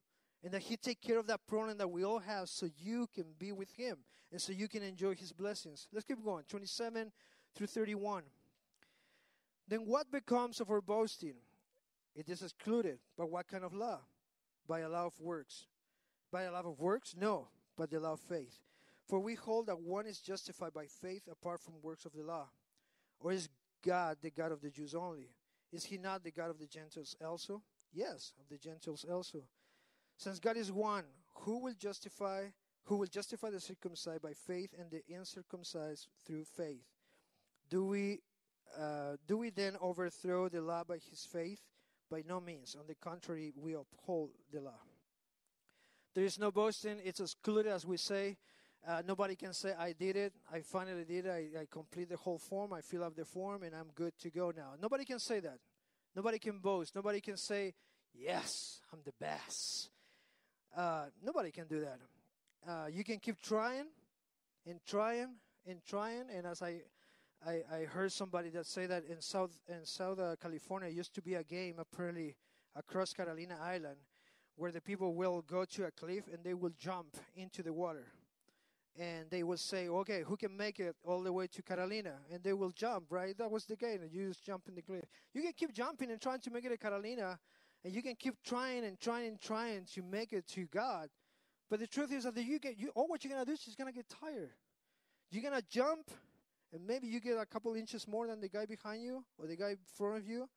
And 0.42 0.52
that 0.52 0.62
He 0.62 0.76
take 0.76 1.00
care 1.00 1.18
of 1.18 1.26
that 1.26 1.46
problem 1.46 1.78
that 1.78 1.90
we 1.90 2.04
all 2.04 2.18
have 2.18 2.48
so 2.48 2.66
you 2.78 3.06
can 3.14 3.26
be 3.38 3.52
with 3.52 3.70
Him. 3.72 3.98
And 4.32 4.40
so 4.40 4.52
you 4.52 4.68
can 4.68 4.82
enjoy 4.82 5.14
His 5.14 5.32
blessings. 5.32 5.88
Let's 5.92 6.06
keep 6.06 6.24
going. 6.24 6.44
27 6.48 7.12
through 7.54 7.66
31. 7.66 8.22
Then 9.68 9.80
what 9.80 10.10
becomes 10.10 10.60
of 10.60 10.70
our 10.70 10.80
boasting? 10.80 11.34
It 12.14 12.28
is 12.28 12.42
excluded. 12.42 12.98
But 13.16 13.30
what 13.30 13.48
kind 13.48 13.64
of 13.64 13.74
law? 13.74 14.00
By 14.66 14.80
a 14.80 14.88
law 14.88 15.06
of 15.06 15.20
works. 15.20 15.66
By 16.32 16.42
a 16.42 16.52
law 16.52 16.60
of 16.60 16.78
works? 16.78 17.14
No, 17.18 17.48
but 17.76 17.90
the 17.90 18.00
law 18.00 18.12
of 18.12 18.20
faith. 18.20 18.60
For 19.08 19.18
we 19.18 19.34
hold 19.34 19.66
that 19.66 19.80
one 19.80 20.06
is 20.06 20.20
justified 20.20 20.72
by 20.72 20.86
faith 20.86 21.28
apart 21.30 21.60
from 21.60 21.74
works 21.82 22.04
of 22.04 22.12
the 22.12 22.22
law. 22.22 22.48
Or 23.18 23.32
is 23.32 23.48
God 23.84 24.18
the 24.22 24.30
God 24.30 24.52
of 24.52 24.60
the 24.60 24.70
Jews 24.70 24.94
only? 24.94 25.30
Is 25.72 25.84
he 25.84 25.98
not 25.98 26.22
the 26.22 26.30
God 26.30 26.50
of 26.50 26.58
the 26.58 26.66
Gentiles 26.66 27.16
also? 27.24 27.62
Yes, 27.92 28.32
of 28.40 28.48
the 28.48 28.58
Gentiles 28.58 29.04
also. 29.10 29.42
Since 30.20 30.38
God 30.38 30.58
is 30.58 30.70
one, 30.70 31.04
who 31.44 31.60
will 31.60 31.72
justify 31.72 32.48
who 32.84 32.96
will 32.96 33.06
justify 33.06 33.48
the 33.48 33.60
circumcised 33.60 34.20
by 34.20 34.32
faith 34.32 34.74
and 34.78 34.90
the 34.90 35.02
uncircumcised 35.14 36.08
through 36.26 36.44
faith? 36.44 36.84
Do 37.70 37.86
we 37.86 38.20
uh, 38.78 39.16
do 39.26 39.38
we 39.38 39.48
then 39.48 39.78
overthrow 39.80 40.50
the 40.50 40.60
law 40.60 40.84
by 40.84 40.98
his 41.10 41.26
faith? 41.32 41.60
By 42.10 42.22
no 42.28 42.38
means. 42.38 42.76
On 42.78 42.86
the 42.86 42.96
contrary, 42.96 43.54
we 43.56 43.74
uphold 43.74 44.32
the 44.52 44.60
law. 44.60 44.80
There 46.14 46.24
is 46.24 46.38
no 46.38 46.50
boasting. 46.50 47.00
It's 47.02 47.20
as 47.20 47.32
excluded, 47.32 47.72
as 47.72 47.86
we 47.86 47.96
say. 47.96 48.36
Uh, 48.86 49.02
nobody 49.06 49.36
can 49.36 49.54
say, 49.54 49.72
I 49.78 49.92
did 49.92 50.16
it. 50.16 50.34
I 50.52 50.60
finally 50.60 51.04
did 51.04 51.26
it. 51.26 51.30
I, 51.30 51.60
I 51.60 51.66
complete 51.70 52.10
the 52.10 52.16
whole 52.16 52.38
form. 52.38 52.74
I 52.74 52.80
fill 52.82 53.04
up 53.04 53.14
the 53.14 53.24
form 53.24 53.62
and 53.62 53.74
I'm 53.74 53.90
good 53.94 54.12
to 54.20 54.30
go 54.30 54.52
now. 54.54 54.72
Nobody 54.80 55.04
can 55.04 55.18
say 55.18 55.40
that. 55.40 55.58
Nobody 56.14 56.38
can 56.38 56.58
boast. 56.58 56.94
Nobody 56.94 57.20
can 57.20 57.36
say, 57.36 57.74
Yes, 58.12 58.80
I'm 58.92 59.00
the 59.04 59.12
best. 59.20 59.90
Uh, 60.76 61.06
nobody 61.24 61.50
can 61.50 61.66
do 61.66 61.80
that. 61.80 61.98
Uh, 62.68 62.86
you 62.86 63.04
can 63.04 63.18
keep 63.18 63.40
trying 63.40 63.86
and 64.66 64.80
trying 64.86 65.34
and 65.66 65.82
trying. 65.84 66.24
And 66.34 66.46
as 66.46 66.62
I, 66.62 66.82
I, 67.46 67.62
I 67.72 67.84
heard 67.84 68.12
somebody 68.12 68.50
that 68.50 68.66
say 68.66 68.86
that 68.86 69.04
in 69.04 69.20
South 69.20 69.58
in 69.68 69.84
South 69.84 70.18
uh, 70.18 70.36
California 70.40 70.88
used 70.88 71.14
to 71.14 71.22
be 71.22 71.34
a 71.34 71.42
game 71.42 71.76
apparently 71.78 72.36
across 72.76 73.12
Catalina 73.12 73.56
Island 73.60 73.96
where 74.56 74.70
the 74.70 74.80
people 74.80 75.14
will 75.14 75.42
go 75.42 75.64
to 75.64 75.84
a 75.86 75.90
cliff 75.90 76.24
and 76.32 76.44
they 76.44 76.54
will 76.54 76.72
jump 76.78 77.16
into 77.34 77.62
the 77.62 77.72
water 77.72 78.06
and 78.98 79.30
they 79.30 79.42
will 79.42 79.56
say, 79.56 79.88
okay, 79.88 80.22
who 80.26 80.36
can 80.36 80.54
make 80.56 80.80
it 80.80 80.94
all 81.04 81.22
the 81.22 81.32
way 81.32 81.46
to 81.46 81.62
Carolina? 81.62 82.14
And 82.30 82.42
they 82.42 82.52
will 82.52 82.70
jump, 82.70 83.06
right? 83.10 83.36
That 83.38 83.50
was 83.50 83.64
the 83.64 83.76
game. 83.76 84.00
You 84.12 84.28
just 84.28 84.44
jump 84.44 84.64
in 84.68 84.74
the 84.74 84.82
cliff. 84.82 85.04
You 85.32 85.42
can 85.42 85.52
keep 85.52 85.72
jumping 85.72 86.10
and 86.10 86.20
trying 86.20 86.40
to 86.40 86.50
make 86.50 86.64
it 86.64 86.70
to 86.70 86.76
Carolina, 86.76 87.38
and 87.84 87.94
you 87.94 88.02
can 88.02 88.14
keep 88.14 88.34
trying 88.44 88.84
and 88.84 88.98
trying 89.00 89.28
and 89.28 89.40
trying 89.40 89.84
to 89.94 90.02
make 90.02 90.32
it 90.32 90.46
to 90.48 90.66
God. 90.66 91.08
But 91.68 91.80
the 91.80 91.86
truth 91.86 92.12
is 92.12 92.24
that 92.24 92.36
you 92.36 92.58
get 92.58 92.78
you 92.78 92.90
all 92.94 93.06
what 93.06 93.24
you're 93.24 93.32
gonna 93.32 93.44
do 93.44 93.52
is 93.52 93.60
just 93.60 93.78
gonna 93.78 93.92
get 93.92 94.08
tired. 94.08 94.52
You're 95.30 95.42
gonna 95.42 95.62
jump, 95.70 96.10
and 96.72 96.86
maybe 96.86 97.06
you 97.06 97.20
get 97.20 97.38
a 97.38 97.46
couple 97.46 97.74
inches 97.74 98.08
more 98.08 98.26
than 98.26 98.40
the 98.40 98.48
guy 98.48 98.66
behind 98.66 99.02
you 99.02 99.24
or 99.38 99.46
the 99.46 99.56
guy 99.56 99.70
in 99.70 99.78
front 99.96 100.18
of 100.18 100.26
you. 100.26 100.48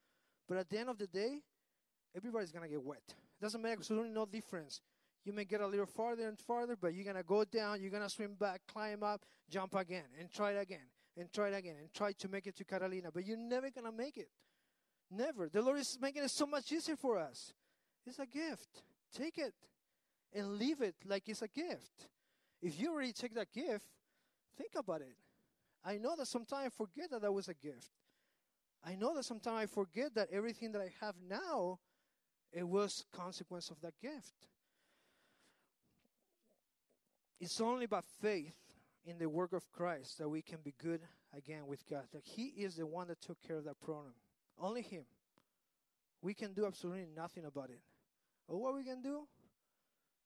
But 0.47 0.57
at 0.57 0.69
the 0.69 0.79
end 0.79 0.89
of 0.89 0.97
the 0.97 1.07
day, 1.07 1.41
everybody's 2.15 2.51
gonna 2.51 2.67
get 2.67 2.83
wet. 2.83 3.03
It 3.07 3.41
doesn't 3.41 3.61
make 3.61 3.73
absolutely 3.73 4.09
no 4.09 4.25
difference 4.25 4.81
you 5.25 5.31
may 5.31 5.45
get 5.45 5.61
a 5.61 5.67
little 5.67 5.85
farther 5.85 6.27
and 6.27 6.37
farther, 6.37 6.75
but 6.79 6.93
you're 6.93 7.13
to 7.13 7.23
go 7.23 7.45
down, 7.45 7.81
you're 7.81 7.91
to 7.91 8.09
swim 8.09 8.35
back, 8.35 8.61
climb 8.67 9.03
up, 9.03 9.21
jump 9.49 9.73
again, 9.75 10.03
and 10.19 10.29
try 10.31 10.51
it 10.51 10.61
again, 10.61 10.85
and 11.17 11.31
try 11.31 11.47
it 11.47 11.53
again, 11.53 11.75
and 11.79 11.93
try 11.93 12.11
to 12.11 12.27
make 12.27 12.45
it 12.47 12.57
to 12.57 12.65
Carolina. 12.65 13.09
But 13.13 13.25
you're 13.25 13.37
never 13.37 13.69
to 13.69 13.91
make 13.91 14.17
it. 14.17 14.27
Never. 15.15 15.47
The 15.49 15.61
Lord 15.61 15.79
is 15.79 15.97
making 16.01 16.23
it 16.23 16.31
so 16.31 16.45
much 16.45 16.71
easier 16.71 16.95
for 16.95 17.19
us. 17.19 17.53
It's 18.05 18.19
a 18.19 18.25
gift. 18.25 18.83
Take 19.15 19.37
it 19.37 19.53
and 20.33 20.57
leave 20.57 20.81
it 20.81 20.95
like 21.05 21.29
it's 21.29 21.41
a 21.41 21.47
gift. 21.47 22.07
If 22.61 22.79
you 22.79 22.91
already 22.91 23.13
take 23.13 23.35
that 23.35 23.51
gift, 23.53 23.85
think 24.57 24.71
about 24.75 25.01
it. 25.01 25.15
I 25.85 25.97
know 25.97 26.15
that 26.17 26.27
sometimes 26.27 26.67
I 26.67 26.69
forget 26.69 27.11
that 27.11 27.21
that 27.21 27.31
was 27.31 27.47
a 27.47 27.53
gift. 27.53 27.91
I 28.85 28.95
know 28.95 29.15
that 29.15 29.25
sometimes 29.25 29.63
I 29.63 29.65
forget 29.67 30.15
that 30.15 30.29
everything 30.31 30.71
that 30.71 30.81
I 30.81 30.91
have 31.05 31.15
now, 31.29 31.79
it 32.51 32.67
was 32.67 33.05
consequence 33.13 33.69
of 33.69 33.79
that 33.81 33.93
gift. 34.01 34.47
It's 37.39 37.61
only 37.61 37.85
by 37.85 38.01
faith 38.21 38.55
in 39.05 39.19
the 39.19 39.29
work 39.29 39.53
of 39.53 39.69
Christ 39.71 40.17
that 40.17 40.29
we 40.29 40.41
can 40.41 40.59
be 40.63 40.73
good 40.81 41.01
again 41.35 41.67
with 41.67 41.85
God. 41.89 42.03
That 42.13 42.23
He 42.23 42.47
is 42.47 42.75
the 42.75 42.85
one 42.85 43.07
that 43.09 43.21
took 43.21 43.41
care 43.45 43.57
of 43.57 43.65
that 43.65 43.79
problem. 43.79 44.13
Only 44.59 44.81
Him. 44.81 45.03
We 46.21 46.33
can 46.33 46.53
do 46.53 46.65
absolutely 46.65 47.07
nothing 47.15 47.45
about 47.45 47.69
it. 47.69 47.81
But 48.47 48.57
what 48.57 48.75
we 48.75 48.83
can 48.83 49.01
do? 49.01 49.27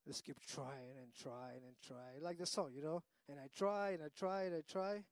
Let's 0.06 0.22
keep 0.22 0.40
trying 0.40 0.98
and 1.02 1.14
trying 1.22 1.62
and 1.66 1.76
trying. 1.86 2.22
Like 2.22 2.38
the 2.38 2.46
song, 2.46 2.72
you 2.74 2.82
know? 2.82 3.04
And 3.30 3.40
I 3.40 3.48
try 3.56 3.92
and 3.92 4.04
I 4.04 4.08
try 4.18 4.44
and 4.44 4.56
I 4.56 4.62
try. 4.72 5.04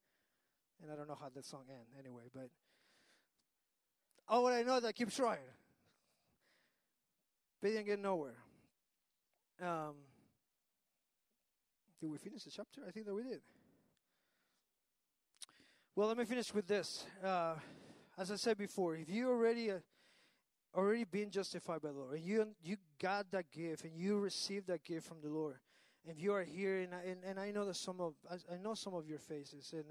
And 0.81 0.91
I 0.91 0.95
don't 0.95 1.07
know 1.07 1.17
how 1.19 1.29
the 1.33 1.43
song 1.43 1.63
ends 1.69 1.89
anyway, 1.97 2.23
but 2.33 2.49
what 4.27 4.53
I 4.53 4.63
know 4.63 4.77
is 4.77 4.85
I 4.85 4.91
keep 4.91 5.11
trying. 5.11 5.39
But 7.61 7.69
didn't 7.69 7.85
get 7.85 7.99
nowhere. 7.99 8.37
Um, 9.61 9.95
did 11.99 12.09
we 12.09 12.17
finish 12.17 12.43
the 12.43 12.51
chapter? 12.51 12.81
I 12.87 12.91
think 12.91 13.05
that 13.05 13.13
we 13.13 13.23
did. 13.23 13.41
Well, 15.95 16.07
let 16.07 16.17
me 16.17 16.25
finish 16.25 16.53
with 16.53 16.67
this. 16.67 17.05
Uh, 17.23 17.55
as 18.17 18.31
I 18.31 18.35
said 18.35 18.57
before, 18.57 18.95
if 18.95 19.09
you 19.09 19.29
already 19.29 19.71
uh, 19.71 19.79
already 20.73 21.03
been 21.03 21.29
justified 21.29 21.81
by 21.81 21.89
the 21.89 21.95
Lord, 21.95 22.15
and 22.17 22.25
you 22.25 22.47
you 22.63 22.77
got 23.01 23.31
that 23.31 23.51
gift, 23.51 23.83
and 23.83 23.95
you 23.95 24.17
received 24.19 24.67
that 24.67 24.83
gift 24.83 25.07
from 25.07 25.17
the 25.21 25.29
Lord, 25.29 25.55
and 26.07 26.19
you 26.19 26.33
are 26.33 26.43
here, 26.43 26.79
and 26.79 26.93
I, 26.93 27.09
and, 27.09 27.23
and 27.23 27.39
I 27.39 27.51
know 27.51 27.65
that 27.65 27.75
some 27.75 27.99
of 27.99 28.13
I, 28.29 28.35
I 28.53 28.57
know 28.57 28.73
some 28.73 28.93
of 28.93 29.07
your 29.07 29.19
faces, 29.19 29.73
and 29.73 29.85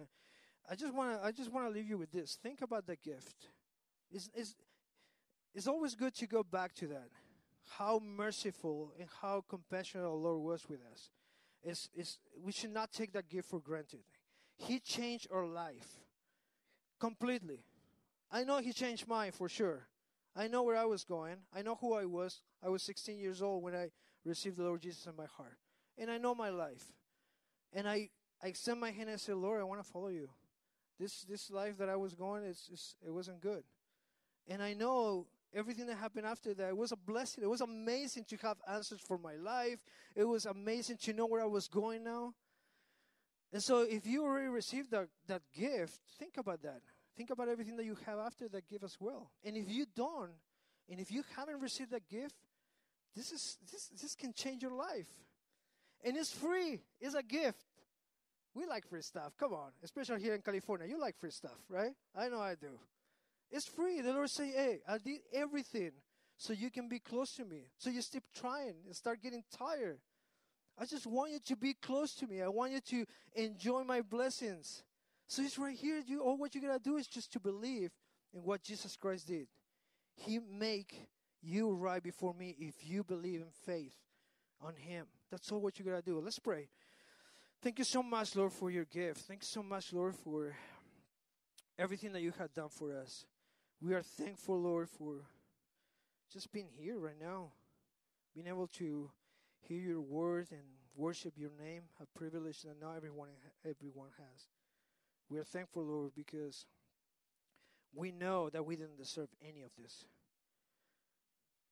I 0.71 0.75
just 0.75 0.95
want 0.95 1.21
to 1.21 1.27
I 1.27 1.33
just 1.33 1.53
want 1.53 1.67
to 1.67 1.71
leave 1.71 1.89
you 1.89 1.99
with 1.99 2.13
this. 2.13 2.39
Think 2.43 2.63
about 2.63 2.87
the 2.87 2.97
gift. 2.97 3.49
It's, 4.11 4.31
it's, 4.35 4.55
it's 5.55 5.67
always 5.67 5.95
good 5.95 6.15
to 6.17 6.27
go 6.27 6.43
back 6.43 6.73
to 6.77 6.87
that. 6.89 7.09
How 7.79 7.99
merciful 7.99 8.93
and 8.99 9.09
how 9.21 9.43
compassionate 9.49 10.05
our 10.05 10.13
Lord 10.13 10.41
was 10.41 10.69
with 10.69 10.81
us 10.93 11.11
is, 11.65 11.89
is 11.95 12.19
we 12.41 12.53
should 12.53 12.73
not 12.73 12.93
take 12.93 13.13
that 13.15 13.29
gift 13.29 13.49
for 13.49 13.59
granted. 13.59 14.01
He 14.57 14.79
changed 14.79 15.27
our 15.33 15.47
life 15.47 15.99
completely. 17.01 17.65
I 18.35 18.43
know 18.43 18.59
He 18.59 18.73
changed 18.73 19.07
mine 19.07 19.31
for 19.31 19.49
sure. 19.49 19.87
I 20.35 20.49
know 20.49 20.65
where 20.65 20.77
I 20.77 20.85
was 20.87 21.05
going. 21.05 21.37
I 21.55 21.63
know 21.63 21.77
who 21.77 21.95
I 21.95 22.05
was. 22.05 22.43
I 22.61 22.69
was 22.69 22.83
16 22.83 23.17
years 23.17 23.41
old 23.41 23.63
when 23.63 23.77
I 23.77 23.91
received 24.25 24.57
the 24.57 24.65
Lord 24.65 24.83
Jesus 24.83 25.07
in 25.07 25.15
my 25.17 25.27
heart. 25.37 25.57
And 25.97 26.11
I 26.11 26.19
know 26.19 26.35
my 26.35 26.49
life. 26.49 26.85
And 27.73 27.89
I, 27.89 28.11
I 28.43 28.49
extend 28.49 28.81
my 28.81 28.91
hand 28.91 29.09
and 29.09 29.21
say, 29.21 29.35
Lord, 29.35 29.61
I 29.61 29.65
want 29.65 29.85
to 29.85 29.89
follow 29.89 30.09
you. 30.09 30.29
This 30.99 31.23
this 31.23 31.49
life 31.49 31.79
that 31.79 31.89
I 31.89 31.95
was 31.95 32.17
going, 32.17 32.43
it's, 32.43 32.69
is 32.69 32.97
it 33.07 33.13
wasn't 33.13 33.41
good. 33.41 33.63
And 34.49 34.61
I 34.61 34.75
know 34.75 35.29
everything 35.55 35.87
that 35.87 35.97
happened 35.97 36.27
after 36.27 36.53
that 36.55 36.71
it 36.71 36.77
was 36.77 36.93
a 36.93 36.97
blessing 36.97 37.45
it 37.45 37.47
was 37.47 37.61
amazing 37.61 38.25
to 38.25 38.37
have 38.39 38.57
answers 38.69 39.01
for 39.01 39.17
my 39.17 39.37
life 39.37 39.79
it 40.17 40.25
was 40.25 40.47
amazing 40.47 40.97
to 40.97 41.13
know 41.13 41.27
where 41.27 41.41
i 41.41 41.47
was 41.47 41.69
going 41.69 42.03
now 42.03 42.35
and 43.53 43.63
so 43.63 43.83
if 43.83 44.05
you 44.07 44.25
already 44.25 44.49
received 44.49 44.91
that, 44.91 45.07
that 45.29 45.43
gift 45.57 46.01
think 46.19 46.37
about 46.37 46.61
that 46.63 46.81
think 47.17 47.31
about 47.31 47.49
everything 47.49 47.77
that 47.77 47.85
you 47.85 47.97
have 48.07 48.19
after 48.19 48.49
that 48.49 48.69
gift 48.69 48.85
as 48.85 48.97
well 49.01 49.31
and 49.45 49.57
if 49.57 49.69
you 49.69 49.87
don't 49.95 50.31
and 50.91 51.01
if 51.01 51.11
you 51.11 51.23
haven't 51.37 51.61
received 51.61 51.91
that 51.91 52.09
gift 52.09 52.35
this 53.15 53.31
is 53.33 53.59
this 53.71 53.89
this 54.01 54.15
can 54.15 54.33
change 54.33 54.63
your 54.63 54.73
life 54.73 55.09
and 56.05 56.17
it's 56.17 56.33
free 56.33 56.81
it's 57.01 57.15
a 57.15 57.23
gift 57.23 57.65
we 58.55 58.67
like 58.67 58.87
free 58.89 59.03
stuff 59.03 59.33
come 59.39 59.53
on 59.53 59.71
especially 59.83 60.21
here 60.21 60.35
in 60.35 60.41
california 60.43 60.87
you 60.87 61.01
like 61.01 61.17
free 61.19 61.31
stuff 61.31 61.59
right 61.69 61.93
i 62.17 62.29
know 62.29 62.41
i 62.41 62.55
do 62.55 62.79
it's 63.55 63.69
free. 63.69 64.01
The 64.01 64.13
Lord 64.13 64.31
say, 64.31 64.51
hey, 64.51 64.81
I 64.89 64.99
did 64.99 65.21
everything 65.33 65.93
so 66.37 66.53
you 66.53 66.71
can 66.71 66.89
be 66.89 66.99
close 66.99 67.35
to 67.37 67.45
me. 67.45 67.69
So 67.79 67.89
you 67.89 68.03
stop 68.03 68.25
trying 68.35 68.75
and 68.85 68.97
start 68.97 69.23
getting 69.23 69.45
tired. 69.57 69.99
I 70.77 70.87
just 70.87 71.07
want 71.07 71.31
you 71.31 71.39
to 71.47 71.57
be 71.57 71.75
close 71.75 72.15
to 72.17 72.27
me. 72.27 72.43
I 72.43 72.49
want 72.49 72.73
you 72.73 72.81
to 72.81 73.07
enjoy 73.37 73.85
my 73.85 74.01
blessings. 74.01 74.83
So 75.27 75.43
it's 75.43 75.59
right 75.59 75.77
here. 75.77 76.03
You 76.07 76.23
all 76.23 76.37
what 76.37 76.55
you 76.55 76.61
gotta 76.61 76.79
do 76.79 76.97
is 76.97 77.07
just 77.07 77.33
to 77.33 77.41
believe 77.41 77.91
in 78.33 78.43
what 78.43 78.63
Jesus 78.63 78.97
Christ 78.97 79.27
did. 79.27 79.47
He 80.15 80.39
make 80.39 81.09
you 81.43 81.71
right 81.71 82.03
before 82.03 82.35
me 82.35 82.55
if 82.59 82.75
you 82.89 83.05
believe 83.05 83.41
in 83.41 83.51
faith 83.67 83.97
on 84.61 84.75
Him. 84.77 85.07
That's 85.31 85.51
all 85.51 85.61
what 85.61 85.79
you 85.79 85.85
gotta 85.85 86.03
do. 86.03 86.21
Let's 86.21 86.39
pray. 86.39 86.69
Thank 87.63 87.79
you 87.79 87.85
so 87.85 88.03
much, 88.03 88.37
Lord, 88.37 88.53
for 88.53 88.71
your 88.71 88.85
gift. 88.85 89.21
Thank 89.21 89.43
you 89.43 89.47
so 89.47 89.63
much, 89.63 89.93
Lord, 89.93 90.15
for 90.15 90.55
everything 91.79 92.13
that 92.13 92.21
you 92.21 92.33
have 92.39 92.53
done 92.53 92.69
for 92.69 92.97
us. 92.97 93.25
We 93.81 93.95
are 93.95 94.03
thankful, 94.03 94.61
Lord, 94.61 94.89
for 94.89 95.23
just 96.33 96.53
being 96.53 96.69
here 96.77 96.99
right 96.99 97.19
now, 97.21 97.53
being 98.35 98.47
able 98.47 98.67
to 98.79 99.11
hear 99.61 99.81
your 99.81 100.01
word 100.01 100.49
and 100.51 100.63
worship 100.95 101.35
your 101.37 101.51
name, 101.59 101.83
a 102.01 102.19
privilege 102.19 102.63
that 102.63 102.81
not 102.81 102.97
everyone 102.97 103.31
everyone 103.65 104.11
has. 104.19 104.49
We 105.29 105.39
are 105.39 105.45
thankful, 105.45 105.85
Lord, 105.85 106.13
because 106.15 106.67
we 107.95 108.13
know 108.13 108.51
that 108.51 108.65
we 108.65 108.77
didn't 108.77 108.99
deserve 108.99 109.29
any 109.47 109.63
of 109.63 109.71
this. 109.81 110.07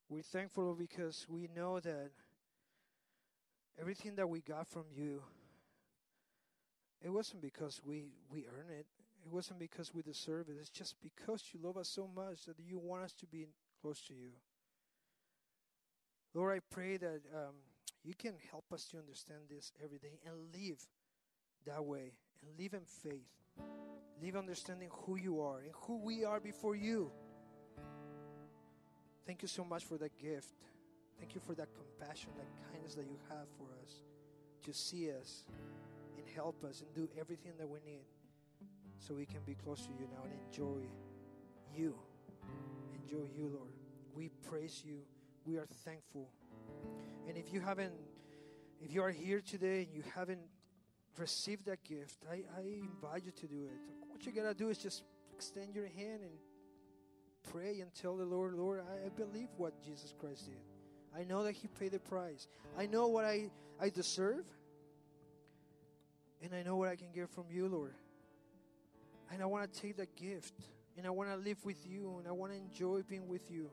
We're 0.09 0.22
thankful 0.22 0.74
because 0.74 1.26
we 1.28 1.48
know 1.55 1.80
that 1.80 2.11
everything 3.80 4.14
that 4.16 4.28
we 4.28 4.40
got 4.40 4.66
from 4.66 4.84
you, 4.94 5.22
it 7.03 7.11
wasn't 7.11 7.42
because 7.42 7.80
we, 7.84 8.12
we 8.30 8.46
earned 8.46 8.70
it. 8.70 8.86
It 9.24 9.32
wasn't 9.32 9.59
because 9.59 9.94
we 9.94 10.03
deserve 10.03 10.48
it. 10.48 10.57
It's 10.61 10.68
just 10.68 10.96
because 11.00 11.44
you 11.53 11.61
love 11.62 11.76
us 11.76 11.88
so 11.88 12.09
much 12.14 12.44
that 12.46 12.59
you 12.59 12.78
want 12.78 13.05
us 13.05 13.12
to 13.14 13.26
be 13.26 13.48
close 13.80 14.00
to 14.09 14.14
you. 14.14 14.30
Lord, 16.34 16.57
I 16.57 16.61
pray 16.74 16.96
that 16.96 17.20
um, 17.34 17.55
you 18.05 18.14
can 18.14 18.34
help 18.50 18.64
us 18.72 18.86
to 18.88 18.98
understand 18.98 19.40
this 19.48 19.72
every 19.82 19.98
day 19.98 20.18
and 20.26 20.34
live 20.53 20.78
that 21.66 21.84
way 21.84 22.12
and 22.42 22.59
live 22.59 22.74
in 22.74 22.84
faith. 22.84 23.41
Live 24.22 24.36
understanding 24.36 24.88
who 25.05 25.16
you 25.16 25.40
are 25.40 25.59
and 25.59 25.72
who 25.74 25.98
we 25.98 26.24
are 26.24 26.38
before 26.38 26.76
you. 26.76 27.11
Thank 29.26 29.42
you 29.42 29.48
so 29.48 29.64
much 29.64 29.84
for 29.84 29.96
that 29.98 30.16
gift. 30.18 30.55
Thank 31.18 31.34
you 31.34 31.40
for 31.40 31.55
that 31.55 31.68
compassion, 31.74 32.30
that 32.36 32.72
kindness 32.72 32.94
that 32.94 33.05
you 33.05 33.18
have 33.28 33.46
for 33.57 33.66
us 33.82 34.03
to 34.64 34.72
see 34.72 35.11
us 35.11 35.44
and 36.16 36.26
help 36.34 36.62
us 36.64 36.82
and 36.82 36.94
do 36.94 37.09
everything 37.18 37.53
that 37.59 37.68
we 37.68 37.80
need 37.84 38.05
so 38.98 39.14
we 39.14 39.26
can 39.26 39.40
be 39.44 39.55
close 39.55 39.82
to 39.82 39.92
you 39.98 40.09
now 40.12 40.22
and 40.24 40.32
enjoy 40.46 40.86
you. 41.76 41.94
Enjoy 43.03 43.26
you, 43.36 43.48
Lord. 43.48 43.72
We 44.14 44.30
praise 44.48 44.82
you. 44.84 44.98
We 45.44 45.57
are 45.57 45.66
thankful. 45.84 46.28
And 47.28 47.36
if 47.36 47.53
you 47.53 47.61
haven't, 47.61 47.92
if 48.80 48.92
you 48.92 49.03
are 49.03 49.11
here 49.11 49.40
today 49.40 49.82
and 49.82 49.92
you 49.92 50.03
haven't 50.14 50.40
received 51.18 51.66
that 51.66 51.82
gift, 51.84 52.24
I, 52.30 52.42
I 52.56 52.62
invite 52.62 53.24
you 53.24 53.32
to 53.32 53.46
do 53.46 53.64
it. 53.64 53.78
What 54.08 54.24
you 54.24 54.32
gotta 54.32 54.54
do 54.54 54.68
is 54.68 54.78
just 54.78 55.02
extend 55.34 55.74
your 55.74 55.86
hand 55.86 56.22
and 56.22 56.32
pray 57.50 57.80
and 57.80 57.92
tell 57.94 58.16
the 58.16 58.24
Lord, 58.24 58.54
Lord, 58.54 58.80
I, 58.80 59.06
I 59.06 59.08
believe 59.08 59.48
what 59.56 59.82
Jesus 59.82 60.14
Christ 60.18 60.46
did. 60.46 60.60
I 61.18 61.24
know 61.24 61.44
that 61.44 61.52
He 61.52 61.68
paid 61.68 61.92
the 61.92 61.98
price. 61.98 62.46
I 62.78 62.86
know 62.86 63.08
what 63.08 63.24
I, 63.24 63.50
I 63.80 63.90
deserve. 63.90 64.44
And 66.42 66.54
I 66.54 66.62
know 66.62 66.76
what 66.76 66.88
I 66.88 66.96
can 66.96 67.08
get 67.14 67.30
from 67.30 67.44
you, 67.50 67.68
Lord. 67.68 67.94
And 69.30 69.42
I 69.42 69.46
want 69.46 69.72
to 69.72 69.80
take 69.80 69.96
that 69.98 70.16
gift. 70.16 70.54
And 70.96 71.06
I 71.06 71.10
want 71.10 71.30
to 71.30 71.36
live 71.36 71.64
with 71.64 71.86
you. 71.86 72.16
And 72.18 72.26
I 72.26 72.32
want 72.32 72.52
to 72.52 72.58
enjoy 72.58 73.02
being 73.08 73.28
with 73.28 73.50
you. 73.50 73.70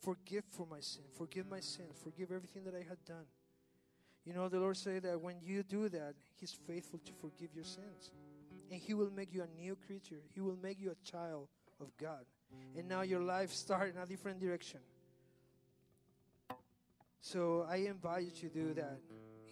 Forgive 0.00 0.44
for 0.48 0.66
my 0.70 0.80
sin. 0.80 1.02
Forgive 1.18 1.48
my 1.50 1.60
sins. 1.60 1.92
Forgive 2.02 2.30
everything 2.30 2.64
that 2.64 2.74
I 2.74 2.84
had 2.88 3.04
done. 3.04 3.24
You 4.24 4.34
know, 4.34 4.48
the 4.48 4.58
Lord 4.58 4.76
said 4.76 5.02
that 5.04 5.20
when 5.20 5.36
you 5.42 5.62
do 5.62 5.88
that, 5.88 6.14
He's 6.38 6.52
faithful 6.52 7.00
to 7.04 7.12
forgive 7.12 7.50
your 7.54 7.64
sins. 7.64 8.12
And 8.70 8.80
He 8.80 8.94
will 8.94 9.10
make 9.10 9.32
you 9.32 9.42
a 9.42 9.60
new 9.60 9.76
creature. 9.86 10.20
He 10.34 10.40
will 10.40 10.58
make 10.62 10.80
you 10.80 10.90
a 10.92 11.10
child 11.10 11.48
of 11.80 11.88
God. 11.96 12.24
And 12.76 12.88
now 12.88 13.02
your 13.02 13.22
life 13.22 13.52
starts 13.52 13.96
in 13.96 14.02
a 14.02 14.06
different 14.06 14.40
direction. 14.40 14.80
So 17.20 17.66
I 17.68 17.76
invite 17.76 18.24
you 18.24 18.30
to 18.30 18.48
do 18.48 18.74
that, 18.74 18.98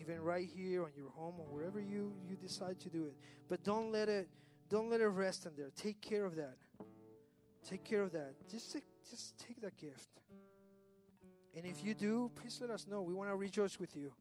even 0.01 0.21
right 0.21 0.47
here 0.47 0.85
on 0.85 0.91
your 0.97 1.11
home 1.11 1.35
or 1.39 1.47
wherever 1.47 1.81
you, 1.81 2.12
you 2.29 2.37
decide 2.37 2.81
to 2.81 2.89
do 2.89 3.07
it. 3.07 3.14
But 3.49 3.62
don't 3.62 3.93
let 3.93 4.09
it 4.09 4.29
don't 4.69 4.91
let 4.91 5.01
it 5.01 5.07
rest 5.07 5.47
in 5.47 5.53
there. 5.57 5.71
Take 5.77 6.01
care 6.01 6.27
of 6.27 6.37
that. 6.37 6.57
Take 7.69 7.85
care 7.85 8.03
of 8.03 8.12
that. 8.12 8.35
Just 8.51 8.73
take, 8.73 8.85
just 9.09 9.39
take 9.39 9.61
that 9.62 9.77
gift. 9.77 10.09
And 11.57 11.64
if 11.64 11.83
you 11.83 11.95
do, 11.95 12.31
please 12.35 12.59
let 12.61 12.71
us 12.71 12.87
know. 12.87 13.03
We 13.03 13.14
want 13.14 13.31
to 13.31 13.37
rejoice 13.37 13.81
with 13.81 13.97
you. 13.97 14.12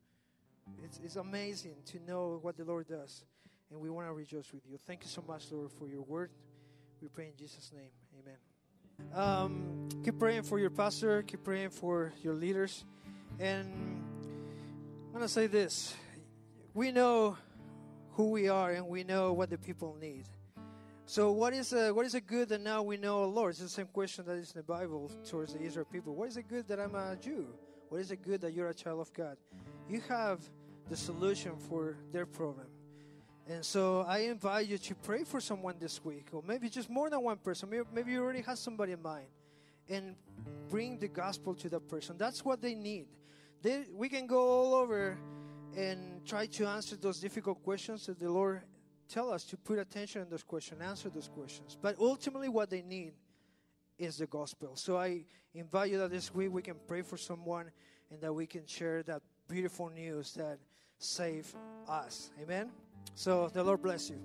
It's, 0.84 1.00
it's 1.04 1.16
amazing 1.16 1.76
to 1.88 2.00
know 2.08 2.40
what 2.42 2.58
the 2.58 2.64
Lord 2.64 2.88
does. 2.88 3.24
And 3.72 3.80
we 3.80 3.90
want 3.90 4.08
to 4.08 4.14
rejoice 4.14 4.52
with 4.54 4.64
you. 4.70 4.78
Thank 4.78 5.04
you 5.04 5.10
so 5.10 5.24
much, 5.28 5.52
Lord, 5.52 5.72
for 5.72 5.88
your 5.88 6.02
word. 6.02 6.32
We 7.02 7.10
pray 7.10 7.28
in 7.28 7.36
Jesus' 7.38 7.72
name. 7.74 7.92
Amen. 8.22 8.38
Um, 9.14 9.90
keep 10.04 10.18
praying 10.18 10.44
for 10.44 10.60
your 10.60 10.70
pastor. 10.70 11.22
Keep 11.24 11.44
praying 11.44 11.70
for 11.70 12.14
your 12.24 12.34
leaders. 12.34 12.86
And 13.40 13.68
I'm 15.06 15.12
going 15.12 15.24
to 15.24 15.30
say 15.30 15.48
this. 15.48 15.94
We 16.74 16.92
know 16.92 17.38
who 18.12 18.32
we 18.32 18.50
are 18.50 18.72
and 18.72 18.88
we 18.88 19.04
know 19.04 19.34
what 19.34 19.50
the 19.50 19.58
people 19.58 19.96
need. 20.00 20.26
So 21.06 21.32
what 21.32 21.54
is 21.54 21.72
a, 21.72 21.94
what 21.94 22.06
is 22.06 22.16
a 22.16 22.22
good 22.22 22.50
that 22.50 22.62
now 22.62 22.84
we 22.84 22.98
know, 22.98 23.26
Lord? 23.26 23.52
It's 23.52 23.60
the 23.60 23.70
same 23.70 23.88
question 23.88 24.26
that 24.26 24.34
is 24.34 24.52
in 24.52 24.60
the 24.60 24.64
Bible 24.64 25.12
towards 25.30 25.54
the 25.54 25.62
Israel 25.62 25.86
people. 25.90 26.16
What 26.16 26.28
is 26.28 26.38
it 26.38 26.50
good 26.50 26.68
that 26.68 26.80
I'm 26.80 26.96
a 26.96 27.16
Jew? 27.16 27.48
What 27.90 28.02
is 28.02 28.12
it 28.12 28.22
good 28.22 28.42
that 28.42 28.54
you're 28.54 28.68
a 28.68 28.74
child 28.74 29.00
of 29.00 29.14
God? 29.14 29.38
You 29.90 30.02
have 30.10 30.42
the 30.90 30.96
solution 30.96 31.58
for 31.58 31.98
their 32.12 32.26
problem. 32.26 32.68
And 33.50 33.64
so 33.64 34.02
I 34.02 34.20
invite 34.20 34.68
you 34.68 34.78
to 34.78 34.96
pray 34.96 35.24
for 35.24 35.40
someone 35.40 35.76
this 35.80 36.04
week, 36.04 36.30
or 36.34 36.44
maybe 36.46 36.70
just 36.70 36.90
more 36.90 37.10
than 37.10 37.22
one 37.24 37.38
person. 37.38 37.70
Maybe, 37.94 38.12
you 38.12 38.22
already 38.22 38.42
have 38.42 38.58
somebody 38.58 38.92
in 38.92 39.02
mind, 39.02 39.28
and 39.90 40.16
bring 40.70 41.00
the 41.00 41.08
gospel 41.08 41.56
to 41.56 41.70
that 41.70 41.88
person. 41.88 42.18
That's 42.18 42.44
what 42.44 42.62
they 42.62 42.76
need. 42.76 43.08
They, 43.62 43.86
we 43.94 44.10
can 44.10 44.28
go 44.28 44.40
all 44.40 44.76
over 44.76 45.18
and 45.76 46.26
try 46.26 46.46
to 46.48 46.68
answer 46.68 46.96
those 46.96 47.20
difficult 47.20 47.64
questions 47.64 48.06
that 48.08 48.20
the 48.20 48.30
Lord 48.30 48.62
tell 49.08 49.32
us 49.32 49.46
to 49.46 49.58
put 49.58 49.80
attention 49.80 50.22
on 50.22 50.30
those 50.30 50.44
questions, 50.44 50.82
answer 50.82 51.10
those 51.10 51.30
questions. 51.30 51.78
But 51.82 51.96
ultimately, 52.00 52.50
what 52.50 52.70
they 52.70 52.82
need 52.82 53.14
is 53.98 54.18
the 54.18 54.28
gospel. 54.28 54.76
So 54.76 54.98
I 54.98 55.24
invite 55.54 55.92
you 55.92 55.98
that 56.00 56.12
this 56.12 56.34
week 56.34 56.52
we 56.52 56.62
can 56.62 56.76
pray 56.88 57.02
for 57.02 57.18
someone 57.18 57.72
and 58.12 58.22
that 58.22 58.34
we 58.34 58.46
can 58.46 58.66
share 58.68 59.04
that 59.04 59.22
beautiful 59.48 59.90
news 59.90 60.34
that 60.34 60.60
save 61.00 61.54
us. 61.88 62.32
Amen. 62.42 62.70
So 63.16 63.50
the 63.50 63.64
Lord 63.64 63.82
bless 63.82 64.10
you. 64.10 64.20